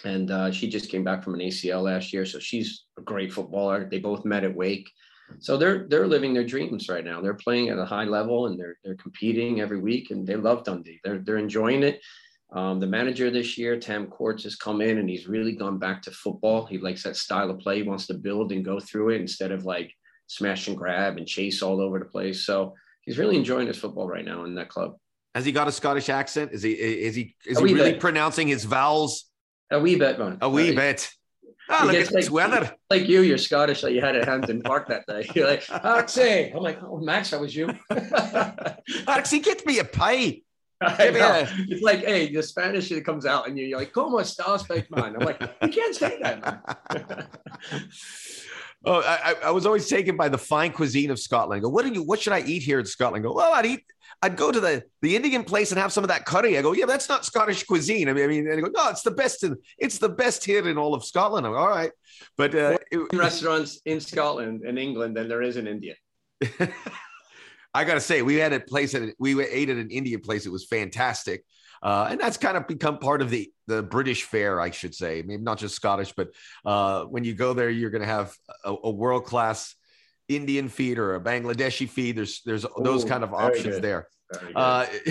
and 0.04 0.30
uh, 0.30 0.50
she 0.50 0.68
just 0.68 0.90
came 0.90 1.04
back 1.04 1.22
from 1.22 1.34
an 1.34 1.40
ACL 1.40 1.82
last 1.82 2.12
year, 2.12 2.24
so 2.24 2.38
she's 2.38 2.84
a 2.98 3.02
great 3.02 3.32
footballer. 3.32 3.88
They 3.88 3.98
both 3.98 4.24
met 4.24 4.44
at 4.44 4.54
Wake, 4.54 4.90
so 5.40 5.56
they're 5.56 5.86
they're 5.88 6.06
living 6.06 6.32
their 6.32 6.44
dreams 6.44 6.88
right 6.88 7.04
now. 7.04 7.20
They're 7.20 7.34
playing 7.34 7.68
at 7.68 7.78
a 7.78 7.84
high 7.84 8.04
level 8.04 8.46
and 8.46 8.59
they're 8.59 8.76
they're 8.82 8.96
competing 8.96 9.61
every 9.61 9.78
week, 9.80 10.11
and 10.11 10.26
they 10.26 10.36
love 10.36 10.64
Dundee. 10.64 11.00
They're 11.04 11.18
they're 11.18 11.38
enjoying 11.38 11.82
it. 11.82 12.00
Um, 12.51 12.80
the 12.80 12.86
manager 12.86 13.30
this 13.30 13.59
year, 13.59 13.78
Tam 13.78 14.07
Courts, 14.07 14.44
has 14.44 14.57
come 14.57 14.80
in 14.80 14.99
and 14.99 15.09
he's 15.09 15.28
really 15.28 15.53
gone 15.53 15.78
back 15.78 16.01
to 16.03 16.11
football. 16.11 16.64
He 16.64 16.78
likes 16.78 17.03
that 17.03 17.16
style 17.16 17.51
of 17.51 17.59
play. 17.59 17.76
He 17.76 17.82
wants 17.82 18.07
to 18.07 18.14
build 18.14 18.53
and 18.53 18.64
go 18.64 18.80
through 18.80 19.11
it 19.11 19.20
instead 19.20 19.53
of 19.53 19.64
like 19.64 19.92
smash 20.28 20.68
and 20.68 20.76
grab 20.76 21.18
and 21.18 21.26
chase 21.26 21.62
all 21.62 21.80
over 21.80 21.99
the 21.99 22.07
place. 22.07 22.46
So 22.46 22.74
he's 23.03 23.18
really 23.18 23.36
enjoying 23.36 23.66
his 23.66 23.76
football 23.76 24.09
right 24.09 24.24
now 24.24 24.44
in 24.44 24.55
that 24.55 24.70
club. 24.70 24.96
Has 25.34 25.44
he 25.44 25.53
got 25.53 25.68
a 25.68 25.72
Scottish 25.72 26.09
accent? 26.09 26.53
Is 26.53 26.62
he 26.62 26.72
is 26.72 27.14
he 27.14 27.36
is 27.46 27.59
he 27.59 27.64
really 27.64 27.92
bit. 27.92 28.01
pronouncing 28.01 28.49
his 28.49 28.64
vowels? 28.64 29.26
A 29.70 29.78
wee 29.78 29.96
bit, 29.96 30.18
man. 30.18 30.38
A 30.40 30.49
wee 30.49 30.74
bit. 30.74 31.11
Ah, 31.70 31.84
look 31.84 31.96
at 31.96 32.12
like, 32.12 32.30
weather. 32.30 32.74
Like 32.88 33.09
you, 33.09 33.20
you're 33.20 33.36
Scottish, 33.36 33.82
like 33.82 33.92
you 33.92 34.01
had 34.01 34.16
at 34.16 34.24
Hampden 34.24 34.62
Park 34.62 34.88
that 34.88 35.05
day. 35.07 35.28
You're 35.34 35.46
like, 35.46 35.64
Archie. 35.84 36.51
I'm 36.51 36.62
like, 36.62 36.82
oh, 36.82 36.96
Max, 36.96 37.30
that 37.30 37.40
was 37.40 37.55
you. 37.55 37.68
Archie, 39.07 39.40
get 39.40 39.66
me 39.66 39.78
a 39.78 39.84
pie. 39.84 40.40
It's 40.81 41.83
like, 41.83 42.05
hey, 42.05 42.33
the 42.33 42.43
Spanish 42.43 42.91
it 42.93 43.05
comes 43.05 43.26
out, 43.26 43.49
and 43.49 43.59
you're 43.59 43.79
like, 43.79 43.93
"Cómo 43.93 44.20
estás, 44.20 44.66
fake 44.66 44.91
man?" 44.91 45.16
I'm 45.16 45.26
like, 45.26 45.41
you 45.62 45.68
can't 45.68 45.95
say 45.95 46.18
that, 46.22 46.41
man. 46.41 47.26
oh, 48.85 49.03
I, 49.03 49.35
I, 49.45 49.51
was 49.51 49.66
always 49.66 49.89
taken 49.89 50.16
by 50.16 50.29
the 50.29 50.39
fine 50.39 50.72
cuisine 50.72 51.11
of 51.11 51.18
Scotland. 51.18 51.59
I 51.59 51.62
go, 51.62 51.68
what 51.68 51.85
do 51.85 51.93
you? 51.93 52.03
What 52.03 52.20
should 52.20 52.33
I 52.33 52.41
eat 52.41 52.62
here 52.62 52.79
in 52.79 52.87
Scotland? 52.87 53.24
I 53.24 53.29
go, 53.29 53.35
well, 53.35 53.53
I'd 53.53 53.66
eat. 53.66 53.85
I'd 54.22 54.37
go 54.37 54.51
to 54.51 54.61
the 54.61 54.85
the 55.03 55.16
Indian 55.16 55.45
place 55.45 55.72
and 55.72 55.81
have 55.81 55.93
some 55.93 56.05
of 56.05 56.09
that 56.09 56.26
curry. 56.26 56.59
I 56.59 56.62
go, 56.62 56.72
yeah, 56.72 56.87
that's 56.87 57.09
not 57.09 57.24
Scottish 57.24 57.64
cuisine. 57.64 58.09
I 58.09 58.12
mean, 58.12 58.24
I 58.24 58.26
mean, 58.29 58.49
and 58.49 58.59
I 58.59 58.61
go, 58.61 58.70
no, 58.72 58.89
it's 58.91 59.03
the 59.03 59.11
best. 59.11 59.45
In, 59.45 59.57
it's 59.79 59.99
the 59.99 60.09
best 60.09 60.45
here 60.45 60.68
in 60.68 60.79
all 60.79 60.95
of 60.95 61.05
Scotland. 61.05 61.47
I'm 61.47 61.55
all 61.55 61.68
right, 61.68 61.91
but 62.37 62.55
uh, 62.55 62.79
it, 62.91 63.01
restaurants 63.12 63.81
in 63.85 64.01
Scotland 64.01 64.62
and 64.62 64.79
England 64.79 65.16
than 65.16 65.29
there 65.29 65.43
is 65.43 65.57
in 65.57 65.66
India. 65.66 65.95
I 67.79 67.85
got 67.85 67.95
to 67.95 68.01
say, 68.01 68.22
we 68.22 68.35
had 68.35 68.53
a 68.53 68.59
place 68.59 68.93
that 68.93 69.14
we 69.20 69.41
ate 69.41 69.70
at 69.70 69.76
an 69.76 69.91
Indian 69.91 70.20
place. 70.20 70.47
It 70.47 70.51
was 70.51 70.66
fantastic. 70.66 71.45
Uh, 71.81 72.09
and 72.11 72.20
that's 72.20 72.37
kind 72.37 72.57
of 72.57 72.66
become 72.66 72.99
part 72.99 73.22
of 73.22 73.31
the 73.31 73.53
the 73.68 73.85
British 73.85 74.24
fare, 74.24 74.61
I 74.61 74.72
should 74.72 74.97
say. 74.97 75.22
Maybe 75.24 75.43
not 75.43 75.59
just 75.59 75.76
Scottish, 75.76 76.12
but 76.16 76.31
uh, 76.64 77.05
when 77.05 77.22
you 77.22 77.35
go 77.35 77.55
there, 77.55 77.70
you're 77.70 77.91
going 77.91 78.03
to 78.03 78.09
have 78.09 78.35
a, 78.64 78.74
a 78.83 78.91
world 78.91 79.26
class 79.26 79.76
Indian 80.29 80.68
feed 80.68 80.99
or 80.99 81.14
a 81.14 81.20
Bangladeshi 81.20 81.89
feed. 81.89 82.16
There's 82.16 82.43
there's 82.45 82.64
Ooh, 82.64 82.83
those 82.83 83.05
kind 83.05 83.22
of 83.22 83.33
options 83.33 83.79
there. 83.79 84.09
Uh, 84.57 84.87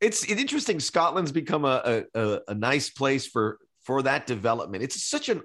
it's, 0.00 0.24
it's 0.24 0.40
interesting. 0.40 0.80
Scotland's 0.80 1.32
become 1.32 1.66
a, 1.66 2.04
a, 2.14 2.40
a 2.48 2.54
nice 2.54 2.88
place 2.88 3.26
for 3.26 3.58
for 3.82 4.00
that 4.02 4.26
development. 4.26 4.82
It's 4.82 5.04
such 5.04 5.28
an 5.28 5.42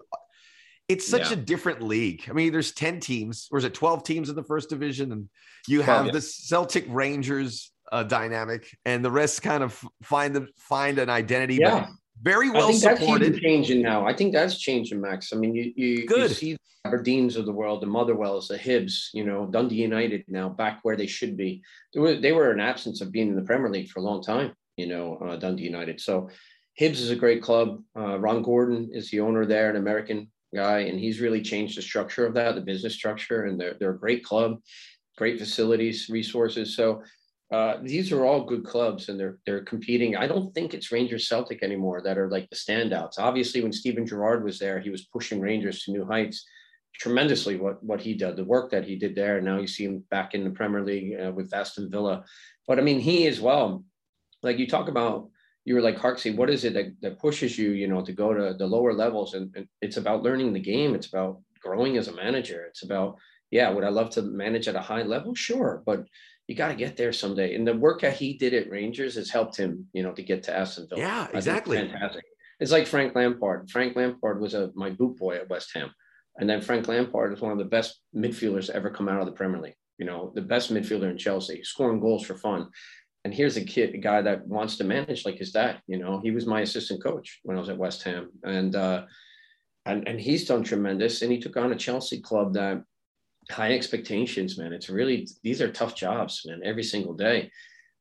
it's 0.88 1.08
such 1.08 1.32
yeah. 1.32 1.34
a 1.34 1.36
different 1.36 1.82
league. 1.82 2.26
I 2.30 2.34
mean, 2.34 2.52
there's 2.52 2.72
10 2.72 3.00
teams, 3.00 3.48
or 3.52 3.58
is 3.58 3.64
it 3.64 3.74
12 3.74 4.04
teams 4.04 4.30
in 4.30 4.36
the 4.36 4.44
first 4.44 4.70
division? 4.70 5.12
And 5.12 5.30
you 5.68 5.82
have 5.82 6.08
yeah. 6.08 6.12
the 6.12 6.22
Celtic 6.22 6.86
Rangers 6.90 7.72
uh, 7.92 8.04
dynamic, 8.04 8.76
and 8.86 9.04
the 9.04 9.12
rest 9.12 9.42
kind 9.42 9.64
of 9.64 9.84
find 10.04 10.36
the 10.36 10.48
find 10.58 11.00
an 11.00 11.10
identity. 11.10 11.56
Yeah. 11.56 11.88
very 12.22 12.50
well 12.50 12.70
I 12.70 12.72
think 12.72 12.98
supported. 12.98 13.34
That's 13.34 13.44
changing 13.44 13.82
now. 13.82 14.06
I 14.06 14.14
think 14.14 14.34
that's 14.34 14.60
changing, 14.60 15.02
Max. 15.02 15.34
I 15.34 15.38
mean, 15.38 15.56
you 15.56 15.74
you, 15.76 16.08
Good. 16.08 16.30
you 16.30 16.36
see 16.36 16.54
the 16.54 16.90
Aberdeens 16.90 17.36
of 17.36 17.46
the 17.46 17.52
world, 17.52 17.82
the 17.82 17.88
Motherwells, 17.88 18.48
the 18.48 18.58
Hibs, 18.58 19.10
you 19.14 19.24
know, 19.24 19.48
Dundee 19.48 19.76
United 19.76 20.24
now 20.28 20.50
back 20.50 20.80
where 20.84 20.96
they 20.96 21.08
should 21.08 21.36
be. 21.36 21.64
They 21.94 22.00
were 22.00 22.16
they 22.16 22.32
were 22.32 22.52
an 22.52 22.60
absence 22.60 23.02
of 23.02 23.12
being 23.12 23.30
in 23.30 23.36
the 23.36 23.42
Premier 23.42 23.70
League 23.70 23.90
for 23.90 24.00
a 24.00 24.04
long 24.04 24.22
time. 24.22 24.54
You 24.78 24.88
know, 24.88 25.18
uh, 25.18 25.36
Dundee 25.38 25.64
United. 25.64 26.02
So 26.02 26.30
Hibs 26.80 27.00
is 27.00 27.10
a 27.10 27.16
great 27.16 27.42
club. 27.42 27.82
Uh, 27.98 28.20
Ron 28.20 28.42
Gordon 28.42 28.90
is 28.94 29.10
the 29.10 29.22
owner 29.22 29.46
there, 29.46 29.70
an 29.70 29.78
American 29.78 30.30
guy, 30.56 30.80
and 30.80 31.00
he's 31.00 31.22
really 31.22 31.42
changed 31.42 31.78
the 31.78 31.82
structure 31.82 32.26
of 32.26 32.34
that, 32.34 32.56
the 32.56 32.62
business 32.62 32.94
structure, 32.94 33.46
and 33.46 33.60
they're 33.60 33.76
they're 33.80 33.92
a 33.92 34.00
great 34.00 34.24
club, 34.24 34.60
great 35.18 35.40
facilities, 35.40 36.10
resources. 36.10 36.76
So 36.76 37.04
uh, 37.52 37.78
these 37.84 38.12
are 38.12 38.26
all 38.26 38.44
good 38.44 38.66
clubs, 38.66 39.10
and 39.10 39.20
they're 39.20 39.38
they're 39.46 39.64
competing. 39.64 40.16
I 40.16 40.28
don't 40.28 40.54
think 40.54 40.74
it's 40.74 40.92
Rangers 40.92 41.28
Celtic 41.28 41.62
anymore 41.62 42.02
that 42.02 42.18
are 42.18 42.30
like 42.30 42.50
the 42.50 42.56
standouts. 42.56 43.20
Obviously, 43.20 43.62
when 43.62 43.72
Steven 43.72 44.08
Gerrard 44.08 44.44
was 44.44 44.58
there, 44.58 44.80
he 44.80 44.90
was 44.90 45.06
pushing 45.06 45.40
Rangers 45.40 45.84
to 45.84 45.92
new 45.92 46.06
heights 46.06 46.46
tremendously. 47.00 47.58
What 47.58 47.84
what 47.84 48.02
he 48.02 48.16
did, 48.16 48.36
the 48.36 48.44
work 48.44 48.72
that 48.72 48.86
he 48.86 48.96
did 48.96 49.16
there. 49.16 49.38
And 49.38 49.46
now 49.46 49.60
you 49.60 49.68
see 49.68 49.86
him 49.86 50.04
back 50.10 50.34
in 50.34 50.44
the 50.44 50.50
Premier 50.50 50.84
League 50.84 51.20
uh, 51.20 51.32
with 51.32 51.54
Aston 51.54 51.92
Villa, 51.92 52.24
but 52.68 52.80
I 52.80 52.82
mean 52.82 53.00
he 53.00 53.28
as 53.28 53.40
well. 53.40 53.84
Like 54.42 54.58
you 54.58 54.68
talk 54.68 54.88
about 54.88 55.30
you 55.66 55.74
were 55.74 55.82
like 55.82 55.98
Harksey, 55.98 56.32
what 56.32 56.50
is 56.50 56.64
it 56.64 56.74
that, 56.76 56.96
that 57.02 57.20
pushes 57.20 57.58
you, 57.58 57.72
you 57.72 57.88
know, 57.88 58.02
to 58.06 58.14
go 58.14 58.34
to 58.34 58.54
the 58.54 58.68
lower 58.68 58.94
levels? 58.94 59.34
And, 59.34 59.52
and 59.56 59.68
it's 59.82 59.98
about 59.98 60.24
learning 60.24 60.54
the 60.54 60.60
game. 60.60 60.94
It's 60.94 61.08
about 61.08 61.42
growing 61.62 61.98
as 61.98 62.08
a 62.08 62.16
manager. 62.16 62.66
It's 62.70 62.84
about, 62.84 63.18
yeah, 63.50 63.72
would 63.72 63.84
I 63.84 63.90
love 63.90 64.12
to 64.12 64.22
manage 64.22 64.68
at 64.68 64.76
a 64.76 64.82
high 64.82 65.02
level? 65.02 65.34
Sure. 65.34 65.82
But 65.84 66.06
you 66.48 66.56
got 66.56 66.68
to 66.68 66.76
get 66.76 66.96
there 66.96 67.12
someday. 67.12 67.56
And 67.56 67.68
the 67.68 67.76
work 67.76 68.02
that 68.02 68.14
he 68.14 68.38
did 68.38 68.54
at 68.54 68.70
Rangers 68.70 69.16
has 69.16 69.32
helped 69.32 69.58
him, 69.58 69.88
you 69.94 70.04
know, 70.04 70.12
to 70.14 70.22
get 70.22 70.44
to 70.44 70.56
Aston 70.56 70.88
Villa. 70.88 71.02
Yeah, 71.02 71.28
exactly. 71.34 71.78
Fantastic. 71.78 72.24
It's 72.60 72.72
like 72.72 72.86
Frank 72.86 73.16
Lampard. 73.16 73.70
Frank 73.72 73.96
Lampard 73.96 74.40
was 74.40 74.54
a 74.54 74.72
my 74.76 74.92
boot 74.92 75.18
boy 75.18 75.36
at 75.36 75.50
West 75.50 75.72
Ham. 75.74 75.92
And 76.38 76.48
then 76.48 76.62
Frank 76.62 76.88
Lampard 76.88 77.34
is 77.34 77.42
one 77.42 77.52
of 77.52 77.58
the 77.58 77.66
best 77.66 78.02
midfielders 78.16 78.68
to 78.68 78.76
ever 78.76 78.92
come 78.92 79.10
out 79.10 79.20
of 79.20 79.26
the 79.26 79.32
Premier 79.32 79.60
League. 79.60 79.76
You 79.98 80.06
know, 80.06 80.32
the 80.36 80.42
best 80.42 80.72
midfielder 80.72 81.10
in 81.10 81.18
Chelsea, 81.18 81.64
scoring 81.64 82.02
goals 82.02 82.26
for 82.26 82.36
fun 82.36 82.70
and 83.26 83.34
here's 83.34 83.58
a 83.58 83.66
kid, 83.66 83.96
a 83.96 83.98
guy 83.98 84.22
that 84.22 84.48
wants 84.48 84.78
to 84.78 84.84
manage 84.84 85.26
like 85.26 85.40
his 85.40 85.52
dad. 85.52 85.82
You 85.88 85.98
know, 85.98 86.22
he 86.24 86.30
was 86.30 86.46
my 86.46 86.62
assistant 86.62 87.04
coach 87.04 87.40
when 87.42 87.58
I 87.58 87.60
was 87.60 87.70
at 87.70 87.78
West 87.78 88.04
Ham, 88.04 88.30
and 88.44 88.76
uh, 88.76 89.06
and 89.88 90.08
and 90.08 90.22
he's 90.22 90.46
done 90.46 90.64
tremendous. 90.64 91.24
And 91.24 91.32
he 91.32 91.40
took 91.40 91.58
on 91.58 91.74
a 91.74 91.76
Chelsea 91.76 92.22
club 92.22 92.54
that 92.54 92.84
high 93.50 93.74
expectations, 93.74 94.60
man. 94.60 94.74
It's 94.74 94.92
really 94.92 95.28
these 95.44 95.60
are 95.60 95.72
tough 95.72 95.96
jobs, 95.96 96.44
man. 96.46 96.62
Every 96.64 96.84
single 96.84 97.16
day, 97.16 97.50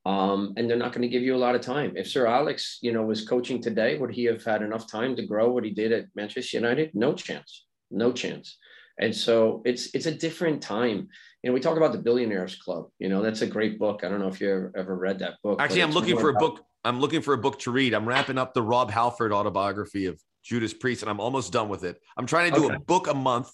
um, 0.04 0.52
and 0.58 0.68
they're 0.68 0.76
not 0.76 0.92
going 0.92 1.08
to 1.08 1.08
give 1.08 1.22
you 1.22 1.34
a 1.34 1.44
lot 1.44 1.54
of 1.54 1.62
time. 1.62 1.96
If 1.96 2.06
Sir 2.06 2.26
Alex, 2.26 2.78
you 2.82 2.92
know, 2.92 3.04
was 3.04 3.26
coaching 3.26 3.62
today, 3.62 3.96
would 3.96 4.12
he 4.12 4.24
have 4.24 4.44
had 4.44 4.60
enough 4.60 4.86
time 4.92 5.16
to 5.16 5.26
grow 5.26 5.50
what 5.50 5.64
he 5.64 5.70
did 5.70 5.90
at 5.90 6.04
Manchester 6.14 6.58
United? 6.58 6.90
No 6.92 7.14
chance, 7.14 7.64
no 7.90 8.12
chance. 8.12 8.58
And 9.00 9.16
so 9.16 9.62
it's 9.64 9.88
it's 9.94 10.06
a 10.06 10.14
different 10.14 10.60
time 10.60 11.08
you 11.44 11.50
know, 11.50 11.54
we 11.54 11.60
talk 11.60 11.76
about 11.76 11.92
the 11.92 11.98
Billionaires 11.98 12.56
Club. 12.56 12.86
You 12.98 13.10
know, 13.10 13.20
that's 13.20 13.42
a 13.42 13.46
great 13.46 13.78
book. 13.78 14.00
I 14.02 14.08
don't 14.08 14.18
know 14.18 14.28
if 14.28 14.40
you 14.40 14.50
ever, 14.50 14.72
ever 14.74 14.96
read 14.96 15.18
that 15.18 15.34
book. 15.42 15.60
Actually, 15.60 15.82
I'm 15.82 15.90
looking 15.90 16.18
for 16.18 16.30
a 16.30 16.32
book. 16.32 16.64
I'm 16.84 17.00
looking 17.00 17.20
for 17.20 17.34
a 17.34 17.38
book 17.38 17.58
to 17.60 17.70
read. 17.70 17.92
I'm 17.92 18.08
wrapping 18.08 18.38
up 18.38 18.54
the 18.54 18.62
Rob 18.62 18.90
Halford 18.90 19.30
autobiography 19.30 20.06
of 20.06 20.18
Judas 20.42 20.72
Priest, 20.72 21.02
and 21.02 21.10
I'm 21.10 21.20
almost 21.20 21.52
done 21.52 21.68
with 21.68 21.84
it. 21.84 22.00
I'm 22.16 22.24
trying 22.24 22.54
to 22.54 22.58
do 22.58 22.66
okay. 22.66 22.76
a 22.76 22.78
book 22.78 23.08
a 23.08 23.14
month, 23.14 23.50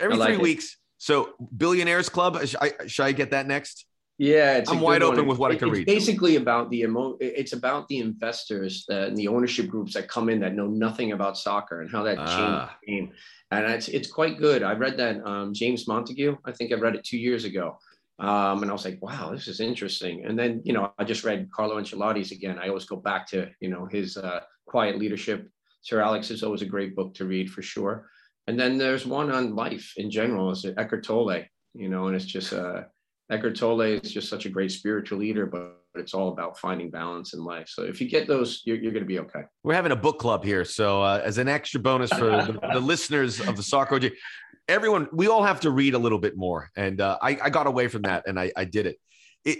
every 0.00 0.16
like 0.16 0.28
three 0.28 0.36
it. 0.36 0.42
weeks. 0.42 0.78
So, 0.96 1.34
Billionaires 1.54 2.08
Club. 2.08 2.46
Should 2.46 2.60
I, 2.62 2.86
should 2.86 3.04
I 3.04 3.12
get 3.12 3.32
that 3.32 3.46
next? 3.46 3.84
Yeah, 4.16 4.62
I'm 4.68 4.80
wide 4.80 5.02
open 5.02 5.18
one. 5.18 5.26
with 5.26 5.38
what 5.38 5.50
it, 5.50 5.56
I 5.56 5.58
can 5.58 5.68
it's 5.68 5.78
read. 5.78 5.86
Basically, 5.86 6.36
about 6.36 6.70
the 6.70 6.80
emo- 6.80 7.18
It's 7.20 7.52
about 7.52 7.88
the 7.88 7.98
investors 7.98 8.86
that 8.88 9.08
and 9.08 9.16
the 9.18 9.28
ownership 9.28 9.68
groups 9.68 9.92
that 9.94 10.08
come 10.08 10.30
in 10.30 10.40
that 10.40 10.54
know 10.54 10.66
nothing 10.66 11.12
about 11.12 11.36
soccer 11.36 11.82
and 11.82 11.90
how 11.90 12.04
that 12.04 12.18
ah. 12.18 12.24
changed 12.24 12.72
the 12.86 12.92
game 12.92 13.12
and 13.52 13.72
it's 13.72 13.88
it's 13.88 14.10
quite 14.10 14.38
good. 14.38 14.62
I 14.62 14.72
read 14.72 14.96
that 14.96 15.24
um, 15.26 15.52
James 15.52 15.86
Montague. 15.86 16.36
I 16.44 16.52
think 16.52 16.72
I 16.72 16.76
read 16.76 16.94
it 16.94 17.04
two 17.04 17.18
years 17.18 17.44
ago, 17.44 17.78
um, 18.18 18.62
and 18.62 18.70
I 18.70 18.72
was 18.72 18.84
like, 18.84 19.00
wow, 19.02 19.30
this 19.30 19.46
is 19.46 19.60
interesting. 19.60 20.24
And 20.24 20.38
then 20.38 20.62
you 20.64 20.72
know, 20.72 20.92
I 20.98 21.04
just 21.04 21.24
read 21.24 21.50
Carlo 21.54 21.80
Ancelotti's 21.80 22.32
again. 22.32 22.58
I 22.58 22.68
always 22.68 22.86
go 22.86 22.96
back 22.96 23.26
to 23.28 23.50
you 23.60 23.68
know 23.68 23.86
his 23.86 24.16
uh, 24.16 24.40
Quiet 24.66 24.98
Leadership. 24.98 25.48
Sir 25.82 26.00
Alex 26.00 26.30
is 26.30 26.42
always 26.42 26.62
a 26.62 26.66
great 26.66 26.96
book 26.96 27.14
to 27.14 27.26
read 27.26 27.50
for 27.50 27.60
sure. 27.60 28.08
And 28.46 28.58
then 28.58 28.78
there's 28.78 29.06
one 29.06 29.30
on 29.30 29.54
life 29.54 29.92
in 29.96 30.10
general. 30.10 30.50
It's 30.50 30.64
Eckhart 30.64 31.04
Tolle, 31.04 31.44
you 31.74 31.88
know, 31.88 32.06
and 32.06 32.16
it's 32.16 32.24
just 32.24 32.52
uh, 32.52 32.82
Eckhart 33.30 33.56
Tolle 33.56 33.82
is 33.82 34.12
just 34.12 34.28
such 34.28 34.46
a 34.46 34.50
great 34.50 34.72
spiritual 34.72 35.18
leader, 35.18 35.46
but 35.46 35.81
it's 35.94 36.14
all 36.14 36.28
about 36.28 36.58
finding 36.58 36.90
balance 36.90 37.34
in 37.34 37.44
life. 37.44 37.68
So 37.68 37.82
if 37.82 38.00
you 38.00 38.08
get 38.08 38.26
those, 38.26 38.62
you're, 38.64 38.76
you're 38.76 38.92
going 38.92 39.04
to 39.04 39.08
be 39.08 39.18
okay. 39.20 39.42
We're 39.62 39.74
having 39.74 39.92
a 39.92 39.96
book 39.96 40.18
club 40.18 40.44
here. 40.44 40.64
So 40.64 41.02
uh, 41.02 41.20
as 41.24 41.38
an 41.38 41.48
extra 41.48 41.80
bonus 41.80 42.10
for 42.12 42.26
the, 42.26 42.58
the, 42.72 42.80
listeners 42.92 43.40
of 43.40 43.56
the 43.56 43.62
Soccer 43.62 44.00
everyone, 44.68 45.08
we 45.12 45.28
all 45.28 45.42
have 45.42 45.60
to 45.60 45.70
read 45.70 45.94
a 45.94 45.98
little 45.98 46.18
bit 46.18 46.36
more. 46.36 46.70
And 46.76 47.00
uh, 47.00 47.18
I, 47.20 47.38
I, 47.42 47.50
got 47.50 47.66
away 47.66 47.88
from 47.88 48.02
that 48.02 48.24
and 48.26 48.38
I, 48.38 48.52
I 48.56 48.64
did 48.64 48.86
it. 48.86 48.98
It, 49.44 49.58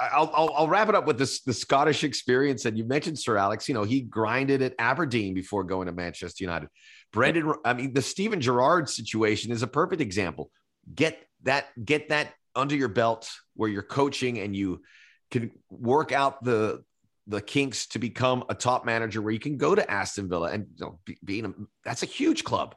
I'll, 0.00 0.30
I'll, 0.34 0.52
I'll, 0.54 0.68
wrap 0.68 0.88
it 0.88 0.94
up 0.94 1.06
with 1.06 1.18
this 1.18 1.40
the 1.42 1.54
Scottish 1.54 2.04
experience. 2.04 2.64
And 2.64 2.76
you 2.76 2.84
mentioned 2.84 3.18
Sir 3.18 3.36
Alex. 3.36 3.68
You 3.68 3.74
know, 3.74 3.84
he 3.84 4.02
grinded 4.02 4.60
at 4.62 4.74
Aberdeen 4.78 5.34
before 5.34 5.64
going 5.64 5.86
to 5.86 5.92
Manchester 5.92 6.44
United. 6.44 6.68
Brendan, 7.12 7.54
I 7.64 7.72
mean, 7.72 7.92
the 7.92 8.02
Steven 8.02 8.40
Gerrard 8.40 8.88
situation 8.88 9.50
is 9.52 9.62
a 9.62 9.66
perfect 9.66 10.02
example. 10.02 10.50
Get 10.94 11.18
that, 11.44 11.66
get 11.82 12.10
that 12.10 12.34
under 12.54 12.76
your 12.76 12.88
belt 12.88 13.30
where 13.54 13.68
you're 13.68 13.82
coaching 13.82 14.38
and 14.38 14.54
you 14.54 14.82
can 15.30 15.50
work 15.70 16.12
out 16.12 16.42
the 16.44 16.82
the 17.26 17.40
kinks 17.40 17.86
to 17.86 17.98
become 17.98 18.44
a 18.48 18.54
top 18.54 18.84
manager 18.84 19.22
where 19.22 19.32
you 19.32 19.38
can 19.38 19.56
go 19.56 19.74
to 19.74 19.88
Aston 19.88 20.28
Villa 20.28 20.50
and 20.50 20.66
you 20.76 20.84
know, 20.84 20.98
be, 21.04 21.16
being 21.24 21.44
a, 21.44 21.52
that's 21.84 22.02
a 22.02 22.06
huge 22.06 22.42
club. 22.42 22.74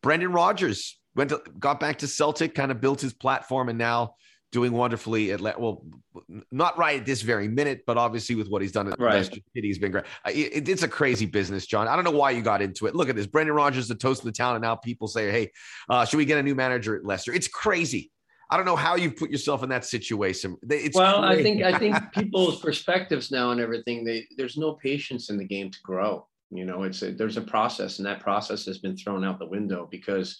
Brendan 0.00 0.32
Rodgers 0.32 0.98
went 1.16 1.30
to, 1.30 1.42
got 1.58 1.80
back 1.80 1.98
to 1.98 2.06
Celtic, 2.06 2.54
kind 2.54 2.70
of 2.70 2.80
built 2.80 3.00
his 3.00 3.12
platform, 3.12 3.68
and 3.68 3.78
now 3.78 4.14
doing 4.52 4.72
wonderfully 4.72 5.32
at 5.32 5.40
well, 5.40 5.84
not 6.52 6.78
right 6.78 7.00
at 7.00 7.06
this 7.06 7.22
very 7.22 7.48
minute, 7.48 7.82
but 7.86 7.98
obviously 7.98 8.36
with 8.36 8.48
what 8.48 8.62
he's 8.62 8.72
done 8.72 8.90
at 8.90 8.98
right. 9.00 9.14
Leicester 9.14 9.40
City, 9.54 9.66
he's 9.66 9.78
been 9.78 9.90
great. 9.90 10.04
It, 10.26 10.68
it's 10.68 10.82
a 10.82 10.88
crazy 10.88 11.26
business, 11.26 11.66
John. 11.66 11.88
I 11.88 11.96
don't 11.96 12.04
know 12.04 12.10
why 12.12 12.30
you 12.30 12.42
got 12.42 12.62
into 12.62 12.86
it. 12.86 12.94
Look 12.94 13.08
at 13.08 13.16
this, 13.16 13.26
Brendan 13.26 13.56
Rodgers, 13.56 13.88
the 13.88 13.96
toast 13.96 14.20
of 14.20 14.26
the 14.26 14.32
town, 14.32 14.54
and 14.54 14.62
now 14.62 14.76
people 14.76 15.08
say, 15.08 15.30
"Hey, 15.30 15.50
uh, 15.88 16.04
should 16.04 16.18
we 16.18 16.24
get 16.24 16.38
a 16.38 16.42
new 16.42 16.54
manager 16.54 16.94
at 16.96 17.04
Leicester?" 17.04 17.32
It's 17.32 17.48
crazy. 17.48 18.12
I 18.48 18.56
don't 18.56 18.66
know 18.66 18.76
how 18.76 18.94
you 18.94 19.10
put 19.10 19.30
yourself 19.30 19.62
in 19.62 19.68
that 19.70 19.84
situation. 19.84 20.56
It's 20.68 20.96
well, 20.96 21.24
I 21.24 21.42
think 21.42 21.62
I 21.62 21.78
think 21.78 21.96
people's 22.12 22.60
perspectives 22.60 23.30
now 23.30 23.50
and 23.50 23.60
everything. 23.60 24.04
They 24.04 24.26
there's 24.36 24.56
no 24.56 24.74
patience 24.74 25.30
in 25.30 25.36
the 25.36 25.44
game 25.44 25.70
to 25.70 25.78
grow. 25.82 26.26
You 26.50 26.64
know, 26.64 26.84
it's 26.84 27.02
a, 27.02 27.10
there's 27.10 27.36
a 27.36 27.42
process, 27.42 27.98
and 27.98 28.06
that 28.06 28.20
process 28.20 28.64
has 28.66 28.78
been 28.78 28.96
thrown 28.96 29.24
out 29.24 29.40
the 29.40 29.46
window 29.46 29.88
because 29.90 30.38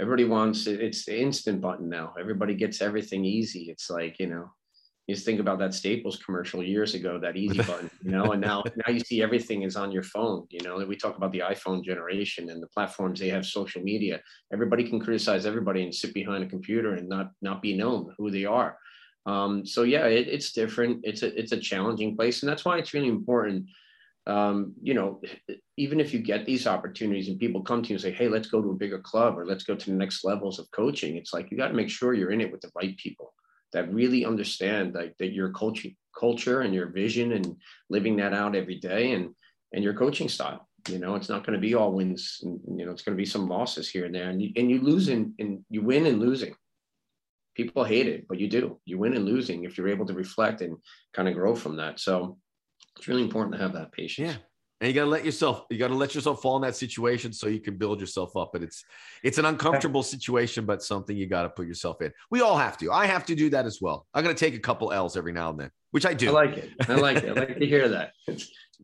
everybody 0.00 0.24
wants 0.24 0.66
it's 0.66 1.04
the 1.04 1.20
instant 1.20 1.60
button 1.60 1.88
now. 1.88 2.14
Everybody 2.18 2.54
gets 2.54 2.82
everything 2.82 3.24
easy. 3.24 3.70
It's 3.70 3.88
like 3.88 4.18
you 4.18 4.26
know, 4.26 4.50
you 5.06 5.14
just 5.14 5.24
think 5.24 5.38
about 5.38 5.58
that 5.60 5.72
Staples 5.72 6.16
commercial 6.16 6.62
years 6.62 6.94
ago, 6.94 7.18
that 7.18 7.36
easy 7.44 7.62
button, 7.62 7.90
you 8.02 8.10
know, 8.10 8.32
and 8.32 8.40
now 8.40 8.64
now 8.76 8.92
you 8.92 9.00
see 9.00 9.22
everything 9.22 9.62
is 9.62 9.76
on 9.76 9.92
your 9.92 10.02
phone. 10.02 10.46
You 10.50 10.60
know, 10.62 10.84
we 10.84 10.96
talk 10.96 11.16
about 11.16 11.32
the 11.32 11.40
iPhone 11.40 11.84
generation 11.84 12.50
and 12.50 12.62
the 12.62 12.66
platforms 12.68 13.20
they 13.20 13.28
have 13.28 13.46
social 13.46 13.82
media. 13.82 14.20
Everybody 14.52 14.88
can 14.88 15.00
criticize 15.00 15.46
everybody 15.46 15.82
and 15.84 15.94
sit 15.94 16.12
behind 16.12 16.42
a 16.44 16.48
computer 16.48 16.94
and 16.94 17.08
not 17.08 17.30
not 17.40 17.62
be 17.62 17.76
known 17.76 18.12
who 18.18 18.30
they 18.30 18.44
are. 18.44 18.78
Um, 19.26 19.66
so 19.66 19.82
yeah, 19.82 20.06
it, 20.06 20.28
it's 20.28 20.52
different. 20.52 21.00
It's 21.04 21.22
a 21.22 21.38
it's 21.38 21.52
a 21.52 21.60
challenging 21.60 22.16
place, 22.16 22.42
and 22.42 22.50
that's 22.50 22.64
why 22.64 22.78
it's 22.78 22.94
really 22.94 23.08
important. 23.08 23.66
Um, 24.26 24.74
you 24.82 24.94
know, 24.94 25.20
even 25.76 26.00
if 26.00 26.12
you 26.12 26.18
get 26.18 26.44
these 26.44 26.66
opportunities 26.66 27.28
and 27.28 27.38
people 27.38 27.62
come 27.62 27.80
to 27.82 27.90
you 27.90 27.94
and 27.94 28.02
say, 28.02 28.10
"Hey, 28.10 28.26
let's 28.26 28.48
go 28.48 28.60
to 28.60 28.70
a 28.70 28.74
bigger 28.74 28.98
club 28.98 29.38
or 29.38 29.46
let's 29.46 29.62
go 29.62 29.76
to 29.76 29.90
the 29.90 29.96
next 29.96 30.24
levels 30.24 30.58
of 30.58 30.68
coaching," 30.72 31.16
it's 31.16 31.32
like 31.32 31.48
you 31.52 31.56
got 31.56 31.68
to 31.68 31.74
make 31.74 31.90
sure 31.90 32.12
you're 32.12 32.32
in 32.32 32.40
it 32.40 32.50
with 32.50 32.60
the 32.60 32.72
right 32.74 32.96
people 32.96 33.32
that 33.76 33.92
really 33.92 34.24
understand 34.24 34.94
like 34.94 35.14
that 35.18 35.32
your 35.32 35.50
culture 35.52 35.90
culture 36.18 36.62
and 36.62 36.74
your 36.74 36.88
vision 36.88 37.32
and 37.32 37.56
living 37.90 38.16
that 38.16 38.32
out 38.32 38.56
every 38.56 38.78
day 38.78 39.12
and 39.12 39.34
and 39.72 39.84
your 39.84 39.94
coaching 39.94 40.28
style 40.28 40.66
you 40.88 40.98
know 40.98 41.14
it's 41.14 41.28
not 41.28 41.44
going 41.44 41.52
to 41.52 41.60
be 41.60 41.74
all 41.74 41.92
wins 41.92 42.40
and, 42.42 42.58
you 42.78 42.84
know 42.84 42.92
it's 42.92 43.02
going 43.02 43.16
to 43.16 43.22
be 43.22 43.32
some 43.34 43.48
losses 43.48 43.88
here 43.88 44.06
and 44.06 44.14
there 44.14 44.30
and 44.30 44.42
you, 44.42 44.50
and 44.56 44.70
you 44.70 44.80
lose 44.80 45.08
in, 45.08 45.34
and 45.38 45.64
you 45.70 45.82
win 45.82 46.06
and 46.06 46.20
losing 46.20 46.54
people 47.56 47.84
hate 47.84 48.06
it, 48.06 48.28
but 48.28 48.38
you 48.38 48.48
do. 48.48 48.78
You 48.84 48.98
win 48.98 49.14
and 49.14 49.24
losing 49.24 49.64
if 49.64 49.76
you're 49.76 49.88
able 49.88 50.06
to 50.06 50.12
reflect 50.14 50.60
and 50.60 50.76
kind 51.14 51.26
of 51.26 51.34
grow 51.34 51.54
from 51.54 51.76
that. 51.76 51.98
So 51.98 52.36
it's 52.96 53.08
really 53.08 53.22
important 53.22 53.54
to 53.56 53.62
have 53.62 53.72
that 53.72 53.92
patience. 53.92 54.32
Yeah. 54.32 54.36
And 54.80 54.88
you 54.88 54.94
gotta 54.94 55.08
let 55.08 55.24
yourself 55.24 55.64
you 55.70 55.78
gotta 55.78 55.94
let 55.94 56.14
yourself 56.14 56.42
fall 56.42 56.56
in 56.56 56.62
that 56.62 56.76
situation 56.76 57.32
so 57.32 57.46
you 57.46 57.60
can 57.60 57.76
build 57.76 57.98
yourself 58.00 58.36
up. 58.36 58.50
But 58.52 58.62
it's 58.62 58.84
it's 59.22 59.38
an 59.38 59.46
uncomfortable 59.46 60.02
situation, 60.02 60.66
but 60.66 60.82
something 60.82 61.16
you 61.16 61.26
gotta 61.26 61.48
put 61.48 61.66
yourself 61.66 62.02
in. 62.02 62.12
We 62.30 62.42
all 62.42 62.58
have 62.58 62.76
to. 62.78 62.92
I 62.92 63.06
have 63.06 63.24
to 63.26 63.34
do 63.34 63.48
that 63.50 63.64
as 63.64 63.80
well. 63.80 64.06
I'm 64.12 64.22
gonna 64.22 64.34
take 64.34 64.54
a 64.54 64.58
couple 64.58 64.92
L's 64.92 65.16
every 65.16 65.32
now 65.32 65.50
and 65.50 65.58
then, 65.58 65.70
which 65.92 66.04
I 66.04 66.12
do. 66.12 66.28
I 66.28 66.32
like 66.32 66.58
it. 66.58 66.70
I 66.88 66.94
like 66.94 67.16
it. 67.18 67.30
I 67.30 67.32
like 67.32 67.58
to 67.58 67.66
hear 67.66 67.88
that. 67.88 68.12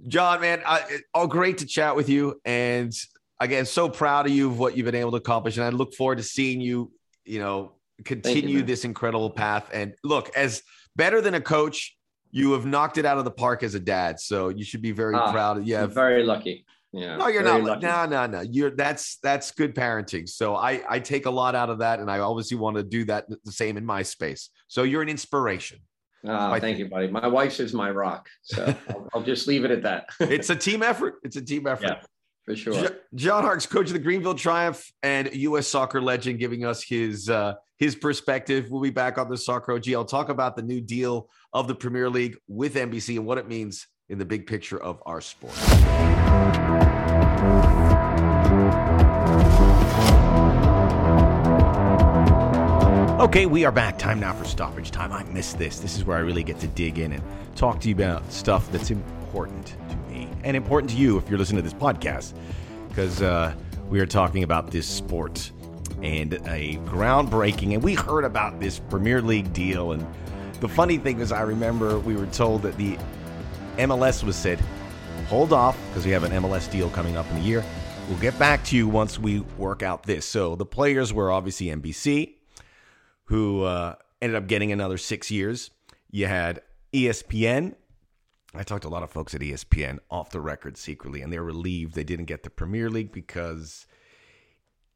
John, 0.09 0.41
man, 0.41 0.63
I, 0.67 1.01
all 1.13 1.27
great 1.27 1.59
to 1.59 1.67
chat 1.67 1.95
with 1.95 2.09
you, 2.09 2.41
and 2.47 2.93
again, 3.39 3.67
so 3.67 3.91
proud 3.91 4.27
of 4.27 4.33
you 4.33 4.49
of 4.49 4.59
what 4.59 4.77
you've 4.77 4.87
been 4.87 4.95
able 4.95 5.11
to 5.11 5.19
accomplish, 5.19 5.59
and 5.59 5.67
I 5.67 5.69
look 5.69 5.95
forward 5.95 6.17
to 6.17 6.25
seeing 6.25 6.61
you. 6.61 6.91
You 7.25 7.39
know, 7.39 7.73
continue 8.05 8.59
you, 8.59 8.63
this 8.63 8.85
incredible 8.85 9.31
path. 9.31 9.69
And 9.73 9.95
look, 10.03 10.31
as 10.37 10.63
better 10.97 11.21
than 11.21 11.35
a 11.35 11.41
coach, 11.41 11.97
you 12.33 12.53
have 12.53 12.67
knocked 12.67 12.99
it 12.99 13.05
out 13.05 13.19
of 13.19 13.25
the 13.25 13.31
park 13.31 13.63
as 13.63 13.75
a 13.75 13.81
dad. 13.81 14.19
So 14.19 14.49
you 14.49 14.65
should 14.65 14.83
be 14.83 14.91
very 14.91 15.15
ah, 15.15 15.31
proud. 15.31 15.65
Yeah, 15.65 15.87
very 15.87 16.25
lucky. 16.25 16.65
Yeah. 16.91 17.17
No, 17.17 17.29
you're 17.29 17.43
not. 17.43 17.63
Lucky. 17.63 17.87
No, 17.87 18.07
no, 18.07 18.27
no. 18.27 18.41
You're 18.41 18.71
that's 18.71 19.19
that's 19.23 19.53
good 19.53 19.75
parenting. 19.75 20.29
So 20.29 20.57
I 20.57 20.83
I 20.89 20.99
take 20.99 21.27
a 21.27 21.31
lot 21.31 21.55
out 21.55 21.71
of 21.71 21.79
that, 21.79 22.01
and 22.01 22.11
I 22.11 22.19
obviously 22.19 22.57
want 22.57 22.77
to 22.77 22.83
do 22.83 23.05
that 23.05 23.27
the 23.45 23.53
same 23.53 23.77
in 23.77 23.85
my 23.85 24.03
space. 24.03 24.51
So 24.67 24.83
you're 24.83 25.03
an 25.03 25.09
inspiration. 25.09 25.79
Oh, 26.25 26.59
thank 26.61 26.79
you, 26.79 26.89
buddy. 26.89 27.09
My 27.09 27.27
wife 27.27 27.59
is 27.61 27.75
my 27.75 27.91
rock. 27.91 28.29
So 28.43 28.63
I'll, 28.89 29.09
I'll, 29.15 29.23
just 29.23 29.49
leave 29.49 29.65
it 29.65 29.73
at 29.73 29.83
that. 29.83 30.07
it's 30.21 30.51
a 30.51 30.57
team 30.57 30.83
effort. 30.83 31.15
It's 31.25 31.37
a 31.37 31.43
team 31.43 31.67
effort. 31.67 31.85
Yeah 31.85 32.03
for 32.45 32.57
sure. 32.57 32.91
John 33.15 33.45
Harkes, 33.45 33.67
coach 33.67 33.87
of 33.89 33.93
the 33.93 33.99
Greenville 33.99 34.35
Triumph 34.35 34.91
and 35.03 35.33
U.S. 35.35 35.67
soccer 35.69 36.01
legend, 36.01 36.39
giving 36.39 36.65
us 36.65 36.83
his 36.83 37.29
uh, 37.31 37.55
his 37.79 37.95
perspective. 37.95 38.71
We'll 38.71 38.83
be 38.83 38.91
back 38.91 39.19
on 39.19 39.29
the 39.29 39.37
Soccer 39.37 39.73
OG. 39.73 39.93
I'll 39.93 40.05
talk 40.05 40.29
about 40.29 40.57
the 40.57 40.63
new 40.63 40.81
deal 40.81 41.29
of 41.53 41.69
the 41.69 41.75
Premier 41.75 42.09
League 42.09 42.37
with 42.49 42.75
NBC 42.75 43.17
and 43.17 43.27
what 43.27 43.39
it 43.39 43.49
means 43.49 43.87
in 44.09 44.19
the 44.19 44.25
big 44.25 44.47
picture 44.47 44.81
of 44.81 45.03
our 45.07 45.21
sport. 45.21 45.55
Okay, 53.23 53.47
we 53.47 53.65
are 53.65 53.71
back. 53.71 53.99
Time 53.99 54.19
now 54.19 54.33
for 54.33 54.45
stoppage 54.45 54.91
time. 54.91 55.13
I 55.13 55.23
miss 55.25 55.53
this. 55.53 55.79
This 55.79 55.97
is 55.97 56.05
where 56.05 56.17
I 56.17 56.21
really 56.21 56.43
get 56.43 56.59
to 56.59 56.67
dig 56.67 56.99
in 56.99 57.13
and 57.13 57.23
talk 57.55 57.81
to 57.83 57.89
you 57.89 57.95
about 57.95 58.33
stuff 58.33 58.71
that's 58.73 58.91
important 58.91 59.67
to 59.67 59.97
me 60.11 60.29
and 60.43 60.57
important 60.57 60.91
to 60.91 60.97
you 60.97 61.19
if 61.19 61.29
you're 61.29 61.39
listening 61.39 61.63
to 61.63 61.63
this 61.63 61.79
podcast, 61.79 62.35
because 62.89 63.23
uh, 63.23 63.55
we 63.89 64.01
are 64.01 64.07
talking 64.07 64.43
about 64.43 64.73
this 64.73 64.89
sport 64.89 65.53
and 66.03 66.35
a 66.47 66.79
groundbreaking. 66.87 67.75
And 67.75 67.83
we 67.83 67.95
heard 67.95 68.25
about 68.25 68.59
this 68.59 68.81
Premier 68.81 69.23
League 69.23 69.53
deal. 69.53 69.93
And 69.93 70.05
the 70.63 70.69
funny 70.69 70.97
thing 70.97 71.19
is, 71.19 71.33
I 71.33 71.41
remember 71.41 71.99
we 71.99 72.15
were 72.15 72.27
told 72.27 72.63
that 72.63 72.77
the 72.77 72.97
MLS 73.79 74.23
was 74.23 74.37
said, 74.37 74.61
hold 75.27 75.53
off 75.53 75.77
because 75.89 76.07
we 76.07 76.13
have 76.13 76.23
an 76.23 76.31
MLS 76.31 76.71
deal 76.71 76.89
coming 76.91 77.17
up 77.17 77.29
in 77.33 77.39
a 77.39 77.41
year. 77.41 77.65
We'll 78.09 78.21
get 78.21 78.39
back 78.39 78.65
to 78.67 78.77
you 78.77 78.87
once 78.87 79.19
we 79.19 79.41
work 79.59 79.83
out 79.83 80.05
this. 80.05 80.25
So 80.25 80.55
the 80.55 80.65
players 80.65 81.13
were 81.13 81.33
obviously 81.33 81.67
NBC, 81.67 82.35
who 83.25 83.65
uh, 83.65 83.97
ended 84.21 84.37
up 84.37 84.47
getting 84.47 84.71
another 84.71 84.99
six 84.99 85.33
years. 85.33 85.73
You 86.13 86.27
had 86.27 86.63
ESPN, 86.93 87.75
I 88.55 88.63
talked 88.63 88.83
to 88.83 88.89
a 88.89 88.91
lot 88.91 89.03
of 89.03 89.11
folks 89.11 89.35
at 89.35 89.41
ESPN 89.41 89.99
off 90.13 90.31
the 90.31 90.41
record 90.41 90.77
secretly, 90.77 91.23
and 91.23 91.33
they're 91.33 91.43
relieved 91.43 91.97
they 91.97 92.05
didn't 92.05 92.27
get 92.27 92.45
the 92.45 92.51
Premier 92.51 92.89
League 92.89 93.11
because 93.11 93.85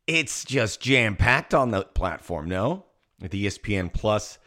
it's 0.06 0.44
just 0.44 0.80
jam 0.80 1.16
packed 1.16 1.54
on 1.54 1.72
the 1.72 1.82
platform. 1.82 2.48
No, 2.48 2.84
with 3.20 3.32
ESPN 3.32 3.92
Plus. 3.92 4.38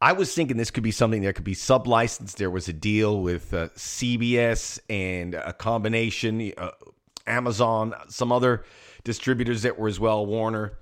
I 0.00 0.12
was 0.12 0.34
thinking 0.34 0.56
this 0.56 0.70
could 0.70 0.82
be 0.82 0.92
something 0.92 1.22
that 1.22 1.34
could 1.34 1.44
be 1.44 1.54
sub 1.54 1.86
licensed. 1.86 2.38
There 2.38 2.50
was 2.50 2.68
a 2.68 2.72
deal 2.72 3.20
with 3.20 3.52
uh, 3.52 3.68
CBS 3.76 4.80
and 4.88 5.34
a 5.34 5.52
combination, 5.52 6.52
uh, 6.56 6.70
Amazon, 7.26 7.94
some 8.08 8.32
other 8.32 8.64
distributors 9.04 9.62
that 9.62 9.78
were 9.78 9.88
as 9.88 10.00
well, 10.00 10.24
Warner, 10.24 10.78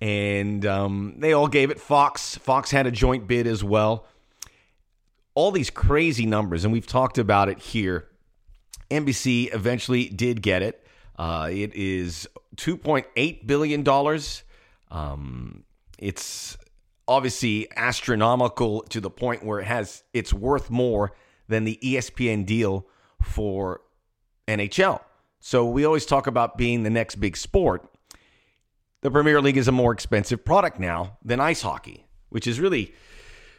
and 0.00 0.64
um, 0.66 1.14
they 1.18 1.32
all 1.32 1.48
gave 1.48 1.70
it. 1.70 1.80
Fox, 1.80 2.36
Fox 2.36 2.70
had 2.70 2.86
a 2.86 2.90
joint 2.90 3.26
bid 3.26 3.46
as 3.46 3.64
well 3.64 4.06
all 5.34 5.50
these 5.50 5.70
crazy 5.70 6.26
numbers, 6.26 6.64
and 6.64 6.72
we've 6.72 6.86
talked 6.86 7.18
about 7.18 7.48
it 7.48 7.58
here. 7.58 8.08
NBC 8.90 9.52
eventually 9.52 10.08
did 10.08 10.42
get 10.42 10.62
it. 10.62 10.86
Uh, 11.18 11.48
it 11.50 11.74
is 11.74 12.28
$2.8 12.56 13.46
billion. 13.46 14.18
Um, 14.90 15.64
it's 15.98 16.56
obviously 17.06 17.68
astronomical 17.76 18.82
to 18.82 19.00
the 19.00 19.10
point 19.10 19.44
where 19.44 19.60
it 19.60 19.66
has 19.66 20.02
it's 20.12 20.32
worth 20.32 20.70
more 20.70 21.12
than 21.48 21.64
the 21.64 21.78
ESPN 21.82 22.46
deal 22.46 22.86
for 23.22 23.82
NHL. 24.48 25.00
So 25.40 25.66
we 25.66 25.84
always 25.84 26.06
talk 26.06 26.26
about 26.26 26.56
being 26.56 26.82
the 26.82 26.90
next 26.90 27.16
big 27.16 27.36
sport. 27.36 27.86
The 29.02 29.10
Premier 29.10 29.42
League 29.42 29.58
is 29.58 29.68
a 29.68 29.72
more 29.72 29.92
expensive 29.92 30.44
product 30.44 30.80
now 30.80 31.18
than 31.22 31.40
ice 31.40 31.60
hockey, 31.60 32.06
which 32.30 32.46
is 32.46 32.58
really 32.58 32.94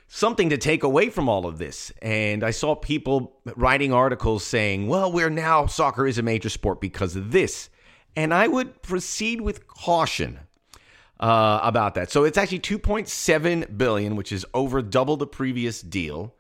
something 0.07 0.49
to 0.49 0.57
take 0.57 0.83
away 0.83 1.09
from 1.09 1.29
all 1.29 1.45
of 1.45 1.59
this. 1.59 1.91
And 2.01 2.43
I 2.43 2.51
saw 2.51 2.75
people 2.75 3.39
writing 3.55 3.93
articles 3.93 4.43
saying, 4.43 4.87
well, 4.87 5.11
we're 5.11 5.29
now, 5.29 5.67
soccer 5.67 6.07
is 6.07 6.17
a 6.17 6.23
major 6.23 6.49
sport 6.49 6.81
because 6.81 7.15
of 7.15 7.31
this. 7.31 7.69
And 8.15 8.33
I 8.33 8.47
would 8.47 8.81
proceed 8.81 9.41
with 9.41 9.67
caution 9.67 10.39
uh, 11.19 11.59
about 11.63 11.95
that. 11.95 12.11
So 12.11 12.23
it's 12.23 12.37
actually 12.37 12.59
2.7 12.59 13.77
billion, 13.77 14.15
which 14.15 14.31
is 14.31 14.45
over 14.53 14.81
double 14.81 15.17
the 15.17 15.27
previous 15.27 15.81
deal. 15.81 16.35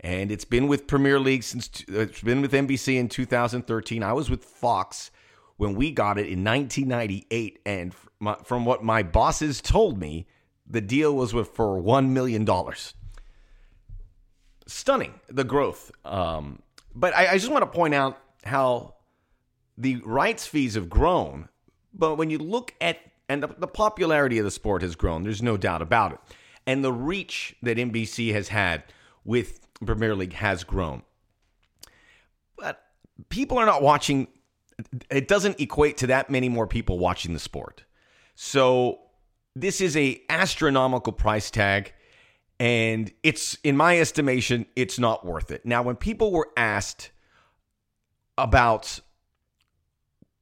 And 0.00 0.30
it's 0.30 0.44
been 0.44 0.68
with 0.68 0.86
Premier 0.86 1.18
League 1.18 1.42
since 1.42 1.84
it's 1.88 2.20
been 2.20 2.40
with 2.40 2.52
NBC 2.52 2.96
in 2.96 3.08
2013. 3.08 4.02
I 4.02 4.12
was 4.12 4.30
with 4.30 4.44
Fox 4.44 5.10
when 5.56 5.74
we 5.74 5.90
got 5.90 6.18
it 6.18 6.28
in 6.28 6.44
1998. 6.44 7.60
And 7.66 7.94
from 8.44 8.64
what 8.64 8.84
my 8.84 9.02
bosses 9.02 9.60
told 9.60 9.98
me, 9.98 10.26
the 10.66 10.80
deal 10.80 11.16
was 11.16 11.34
with 11.34 11.48
for 11.48 11.80
$1 11.80 12.10
million 12.10 12.46
stunning 14.66 15.14
the 15.28 15.44
growth. 15.44 15.90
Um, 16.04 16.62
but 16.94 17.14
I, 17.14 17.32
I 17.32 17.34
just 17.38 17.50
want 17.50 17.62
to 17.62 17.70
point 17.70 17.94
out 17.94 18.18
how 18.44 18.94
the 19.76 19.96
rights 20.04 20.46
fees 20.46 20.74
have 20.74 20.88
grown. 20.88 21.48
But 21.92 22.16
when 22.16 22.30
you 22.30 22.38
look 22.38 22.74
at 22.80 22.98
and 23.28 23.42
the, 23.42 23.48
the, 23.48 23.66
popularity 23.66 24.38
of 24.38 24.44
the 24.44 24.50
sport 24.50 24.82
has 24.82 24.96
grown, 24.96 25.22
there's 25.22 25.42
no 25.42 25.56
doubt 25.56 25.82
about 25.82 26.12
it. 26.12 26.18
And 26.66 26.84
the 26.84 26.92
reach 26.92 27.56
that 27.62 27.76
NBC 27.76 28.32
has 28.32 28.48
had 28.48 28.84
with 29.24 29.60
Premier 29.84 30.14
League 30.14 30.34
has 30.34 30.64
grown. 30.64 31.02
But 32.56 32.82
people 33.28 33.58
are 33.58 33.66
not 33.66 33.82
watching, 33.82 34.28
it 35.10 35.28
doesn't 35.28 35.60
equate 35.60 35.98
to 35.98 36.08
that 36.08 36.30
many 36.30 36.48
more 36.48 36.66
people 36.66 36.98
watching 36.98 37.32
the 37.32 37.38
sport. 37.38 37.84
So 38.34 39.00
this 39.54 39.80
is 39.80 39.96
a 39.96 40.20
astronomical 40.28 41.12
price 41.12 41.50
tag 41.50 41.92
and 42.60 43.12
it's 43.22 43.56
in 43.62 43.76
my 43.76 43.98
estimation 43.98 44.66
it's 44.74 44.98
not 44.98 45.24
worth 45.24 45.50
it 45.50 45.64
now 45.64 45.82
when 45.82 45.96
people 45.96 46.32
were 46.32 46.48
asked 46.56 47.10
about 48.36 49.00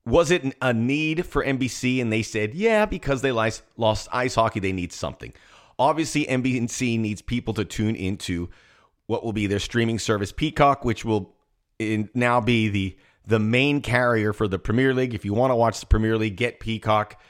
was 0.07 0.31
it 0.31 0.57
a 0.63 0.73
need 0.73 1.27
for 1.27 1.45
NBC 1.45 2.01
and 2.01 2.13
they 2.13 2.23
said 2.23 2.55
yeah 2.55 2.87
because 2.87 3.23
they 3.23 3.33
lost 3.33 4.09
ice 4.13 4.35
hockey 4.35 4.61
they 4.61 4.73
need 4.73 4.93
something 4.93 5.33
obviously 5.79 6.25
NBC 6.25 6.99
needs 6.99 7.21
people 7.21 7.53
to 7.55 7.65
tune 7.65 7.97
into 7.97 8.49
what 9.07 9.25
will 9.25 9.33
be 9.33 9.47
their 9.47 9.59
streaming 9.59 9.99
service 9.99 10.33
Peacock 10.33 10.85
which 10.85 11.05
will 11.05 11.35
now 11.79 12.41
be 12.41 12.69
the 12.69 12.97
the 13.27 13.39
main 13.39 13.83
carrier 13.83 14.33
for 14.33 14.49
the 14.49 14.59
Premier 14.59 14.95
League 14.95 15.13
if 15.13 15.25
you 15.25 15.35
want 15.35 15.51
to 15.51 15.57
watch 15.57 15.81
the 15.81 15.87
Premier 15.87 16.17
League 16.17 16.37
get 16.37 16.61
Peacock 16.61 17.21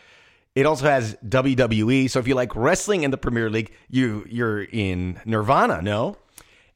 it 0.56 0.64
also 0.64 0.86
has 0.86 1.14
WWE. 1.16 2.08
So 2.10 2.18
if 2.18 2.26
you 2.26 2.34
like 2.34 2.56
wrestling 2.56 3.02
in 3.02 3.10
the 3.10 3.18
Premier 3.18 3.50
League, 3.50 3.72
you 3.90 4.24
you're 4.28 4.62
in 4.62 5.20
Nirvana, 5.26 5.82
no? 5.82 6.16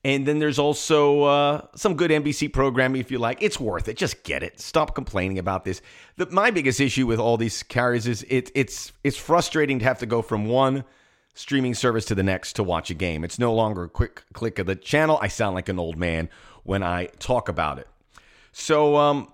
And 0.02 0.26
then 0.26 0.38
there's 0.38 0.58
also 0.58 1.24
uh, 1.24 1.66
some 1.74 1.94
good 1.94 2.10
NBC 2.10 2.52
programming 2.52 3.00
if 3.00 3.10
you 3.10 3.18
like. 3.18 3.42
It's 3.42 3.60
worth 3.60 3.86
it. 3.86 3.98
Just 3.98 4.22
get 4.22 4.42
it. 4.42 4.58
Stop 4.58 4.94
complaining 4.94 5.38
about 5.38 5.64
this. 5.64 5.82
The, 6.16 6.26
my 6.26 6.50
biggest 6.50 6.80
issue 6.80 7.06
with 7.06 7.20
all 7.20 7.36
these 7.36 7.62
carriers 7.62 8.06
is 8.06 8.24
it, 8.30 8.50
it's 8.54 8.92
it's 9.04 9.18
frustrating 9.18 9.78
to 9.80 9.84
have 9.84 9.98
to 9.98 10.06
go 10.06 10.22
from 10.22 10.46
one 10.46 10.84
streaming 11.34 11.74
service 11.74 12.06
to 12.06 12.14
the 12.14 12.22
next 12.22 12.54
to 12.54 12.62
watch 12.62 12.90
a 12.90 12.94
game. 12.94 13.24
It's 13.24 13.38
no 13.38 13.52
longer 13.54 13.84
a 13.84 13.88
quick 13.88 14.24
click 14.32 14.58
of 14.58 14.66
the 14.66 14.74
channel. 14.74 15.18
I 15.20 15.28
sound 15.28 15.54
like 15.54 15.68
an 15.68 15.78
old 15.78 15.98
man 15.98 16.30
when 16.64 16.82
I 16.82 17.06
talk 17.18 17.48
about 17.48 17.78
it. 17.78 17.88
So 18.52 18.96
um, 18.96 19.32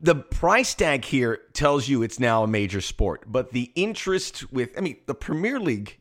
the 0.00 0.14
price 0.14 0.74
tag 0.74 1.04
here 1.04 1.40
tells 1.52 1.88
you 1.88 2.02
it's 2.02 2.20
now 2.20 2.42
a 2.42 2.46
major 2.46 2.80
sport, 2.80 3.24
but 3.26 3.52
the 3.52 3.72
interest 3.74 4.50
with, 4.52 4.76
I 4.76 4.80
mean, 4.80 4.96
the 5.06 5.14
Premier 5.14 5.58
League, 5.58 5.98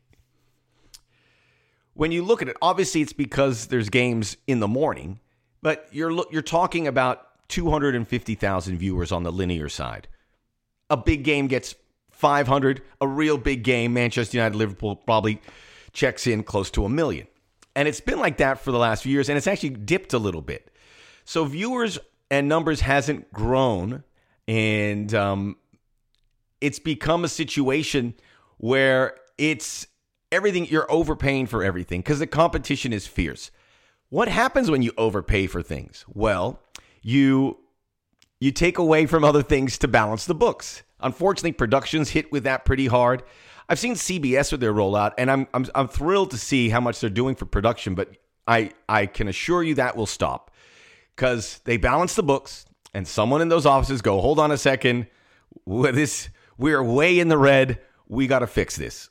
when 1.96 2.12
you 2.12 2.24
look 2.24 2.42
at 2.42 2.50
it, 2.50 2.58
obviously 2.62 3.02
it's 3.02 3.14
because 3.14 3.68
there's 3.68 3.90
games 3.90 4.38
in 4.46 4.60
the 4.60 4.68
morning, 4.68 5.20
but 5.62 5.88
you're 5.92 6.12
you're 6.32 6.42
talking 6.42 6.88
about 6.88 7.48
250,000 7.48 8.78
viewers 8.78 9.12
on 9.12 9.24
the 9.24 9.32
linear 9.32 9.70
side. 9.70 10.08
A 10.90 10.98
big 10.98 11.24
game 11.24 11.48
gets 11.48 11.74
500. 12.12 12.82
A 13.02 13.08
real 13.08 13.38
big 13.38 13.64
game. 13.64 13.94
Manchester 13.94 14.38
United, 14.38 14.56
Liverpool 14.56 14.96
probably 14.96 15.42
checks 15.94 16.28
in 16.28 16.44
close 16.44 16.70
to 16.72 16.86
a 16.86 16.90
million. 16.90 17.28
And 17.76 17.88
it's 17.88 18.02
been 18.02 18.20
like 18.20 18.38
that 18.38 18.60
for 18.60 18.72
the 18.72 18.78
last 18.78 19.04
few 19.04 19.12
years, 19.12 19.28
and 19.28 19.38
it's 19.38 19.48
actually 19.48 19.72
dipped 19.72 20.14
a 20.14 20.20
little 20.20 20.42
bit. 20.42 20.72
So 21.26 21.46
viewers 21.46 21.98
and 22.32 22.48
numbers 22.48 22.82
hasn't 22.82 23.32
grown, 23.34 24.04
and 24.48 25.14
um, 25.14 25.58
it's 26.62 26.80
become 26.80 27.26
a 27.26 27.28
situation 27.28 28.14
where 28.58 29.18
it's 29.38 29.88
everything 30.36 30.68
you're 30.68 30.92
overpaying 30.92 31.48
for 31.48 31.64
everything 31.64 32.02
because 32.02 32.20
the 32.20 32.28
competition 32.28 32.94
is 32.94 33.08
fierce. 33.08 33.50
What 34.10 34.28
happens 34.28 34.70
when 34.70 34.82
you 34.82 34.92
overpay 34.98 35.48
for 35.48 35.64
things? 35.64 36.06
Well, 36.08 36.60
you 37.02 37.58
you 38.40 38.52
take 38.52 38.78
away 38.78 39.06
from 39.06 39.24
other 39.24 39.42
things 39.42 39.78
to 39.80 39.88
balance 39.88 40.26
the 40.26 40.36
books. 40.36 40.84
Unfortunately, 41.00 41.54
productions 41.54 42.10
hit 42.10 42.32
with 42.32 42.44
that 42.44 42.66
pretty 42.66 42.88
hard. 42.88 43.24
I've 43.68 43.80
seen 43.80 43.96
CBS 43.96 44.52
with 44.52 44.62
their 44.62 44.74
rollout, 44.74 45.14
and 45.18 45.32
I'm 45.32 45.48
I'm 45.54 45.66
I'm 45.74 45.88
thrilled 45.88 46.32
to 46.32 46.38
see 46.38 46.70
how 46.70 46.82
much 46.82 47.00
they're 47.00 47.10
doing 47.10 47.36
for 47.36 47.46
production. 47.46 47.96
But 47.96 48.12
I 48.48 48.72
I 48.88 49.06
can 49.08 49.28
assure 49.28 49.64
you 49.64 49.76
that 49.76 49.96
will 49.96 50.06
stop 50.06 50.52
because 51.16 51.62
they 51.64 51.78
balance 51.78 52.16
the 52.16 52.24
books, 52.24 52.66
and 52.94 53.08
someone 53.08 53.42
in 53.42 53.50
those 53.50 53.66
offices 53.66 54.02
go, 54.02 54.22
hold 54.22 54.38
on 54.40 54.52
a 54.52 54.58
second, 54.58 55.08
this 55.66 56.30
we're 56.58 56.84
way 56.84 57.20
in 57.20 57.30
the 57.30 57.38
red. 57.38 57.80
We 58.08 58.28
got 58.28 58.40
to 58.40 58.48
fix 58.48 58.76
this. 58.76 59.10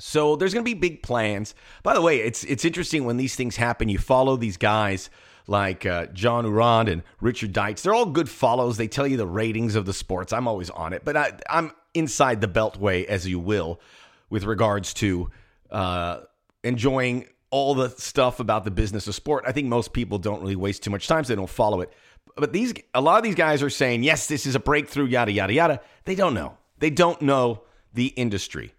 So 0.00 0.36
there's 0.36 0.54
going 0.54 0.64
to 0.64 0.68
be 0.68 0.78
big 0.78 1.02
plans. 1.02 1.54
By 1.82 1.94
the 1.94 2.00
way, 2.00 2.18
it's 2.20 2.44
it's 2.44 2.64
interesting 2.64 3.04
when 3.04 3.16
these 3.16 3.34
things 3.34 3.56
happen. 3.56 3.88
You 3.88 3.98
follow 3.98 4.36
these 4.36 4.56
guys 4.56 5.10
like 5.46 5.84
uh, 5.84 6.06
John 6.06 6.46
Ourand 6.46 6.88
and 6.88 7.02
Richard 7.20 7.52
Deitsch. 7.52 7.82
They're 7.82 7.94
all 7.94 8.06
good 8.06 8.28
follows. 8.28 8.76
They 8.76 8.88
tell 8.88 9.06
you 9.06 9.16
the 9.16 9.26
ratings 9.26 9.74
of 9.74 9.84
the 9.84 9.92
sports. 9.92 10.32
I'm 10.32 10.46
always 10.46 10.70
on 10.70 10.92
it, 10.92 11.04
but 11.04 11.16
I, 11.16 11.32
I'm 11.48 11.72
inside 11.92 12.40
the 12.40 12.48
beltway, 12.48 13.04
as 13.04 13.26
you 13.26 13.38
will, 13.38 13.80
with 14.28 14.44
regards 14.44 14.94
to 14.94 15.30
uh, 15.70 16.20
enjoying 16.62 17.26
all 17.50 17.74
the 17.74 17.88
stuff 17.90 18.38
about 18.38 18.64
the 18.64 18.70
business 18.70 19.08
of 19.08 19.14
sport. 19.14 19.44
I 19.46 19.52
think 19.52 19.66
most 19.66 19.92
people 19.92 20.18
don't 20.18 20.40
really 20.40 20.56
waste 20.56 20.84
too 20.84 20.90
much 20.90 21.08
time, 21.08 21.24
so 21.24 21.28
they 21.32 21.36
don't 21.36 21.50
follow 21.50 21.80
it. 21.80 21.92
But 22.36 22.52
these, 22.52 22.72
a 22.94 23.00
lot 23.00 23.18
of 23.18 23.24
these 23.24 23.34
guys 23.34 23.62
are 23.62 23.70
saying, 23.70 24.04
yes, 24.04 24.28
this 24.28 24.46
is 24.46 24.54
a 24.54 24.60
breakthrough, 24.60 25.06
yada 25.06 25.32
yada 25.32 25.52
yada. 25.52 25.80
They 26.04 26.14
don't 26.14 26.34
know. 26.34 26.56
They 26.78 26.90
don't 26.90 27.20
know 27.20 27.64
the 27.92 28.06
industry. 28.06 28.72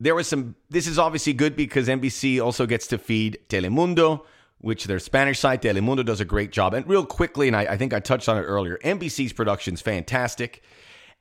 There 0.00 0.14
was 0.14 0.26
some. 0.26 0.56
This 0.70 0.86
is 0.86 0.98
obviously 0.98 1.32
good 1.32 1.56
because 1.56 1.88
NBC 1.88 2.42
also 2.42 2.66
gets 2.66 2.86
to 2.88 2.98
feed 2.98 3.38
Telemundo, 3.48 4.24
which 4.58 4.84
their 4.84 4.98
Spanish 4.98 5.38
site 5.38 5.62
Telemundo 5.62 6.04
does 6.04 6.20
a 6.20 6.24
great 6.24 6.52
job. 6.52 6.74
And 6.74 6.86
real 6.88 7.06
quickly, 7.06 7.46
and 7.46 7.56
I, 7.56 7.62
I 7.62 7.76
think 7.76 7.94
I 7.94 8.00
touched 8.00 8.28
on 8.28 8.36
it 8.36 8.42
earlier. 8.42 8.78
NBC's 8.84 9.32
production 9.32 9.74
is 9.74 9.80
fantastic 9.80 10.62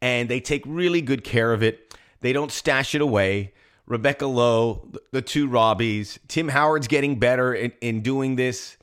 and 0.03 0.27
they 0.27 0.41
take 0.41 0.63
really 0.65 1.01
good 1.01 1.23
care 1.23 1.53
of 1.53 1.63
it. 1.63 1.97
They 2.19 2.33
don't 2.33 2.51
stash 2.51 2.93
it 2.93 2.99
away. 2.99 3.53
Rebecca 3.85 4.25
Lowe, 4.25 4.91
the 5.11 5.21
two 5.21 5.47
Robbies, 5.47 6.19
Tim 6.27 6.49
Howard's 6.49 6.89
getting 6.89 7.19
better 7.19 7.53
in, 7.53 7.71
in 7.79 8.01
doing 8.01 8.35
this. 8.35 8.75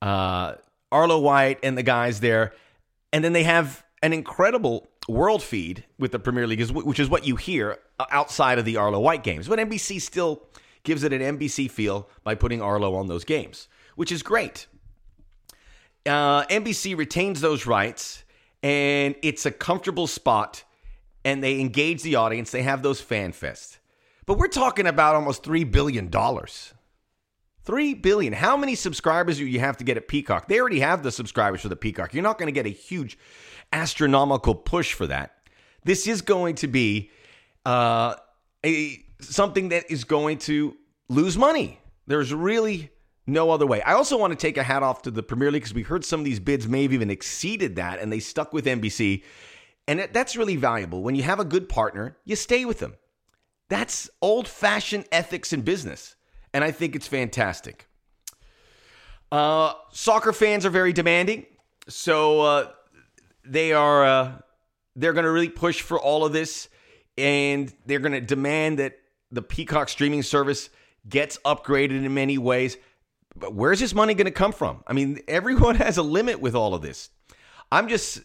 Uh, 0.00 0.54
Arlo 0.92 1.18
White 1.18 1.58
and 1.64 1.76
the 1.76 1.82
guys 1.82 2.20
there. 2.20 2.52
And 3.12 3.24
then 3.24 3.32
they 3.32 3.42
have 3.42 3.84
an 4.00 4.12
incredible 4.12 4.88
world 5.08 5.42
feed 5.42 5.84
with 5.98 6.12
the 6.12 6.20
Premier 6.20 6.46
League, 6.46 6.64
which 6.70 7.00
is 7.00 7.08
what 7.08 7.26
you 7.26 7.34
hear 7.34 7.78
outside 8.10 8.58
of 8.58 8.64
the 8.64 8.76
Arlo 8.76 9.00
White 9.00 9.22
games. 9.22 9.48
But 9.48 9.58
NBC 9.58 10.00
still 10.00 10.42
gives 10.82 11.02
it 11.02 11.12
an 11.12 11.38
NBC 11.38 11.70
feel 11.70 12.08
by 12.24 12.34
putting 12.34 12.62
Arlo 12.62 12.94
on 12.94 13.06
those 13.06 13.24
games, 13.24 13.68
which 13.96 14.12
is 14.12 14.22
great. 14.22 14.66
Uh, 16.06 16.44
NBC 16.46 16.96
retains 16.96 17.40
those 17.40 17.66
rights 17.66 18.24
and 18.62 19.14
it's 19.22 19.44
a 19.46 19.50
comfortable 19.50 20.06
spot 20.06 20.64
and 21.24 21.42
they 21.44 21.60
engage 21.60 22.02
the 22.02 22.16
audience. 22.16 22.50
They 22.50 22.62
have 22.62 22.82
those 22.82 23.00
fan 23.00 23.32
fests. 23.32 23.78
But 24.26 24.38
we're 24.38 24.48
talking 24.48 24.86
about 24.86 25.16
almost 25.16 25.42
$3 25.42 25.70
billion. 25.70 26.10
3 27.64 27.94
billion. 27.94 28.32
How 28.32 28.56
many 28.56 28.74
subscribers 28.74 29.38
do 29.38 29.46
you 29.46 29.60
have 29.60 29.76
to 29.78 29.84
get 29.84 29.96
at 29.96 30.08
Peacock? 30.08 30.48
They 30.48 30.60
already 30.60 30.80
have 30.80 31.02
the 31.02 31.12
subscribers 31.12 31.60
for 31.60 31.68
the 31.68 31.76
Peacock. 31.76 32.14
You're 32.14 32.22
not 32.22 32.38
going 32.38 32.46
to 32.46 32.52
get 32.52 32.66
a 32.66 32.70
huge 32.70 33.18
astronomical 33.72 34.54
push 34.54 34.94
for 34.94 35.06
that. 35.06 35.36
This 35.84 36.06
is 36.06 36.22
going 36.22 36.54
to 36.56 36.68
be 36.68 37.10
uh, 37.64 38.14
a 38.64 39.04
something 39.20 39.68
that 39.70 39.90
is 39.90 40.04
going 40.04 40.38
to 40.38 40.76
lose 41.08 41.36
money. 41.36 41.78
There's 42.06 42.32
really 42.32 42.90
no 43.26 43.50
other 43.50 43.66
way. 43.66 43.82
I 43.82 43.92
also 43.92 44.18
want 44.18 44.32
to 44.32 44.36
take 44.36 44.56
a 44.56 44.62
hat 44.62 44.82
off 44.82 45.02
to 45.02 45.10
the 45.10 45.22
Premier 45.22 45.50
League 45.50 45.62
because 45.62 45.74
we 45.74 45.82
heard 45.82 46.04
some 46.04 46.20
of 46.20 46.24
these 46.24 46.40
bids 46.40 46.66
may 46.66 46.82
have 46.82 46.92
even 46.92 47.10
exceeded 47.10 47.76
that, 47.76 48.00
and 48.00 48.12
they 48.12 48.20
stuck 48.20 48.52
with 48.52 48.66
NBC. 48.66 49.22
And 49.86 50.08
that's 50.12 50.36
really 50.36 50.56
valuable. 50.56 51.02
When 51.02 51.14
you 51.14 51.22
have 51.22 51.40
a 51.40 51.44
good 51.44 51.68
partner, 51.68 52.16
you 52.24 52.36
stay 52.36 52.64
with 52.64 52.78
them. 52.78 52.94
That's 53.68 54.10
old 54.20 54.46
fashioned 54.46 55.06
ethics 55.10 55.52
in 55.52 55.62
business. 55.62 56.16
And 56.52 56.64
I 56.64 56.70
think 56.70 56.94
it's 56.94 57.06
fantastic. 57.06 57.88
Uh, 59.32 59.72
soccer 59.92 60.32
fans 60.32 60.66
are 60.66 60.70
very 60.70 60.92
demanding. 60.92 61.46
So 61.88 62.40
uh, 62.40 62.70
they 63.44 63.72
are 63.72 64.04
uh, 64.04 64.32
they're 64.96 65.12
going 65.12 65.24
to 65.24 65.30
really 65.30 65.48
push 65.48 65.80
for 65.80 65.98
all 65.98 66.24
of 66.24 66.32
this, 66.32 66.68
and 67.20 67.72
they're 67.86 67.98
going 67.98 68.12
to 68.12 68.20
demand 68.20 68.78
that 68.78 68.98
the 69.30 69.42
Peacock 69.42 69.88
streaming 69.88 70.22
service 70.22 70.70
gets 71.08 71.38
upgraded 71.44 72.04
in 72.04 72.14
many 72.14 72.38
ways. 72.38 72.76
But 73.36 73.54
where's 73.54 73.80
this 73.80 73.94
money 73.94 74.14
going 74.14 74.24
to 74.24 74.32
come 74.32 74.52
from? 74.52 74.82
I 74.86 74.92
mean, 74.92 75.20
everyone 75.28 75.76
has 75.76 75.98
a 75.98 76.02
limit 76.02 76.40
with 76.40 76.54
all 76.54 76.74
of 76.74 76.82
this. 76.82 77.10
I'm 77.70 77.88
just, 77.88 78.22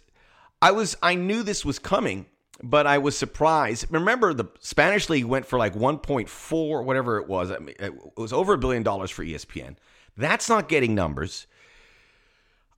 I 0.61 0.71
was, 0.71 0.97
I 1.03 1.15
knew 1.15 1.43
this 1.43 1.63
was 1.63 1.77
coming, 1.77 2.25
but 2.63 2.87
I 2.87 2.97
was 2.97 3.17
surprised. 3.17 3.85
Remember, 3.91 4.33
the 4.33 4.45
Spanish 4.59 5.09
league 5.09 5.25
went 5.25 5.45
for 5.45 5.59
like 5.59 5.75
1.4, 5.75 6.83
whatever 6.83 7.19
it 7.19 7.27
was. 7.27 7.51
I 7.51 7.59
mean, 7.59 7.75
it 7.79 7.93
was 8.17 8.33
over 8.33 8.53
a 8.53 8.57
billion 8.57 8.81
dollars 8.81 9.11
for 9.11 9.23
ESPN. 9.23 9.75
That's 10.17 10.49
not 10.49 10.69
getting 10.69 10.95
numbers. 10.95 11.47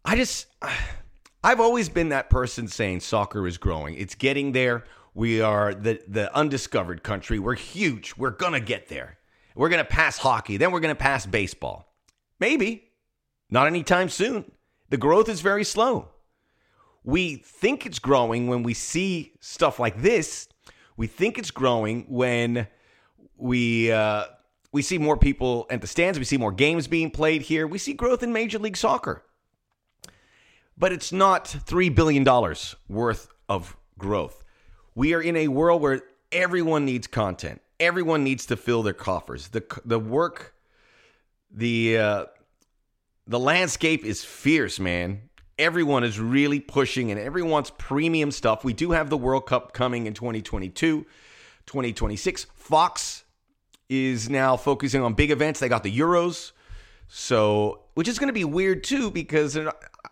I 0.04 0.16
just, 0.16 0.48
I've 1.44 1.60
always 1.62 1.88
been 1.88 2.10
that 2.10 2.30
person 2.30 2.68
saying 2.68 3.02
soccer 3.02 3.48
is 3.48 3.58
growing. 3.58 3.96
It's 3.96 4.16
getting 4.16 4.52
there. 4.52 4.84
We 5.18 5.42
are 5.42 5.74
the 5.74 6.00
the 6.08 6.32
undiscovered 6.36 7.02
country. 7.02 7.40
We're 7.40 7.56
huge. 7.56 8.16
We're 8.18 8.30
gonna 8.30 8.60
get 8.60 8.88
there. 8.88 9.18
We're 9.56 9.70
gonna 9.70 9.84
pass 9.84 10.20
hockey. 10.20 10.58
Then 10.58 10.72
we're 10.72 10.80
gonna 10.80 10.94
pass 10.94 11.26
baseball. 11.26 11.92
Maybe. 12.40 12.92
Not 13.50 13.66
anytime 13.66 14.10
soon. 14.10 14.52
The 14.90 14.98
growth 14.98 15.28
is 15.28 15.42
very 15.42 15.64
slow. 15.64 16.10
We 17.04 17.38
think 17.38 17.88
it's 17.88 17.98
growing 17.98 18.46
when 18.46 18.62
we 18.62 18.76
see 18.76 19.34
stuff 19.40 19.80
like 19.80 20.04
this. 20.04 20.50
We 20.98 21.08
think 21.08 21.40
it's 21.40 21.50
growing 21.50 22.06
when 22.10 22.68
we 23.38 23.92
uh, 23.92 24.26
we 24.72 24.84
see 24.84 25.00
more 25.00 25.18
people 25.18 25.66
at 25.72 25.82
the 25.82 25.88
stands. 25.88 26.20
We 26.20 26.26
see 26.26 26.38
more 26.38 26.52
games 26.52 26.88
being 26.88 27.10
played 27.10 27.42
here. 27.42 27.66
We 27.66 27.80
see 27.80 27.94
growth 27.94 28.22
in 28.22 28.34
Major 28.34 28.60
League 28.60 28.78
Soccer. 28.78 29.24
But 30.78 30.92
it's 30.92 31.12
not 31.12 31.46
$3 31.46 31.96
billion 31.96 32.24
worth 32.88 33.30
of 33.50 33.76
growth. 33.98 34.44
We 34.98 35.14
are 35.14 35.22
in 35.22 35.36
a 35.36 35.48
world 35.48 35.84
where 35.84 36.02
everyone 36.32 36.84
needs 36.86 37.06
content. 37.06 37.62
Everyone 37.80 38.24
needs 38.24 38.48
to 38.48 38.58
fill 38.58 38.82
their 38.82 38.96
coffers. 38.96 39.50
The, 39.50 39.64
the 39.86 40.00
work 40.00 40.56
the 41.52 42.00
uh, 42.00 42.26
the 43.28 43.38
landscape 43.38 44.04
is 44.04 44.26
fierce, 44.26 44.80
man. 44.80 45.30
Everyone 45.60 46.04
is 46.04 46.20
really 46.20 46.60
pushing 46.60 47.12
and 47.12 47.20
everyone 47.20 47.52
wants 47.52 47.72
premium 47.78 48.32
stuff. 48.32 48.64
We 48.64 48.74
do 48.74 48.90
have 48.90 49.12
the 49.12 49.18
World 49.20 49.46
Cup 49.46 49.72
coming 49.72 50.08
in 50.08 50.16
2022, 50.16 51.06
2026. 51.68 52.48
Fox 52.56 53.24
is 53.90 54.32
now 54.32 54.58
focusing 54.58 55.04
on 55.04 55.14
big 55.14 55.30
events. 55.30 55.60
They 55.60 55.70
got 55.70 55.84
the 55.84 55.96
Euros. 55.96 56.54
So, 57.08 57.84
which 57.94 58.08
is 58.08 58.18
going 58.18 58.30
to 58.30 58.34
be 58.34 58.46
weird 58.46 58.84
too 58.84 59.12
because 59.12 59.60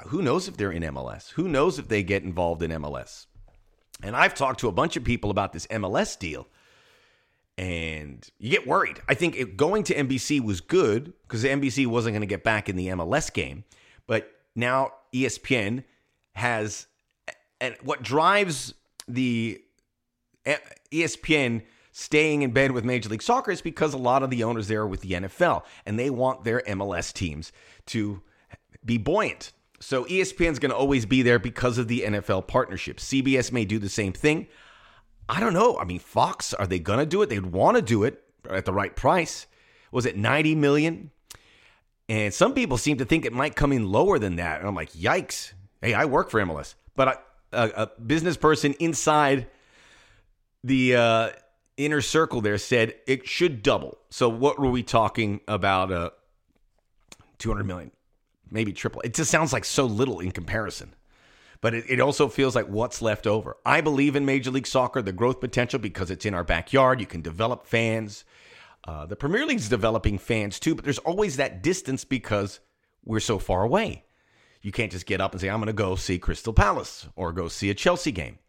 who 0.10 0.22
knows 0.22 0.48
if 0.48 0.58
they're 0.58 0.72
in 0.72 0.84
MLS? 0.84 1.32
Who 1.32 1.48
knows 1.48 1.80
if 1.80 1.88
they 1.88 2.04
get 2.04 2.22
involved 2.22 2.62
in 2.62 2.70
MLS? 2.70 3.26
And 4.06 4.16
I've 4.16 4.36
talked 4.36 4.60
to 4.62 4.68
a 4.68 4.72
bunch 4.72 4.96
of 4.96 5.04
people 5.04 5.32
about 5.32 5.52
this 5.52 5.68
MLS 5.68 6.18
deal 6.18 6.48
and 7.58 8.30
you 8.38 8.50
get 8.50 8.68
worried. 8.68 9.02
I 9.08 9.14
think 9.14 9.36
it, 9.36 9.58
going 9.58 9.84
to 9.86 9.96
NBC 9.96 10.42
was 10.42 10.62
good 10.62 11.14
because 11.24 11.44
NBC 11.44 11.88
wasn't 11.88 12.14
going 12.14 12.22
to 12.22 12.28
get 12.28 12.44
back 12.44 12.68
in 12.70 12.76
the 12.76 12.88
MLS 12.88 13.32
game, 13.32 13.64
but 14.08 14.30
now 14.56 14.92
ESPN 15.14 15.84
has, 16.34 16.88
and 17.62 17.76
what 17.82 18.02
drives 18.02 18.74
the 19.08 19.62
eh, 20.46 20.58
ESPN 20.92 21.64
staying 21.92 22.42
in 22.42 22.52
bed 22.52 22.72
with 22.72 22.84
Major 22.84 23.08
League 23.08 23.22
Soccer 23.22 23.52
is 23.52 23.62
because 23.62 23.94
a 23.94 23.98
lot 23.98 24.22
of 24.22 24.30
the 24.30 24.44
owners 24.44 24.68
there 24.68 24.82
are 24.82 24.88
with 24.88 25.02
the 25.02 25.12
NFL 25.12 25.64
and 25.86 25.98
they 25.98 26.10
want 26.10 26.44
their 26.44 26.62
MLS 26.68 27.14
teams 27.14 27.54
to 27.86 28.22
be 28.84 28.98
buoyant. 28.98 29.54
So 29.80 30.06
ESPN's 30.06 30.60
going 30.60 30.72
to 30.72 30.76
always 30.76 31.06
be 31.06 31.22
there 31.22 31.40
because 31.40 31.78
of 31.78 31.88
the 31.88 32.02
NFL 32.02 32.48
partnership. 32.48 32.98
CBS 32.98 33.52
may 33.52 33.66
do 33.66 33.80
the 33.80 33.90
same 33.90 34.14
thing. 34.14 34.48
I 35.28 35.40
don't 35.40 35.54
know. 35.54 35.78
I 35.78 35.86
mean, 35.86 36.00
Fox, 36.00 36.54
are 36.54 36.68
they 36.68 36.80
going 36.80 37.00
to 37.00 37.06
do 37.06 37.22
it? 37.22 37.30
They'd 37.30 37.46
want 37.46 37.76
to 37.76 37.82
do 37.82 38.04
it 38.04 38.24
at 38.50 38.66
the 38.66 38.74
right 38.74 38.96
price. 38.96 39.48
Was 39.92 40.06
it 40.06 40.16
90 40.18 40.56
million? 40.56 41.12
And 42.08 42.34
some 42.34 42.54
people 42.54 42.78
seem 42.78 42.98
to 42.98 43.06
think 43.06 43.26
it 43.26 43.34
might 43.34 43.56
come 43.56 43.72
in 43.72 43.92
lower 43.92 44.20
than 44.20 44.36
that. 44.36 44.60
And 44.60 44.68
I'm 44.68 44.76
like, 44.76 44.92
yikes. 44.94 45.54
Hey, 45.82 45.94
I 45.94 46.06
work 46.06 46.30
for 46.30 46.40
MLS. 46.42 46.76
But 46.96 47.26
a 47.52 47.88
business 48.06 48.38
person 48.38 48.74
inside 48.80 49.48
the 50.64 50.96
uh, 50.96 51.30
inner 51.78 52.02
circle 52.02 52.42
there 52.42 52.58
said 52.58 52.96
it 53.08 53.28
should 53.28 53.64
double. 53.64 53.98
So 54.10 54.30
what 54.30 54.60
were 54.60 54.70
we 54.70 54.84
talking 54.84 55.42
about? 55.48 55.92
Uh, 55.92 56.10
200 57.38 57.66
million, 57.66 57.92
maybe 58.56 58.74
triple. 58.74 59.02
It 59.02 59.14
just 59.14 59.30
sounds 59.30 59.54
like 59.54 59.66
so 59.66 59.86
little 59.86 60.20
in 60.20 60.32
comparison. 60.32 60.96
But 61.62 61.74
it, 61.74 61.86
it 61.88 62.00
also 62.00 62.28
feels 62.28 62.56
like 62.56 62.68
what's 62.68 63.02
left 63.02 63.28
over. 63.28 63.58
I 63.66 63.82
believe 63.82 64.16
in 64.16 64.26
Major 64.26 64.52
League 64.52 64.68
Soccer, 64.68 65.02
the 65.02 65.12
growth 65.12 65.40
potential, 65.40 65.80
because 65.80 66.10
it's 66.10 66.26
in 66.26 66.34
our 66.34 66.44
backyard. 66.44 67.00
You 67.00 67.06
can 67.06 67.22
develop 67.22 67.68
fans. 67.68 68.24
Uh, 68.84 69.06
the 69.06 69.16
Premier 69.16 69.46
League's 69.46 69.70
developing 69.70 70.18
fans 70.18 70.60
too, 70.60 70.76
but 70.76 70.84
there's 70.84 71.00
always 71.00 71.38
that 71.38 71.64
distance 71.64 72.06
because 72.06 72.60
we're 73.04 73.20
so 73.20 73.40
far 73.40 73.64
away. 73.64 74.04
You 74.62 74.72
can't 74.72 74.92
just 74.92 75.06
get 75.06 75.22
up 75.22 75.32
and 75.32 75.42
say, 75.42 75.50
I'm 75.50 75.60
going 75.60 75.68
to 75.68 75.74
go 75.74 75.96
see 75.96 76.18
Crystal 76.18 76.54
Palace 76.54 77.08
or 77.16 77.32
go 77.32 77.48
see 77.48 77.70
a 77.70 77.74
Chelsea 77.76 78.12
game. 78.12 78.40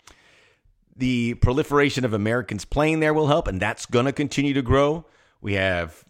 The 0.96 1.34
proliferation 1.34 2.04
of 2.06 2.14
Americans 2.14 2.64
playing 2.64 3.00
there 3.00 3.12
will 3.12 3.26
help, 3.26 3.48
and 3.48 3.60
that's 3.60 3.84
going 3.84 4.06
to 4.06 4.12
continue 4.12 4.54
to 4.54 4.62
grow. 4.62 5.04
We 5.42 5.54
have 5.54 6.04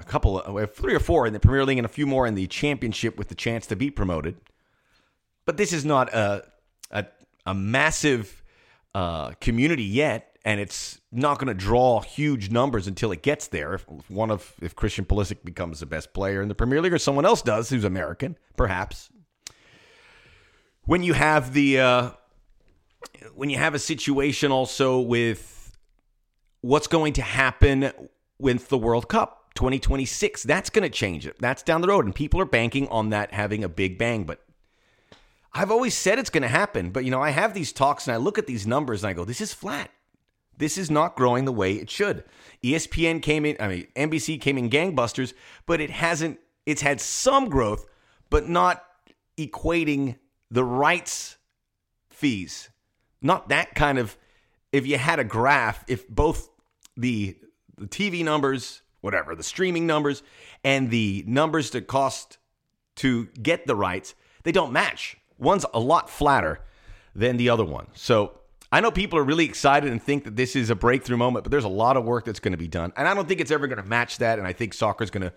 a 0.00 0.04
couple, 0.04 0.40
have 0.58 0.74
three 0.74 0.94
or 0.94 1.00
four 1.00 1.26
in 1.26 1.32
the 1.32 1.40
Premier 1.40 1.64
League 1.64 1.78
and 1.78 1.84
a 1.84 1.90
few 1.90 2.06
more 2.06 2.26
in 2.26 2.34
the 2.34 2.46
Championship 2.46 3.18
with 3.18 3.28
the 3.28 3.34
chance 3.34 3.66
to 3.66 3.76
be 3.76 3.90
promoted. 3.90 4.36
But 5.44 5.56
this 5.56 5.72
is 5.72 5.84
not 5.84 6.12
a 6.14 6.44
a, 6.90 7.06
a 7.46 7.54
massive 7.54 8.42
uh, 8.94 9.32
community 9.40 9.84
yet, 9.84 10.38
and 10.44 10.60
it's 10.60 11.00
not 11.12 11.38
going 11.38 11.48
to 11.48 11.54
draw 11.54 12.00
huge 12.00 12.50
numbers 12.50 12.86
until 12.86 13.12
it 13.12 13.22
gets 13.22 13.48
there. 13.48 13.74
If 13.74 13.84
one 14.08 14.30
of 14.30 14.54
if 14.60 14.74
Christian 14.74 15.04
Pulisic 15.04 15.44
becomes 15.44 15.80
the 15.80 15.86
best 15.86 16.12
player 16.12 16.42
in 16.42 16.48
the 16.48 16.54
Premier 16.54 16.80
League, 16.80 16.92
or 16.92 16.98
someone 16.98 17.26
else 17.26 17.42
does 17.42 17.68
who's 17.70 17.84
American, 17.84 18.36
perhaps. 18.56 19.10
When 20.84 21.02
you 21.02 21.12
have 21.12 21.52
the 21.52 21.80
uh, 21.80 22.10
when 23.34 23.50
you 23.50 23.58
have 23.58 23.74
a 23.74 23.78
situation 23.78 24.50
also 24.50 25.00
with 25.00 25.76
what's 26.62 26.86
going 26.86 27.14
to 27.14 27.22
happen 27.22 27.92
with 28.38 28.68
the 28.68 28.78
World 28.78 29.08
Cup 29.08 29.39
2026, 29.60 30.44
that's 30.44 30.70
going 30.70 30.84
to 30.84 30.88
change 30.88 31.26
it. 31.26 31.36
That's 31.38 31.62
down 31.62 31.82
the 31.82 31.88
road, 31.88 32.06
and 32.06 32.14
people 32.14 32.40
are 32.40 32.46
banking 32.46 32.88
on 32.88 33.10
that 33.10 33.34
having 33.34 33.62
a 33.62 33.68
big 33.68 33.98
bang. 33.98 34.24
But 34.24 34.42
I've 35.52 35.70
always 35.70 35.94
said 35.94 36.18
it's 36.18 36.30
going 36.30 36.44
to 36.44 36.48
happen, 36.48 36.92
but 36.92 37.04
you 37.04 37.10
know, 37.10 37.20
I 37.20 37.28
have 37.28 37.52
these 37.52 37.70
talks 37.70 38.06
and 38.06 38.14
I 38.14 38.16
look 38.16 38.38
at 38.38 38.46
these 38.46 38.66
numbers 38.66 39.04
and 39.04 39.10
I 39.10 39.12
go, 39.12 39.26
this 39.26 39.42
is 39.42 39.52
flat. 39.52 39.90
This 40.56 40.78
is 40.78 40.90
not 40.90 41.14
growing 41.14 41.44
the 41.44 41.52
way 41.52 41.74
it 41.74 41.90
should. 41.90 42.24
ESPN 42.64 43.20
came 43.20 43.44
in, 43.44 43.56
I 43.60 43.68
mean, 43.68 43.86
NBC 43.94 44.40
came 44.40 44.56
in 44.56 44.70
gangbusters, 44.70 45.34
but 45.66 45.82
it 45.82 45.90
hasn't, 45.90 46.38
it's 46.64 46.80
had 46.80 46.98
some 46.98 47.50
growth, 47.50 47.84
but 48.30 48.48
not 48.48 48.82
equating 49.36 50.16
the 50.50 50.64
rights 50.64 51.36
fees. 52.08 52.70
Not 53.20 53.50
that 53.50 53.74
kind 53.74 53.98
of, 53.98 54.16
if 54.72 54.86
you 54.86 54.96
had 54.96 55.18
a 55.18 55.24
graph, 55.24 55.84
if 55.86 56.08
both 56.08 56.48
the, 56.96 57.36
the 57.76 57.86
TV 57.86 58.24
numbers, 58.24 58.80
whatever, 59.00 59.34
the 59.34 59.42
streaming 59.42 59.86
numbers, 59.86 60.22
and 60.64 60.90
the 60.90 61.24
numbers 61.26 61.70
that 61.70 61.86
cost 61.86 62.38
to 62.96 63.26
get 63.42 63.66
the 63.66 63.76
rights, 63.76 64.14
they 64.42 64.52
don't 64.52 64.72
match. 64.72 65.16
One's 65.38 65.64
a 65.72 65.80
lot 65.80 66.10
flatter 66.10 66.60
than 67.14 67.36
the 67.36 67.48
other 67.48 67.64
one. 67.64 67.86
So 67.94 68.40
I 68.72 68.80
know 68.80 68.90
people 68.90 69.18
are 69.18 69.24
really 69.24 69.44
excited 69.44 69.90
and 69.90 70.02
think 70.02 70.24
that 70.24 70.36
this 70.36 70.54
is 70.54 70.70
a 70.70 70.74
breakthrough 70.74 71.16
moment, 71.16 71.44
but 71.44 71.50
there's 71.50 71.64
a 71.64 71.68
lot 71.68 71.96
of 71.96 72.04
work 72.04 72.24
that's 72.24 72.40
going 72.40 72.52
to 72.52 72.58
be 72.58 72.68
done. 72.68 72.92
And 72.96 73.08
I 73.08 73.14
don't 73.14 73.26
think 73.26 73.40
it's 73.40 73.50
ever 73.50 73.66
going 73.66 73.82
to 73.82 73.88
match 73.88 74.18
that. 74.18 74.38
And 74.38 74.46
I 74.46 74.52
think 74.52 74.74
soccer 74.74 75.02
is 75.02 75.10
going 75.10 75.22
to 75.22 75.32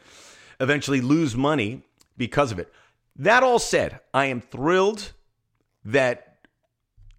eventually 0.59 1.01
lose 1.01 1.35
money 1.35 1.83
because 2.15 2.51
of 2.51 2.59
it. 2.59 2.71
That 3.17 3.43
all 3.43 3.59
said, 3.59 3.99
I 4.13 4.25
am 4.25 4.41
thrilled 4.41 5.13
that 5.85 6.37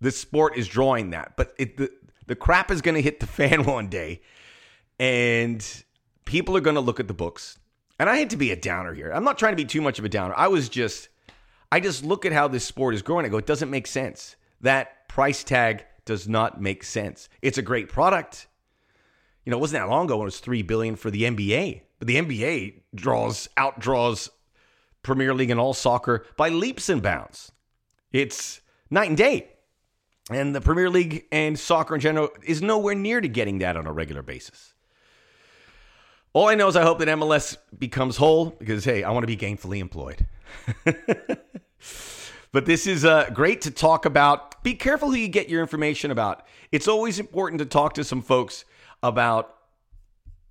this 0.01 0.19
sport 0.19 0.57
is 0.57 0.69
drawing 0.69 1.11
that. 1.11 1.37
But 1.37 1.55
it, 1.59 1.77
the, 1.77 1.91
the 2.27 2.37
crap 2.37 2.71
is 2.71 2.81
going 2.81 2.95
to 2.95 3.03
hit 3.03 3.21
the 3.21 3.27
fan 3.27 3.65
one 3.65 3.89
day. 3.89 4.23
And 5.01 5.67
people 6.25 6.57
are 6.57 6.61
going 6.61 6.75
to 6.75 6.81
look 6.81 7.01
at 7.01 7.09
the 7.09 7.15
books. 7.15 7.59
And 7.99 8.11
I 8.11 8.17
hate 8.17 8.31
to 8.31 8.37
be 8.37 8.51
a 8.51 8.57
downer 8.57 8.93
here. 8.93 9.11
I'm 9.11 9.25
not 9.25 9.39
trying 9.39 9.53
to 9.53 9.57
be 9.57 9.65
too 9.65 9.81
much 9.81 9.99
of 9.99 10.05
a 10.05 10.09
downer. 10.09 10.35
I 10.37 10.49
was 10.49 10.69
just 10.69 11.09
I 11.71 11.81
just 11.81 12.05
look 12.05 12.25
at 12.25 12.33
how 12.33 12.49
this 12.49 12.65
sport 12.65 12.95
is 12.95 13.03
growing. 13.03 13.27
I 13.27 13.29
go, 13.29 13.39
it 13.39 13.47
doesn't 13.47 13.71
make 13.71 13.87
sense. 13.87 14.37
That 14.61 15.09
price 15.09 15.45
tag 15.45 15.85
does 16.05 16.29
not 16.29 16.61
make 16.61 16.85
sense. 16.85 17.29
It's 17.43 17.59
a 17.59 17.63
great 17.63 17.89
product. 17.89 18.47
You 19.45 19.51
know, 19.51 19.59
it 19.59 19.61
wasn't 19.61 19.83
that 19.83 19.91
long 19.91 20.07
ago 20.07 20.17
when 20.17 20.25
it 20.25 20.27
was 20.27 20.41
three 20.41 20.63
billion 20.63 20.97
for 20.97 21.11
the 21.11 21.23
NBA, 21.23 21.83
but 21.99 22.09
the 22.09 22.17
NBA 22.17 22.83
draws 22.95 23.49
outdraws 23.57 24.31
Premier 25.03 25.35
League 25.35 25.51
and 25.51 25.61
all 25.61 25.75
soccer 25.75 26.25
by 26.37 26.49
leaps 26.49 26.89
and 26.89 27.03
bounds. 27.03 27.53
It's 28.13 28.61
night 28.91 29.09
and 29.09 29.17
day. 29.17 29.49
And 30.31 30.55
the 30.55 30.61
Premier 30.61 30.89
League 30.89 31.27
and 31.31 31.59
soccer 31.59 31.95
in 31.95 32.01
general 32.01 32.31
is 32.43 32.63
nowhere 32.63 32.95
near 32.95 33.21
to 33.21 33.29
getting 33.29 33.59
that 33.59 33.77
on 33.77 33.87
a 33.87 33.93
regular 33.93 34.23
basis. 34.23 34.74
All 36.35 36.49
I 36.49 36.57
know 36.57 36.67
is 36.67 36.75
I 36.75 36.83
hope 36.83 36.99
that 36.99 37.07
MLS 37.07 37.57
becomes 37.79 38.17
whole 38.17 38.47
because, 38.47 38.85
hey, 38.85 39.05
I 39.05 39.13
want 39.13 39.23
to 39.23 39.29
be 39.29 39.37
gainfully 39.37 39.79
employed. 39.79 40.27
but 42.53 42.67
this 42.67 42.89
is 42.89 43.05
uh, 43.05 43.31
great 43.33 43.61
to 43.63 43.71
talk 43.71 44.05
about. 44.05 44.61
Be 44.65 44.75
careful 44.75 45.13
who 45.13 45.17
you 45.17 45.29
get 45.29 45.49
your 45.49 45.61
information 45.61 46.11
about. 46.11 46.45
It's 46.73 46.89
always 46.89 47.21
important 47.21 47.61
to 47.61 47.67
talk 47.67 47.95
to 47.95 48.03
some 48.03 48.21
folks 48.21 48.65
about 49.01 49.55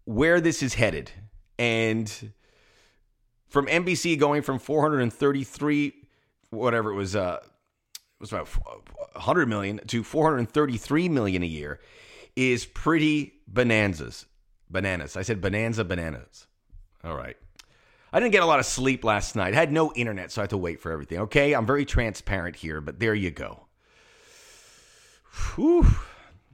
where 0.06 0.40
this 0.40 0.64
is 0.64 0.76
headed. 0.76 1.12
And 1.60 2.32
from 3.50 3.66
NBC 3.66 4.18
going 4.18 4.42
from 4.42 4.60
433, 4.60 5.94
whatever 6.52 6.92
it 6.92 6.96
was, 6.96 7.14
uh, 7.14 7.40
it 7.42 8.22
was 8.22 8.32
about 8.32 8.48
100 8.48 9.48
million 9.50 9.82
to 9.88 10.02
433 10.02 11.10
million 11.10 11.44
a 11.44 11.46
year 11.46 11.82
is 12.38 12.66
pretty 12.66 13.34
bonanzas. 13.52 14.28
Bananas. 14.74 15.16
I 15.16 15.22
said 15.22 15.40
bonanza 15.40 15.86
bananas. 15.86 16.48
All 17.04 17.16
right. 17.16 17.38
I 18.12 18.20
didn't 18.20 18.34
get 18.34 18.44
a 18.44 18.46
lot 18.46 18.60
of 18.60 18.66
sleep 18.66 19.04
last 19.04 19.36
night. 19.36 19.54
I 19.54 19.58
had 19.58 19.72
no 19.72 19.94
internet, 19.94 20.32
so 20.32 20.42
I 20.42 20.44
had 20.44 20.50
to 20.52 20.58
wait 20.58 20.80
for 20.82 20.92
everything. 20.92 21.20
Okay, 21.20 21.54
I'm 21.54 21.66
very 21.66 21.86
transparent 21.86 22.58
here, 22.58 22.82
but 22.82 23.00
there 23.00 23.16
you 23.16 23.32
go. 23.32 23.68
Whew. 25.56 25.88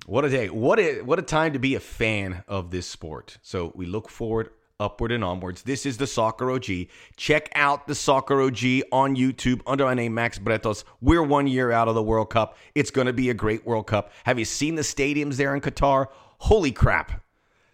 What 0.05 0.25
a 0.25 0.29
day. 0.29 0.49
What 0.49 0.79
a 0.79 1.01
what 1.01 1.19
a 1.19 1.21
time 1.21 1.53
to 1.53 1.59
be 1.59 1.75
a 1.75 1.79
fan 1.79 2.43
of 2.47 2.71
this 2.71 2.87
sport. 2.87 3.37
So 3.41 3.73
we 3.75 3.85
look 3.85 4.09
forward 4.09 4.51
upward 4.79 5.11
and 5.11 5.23
onwards. 5.23 5.63
This 5.63 5.85
is 5.85 5.97
the 5.97 6.07
Soccer 6.07 6.49
OG. 6.49 6.87
Check 7.17 7.49
out 7.55 7.87
the 7.87 7.95
Soccer 7.95 8.41
OG 8.41 8.83
on 8.91 9.15
YouTube 9.15 9.61
under 9.67 9.85
my 9.85 9.93
name, 9.93 10.13
Max 10.13 10.39
Bretos. 10.39 10.83
We're 11.01 11.23
one 11.23 11.47
year 11.47 11.71
out 11.71 11.87
of 11.87 11.95
the 11.95 12.03
World 12.03 12.29
Cup. 12.29 12.57
It's 12.75 12.91
going 12.91 13.07
to 13.07 13.13
be 13.13 13.29
a 13.29 13.33
great 13.33 13.65
World 13.65 13.87
Cup. 13.87 14.11
Have 14.23 14.39
you 14.39 14.45
seen 14.45 14.75
the 14.75 14.81
stadiums 14.81 15.35
there 15.35 15.53
in 15.53 15.61
Qatar? 15.61 16.07
Holy 16.39 16.71
crap. 16.71 17.21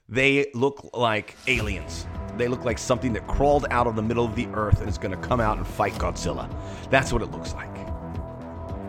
They 0.07 0.51
look 0.53 0.91
like 0.93 1.35
aliens. 1.47 2.05
They 2.37 2.47
look 2.47 2.63
like 2.63 2.77
something 2.77 3.13
that 3.13 3.25
crawled 3.27 3.65
out 3.71 3.87
of 3.87 3.95
the 3.95 4.03
middle 4.03 4.25
of 4.25 4.35
the 4.35 4.47
earth 4.53 4.79
and 4.79 4.87
is 4.89 4.99
going 4.99 5.19
to 5.19 5.27
come 5.27 5.39
out 5.39 5.57
and 5.57 5.65
fight 5.65 5.93
Godzilla. 5.93 6.47
That's 6.91 7.11
what 7.11 7.21
it 7.23 7.31
looks 7.31 7.53
like. 7.53 7.73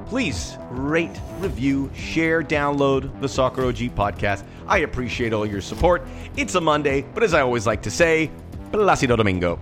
Please 0.06 0.56
rate, 0.70 1.18
review, 1.38 1.90
share, 1.94 2.42
download 2.42 3.18
the 3.20 3.28
Soccer 3.28 3.64
OG 3.64 3.76
podcast. 3.96 4.44
I 4.66 4.78
appreciate 4.78 5.32
all 5.32 5.46
your 5.46 5.60
support. 5.60 6.06
It's 6.36 6.54
a 6.54 6.60
Monday, 6.60 7.02
but 7.14 7.22
as 7.22 7.34
I 7.34 7.40
always 7.40 7.66
like 7.66 7.82
to 7.82 7.90
say, 7.90 8.30
Placido 8.70 9.16
Domingo. 9.16 9.58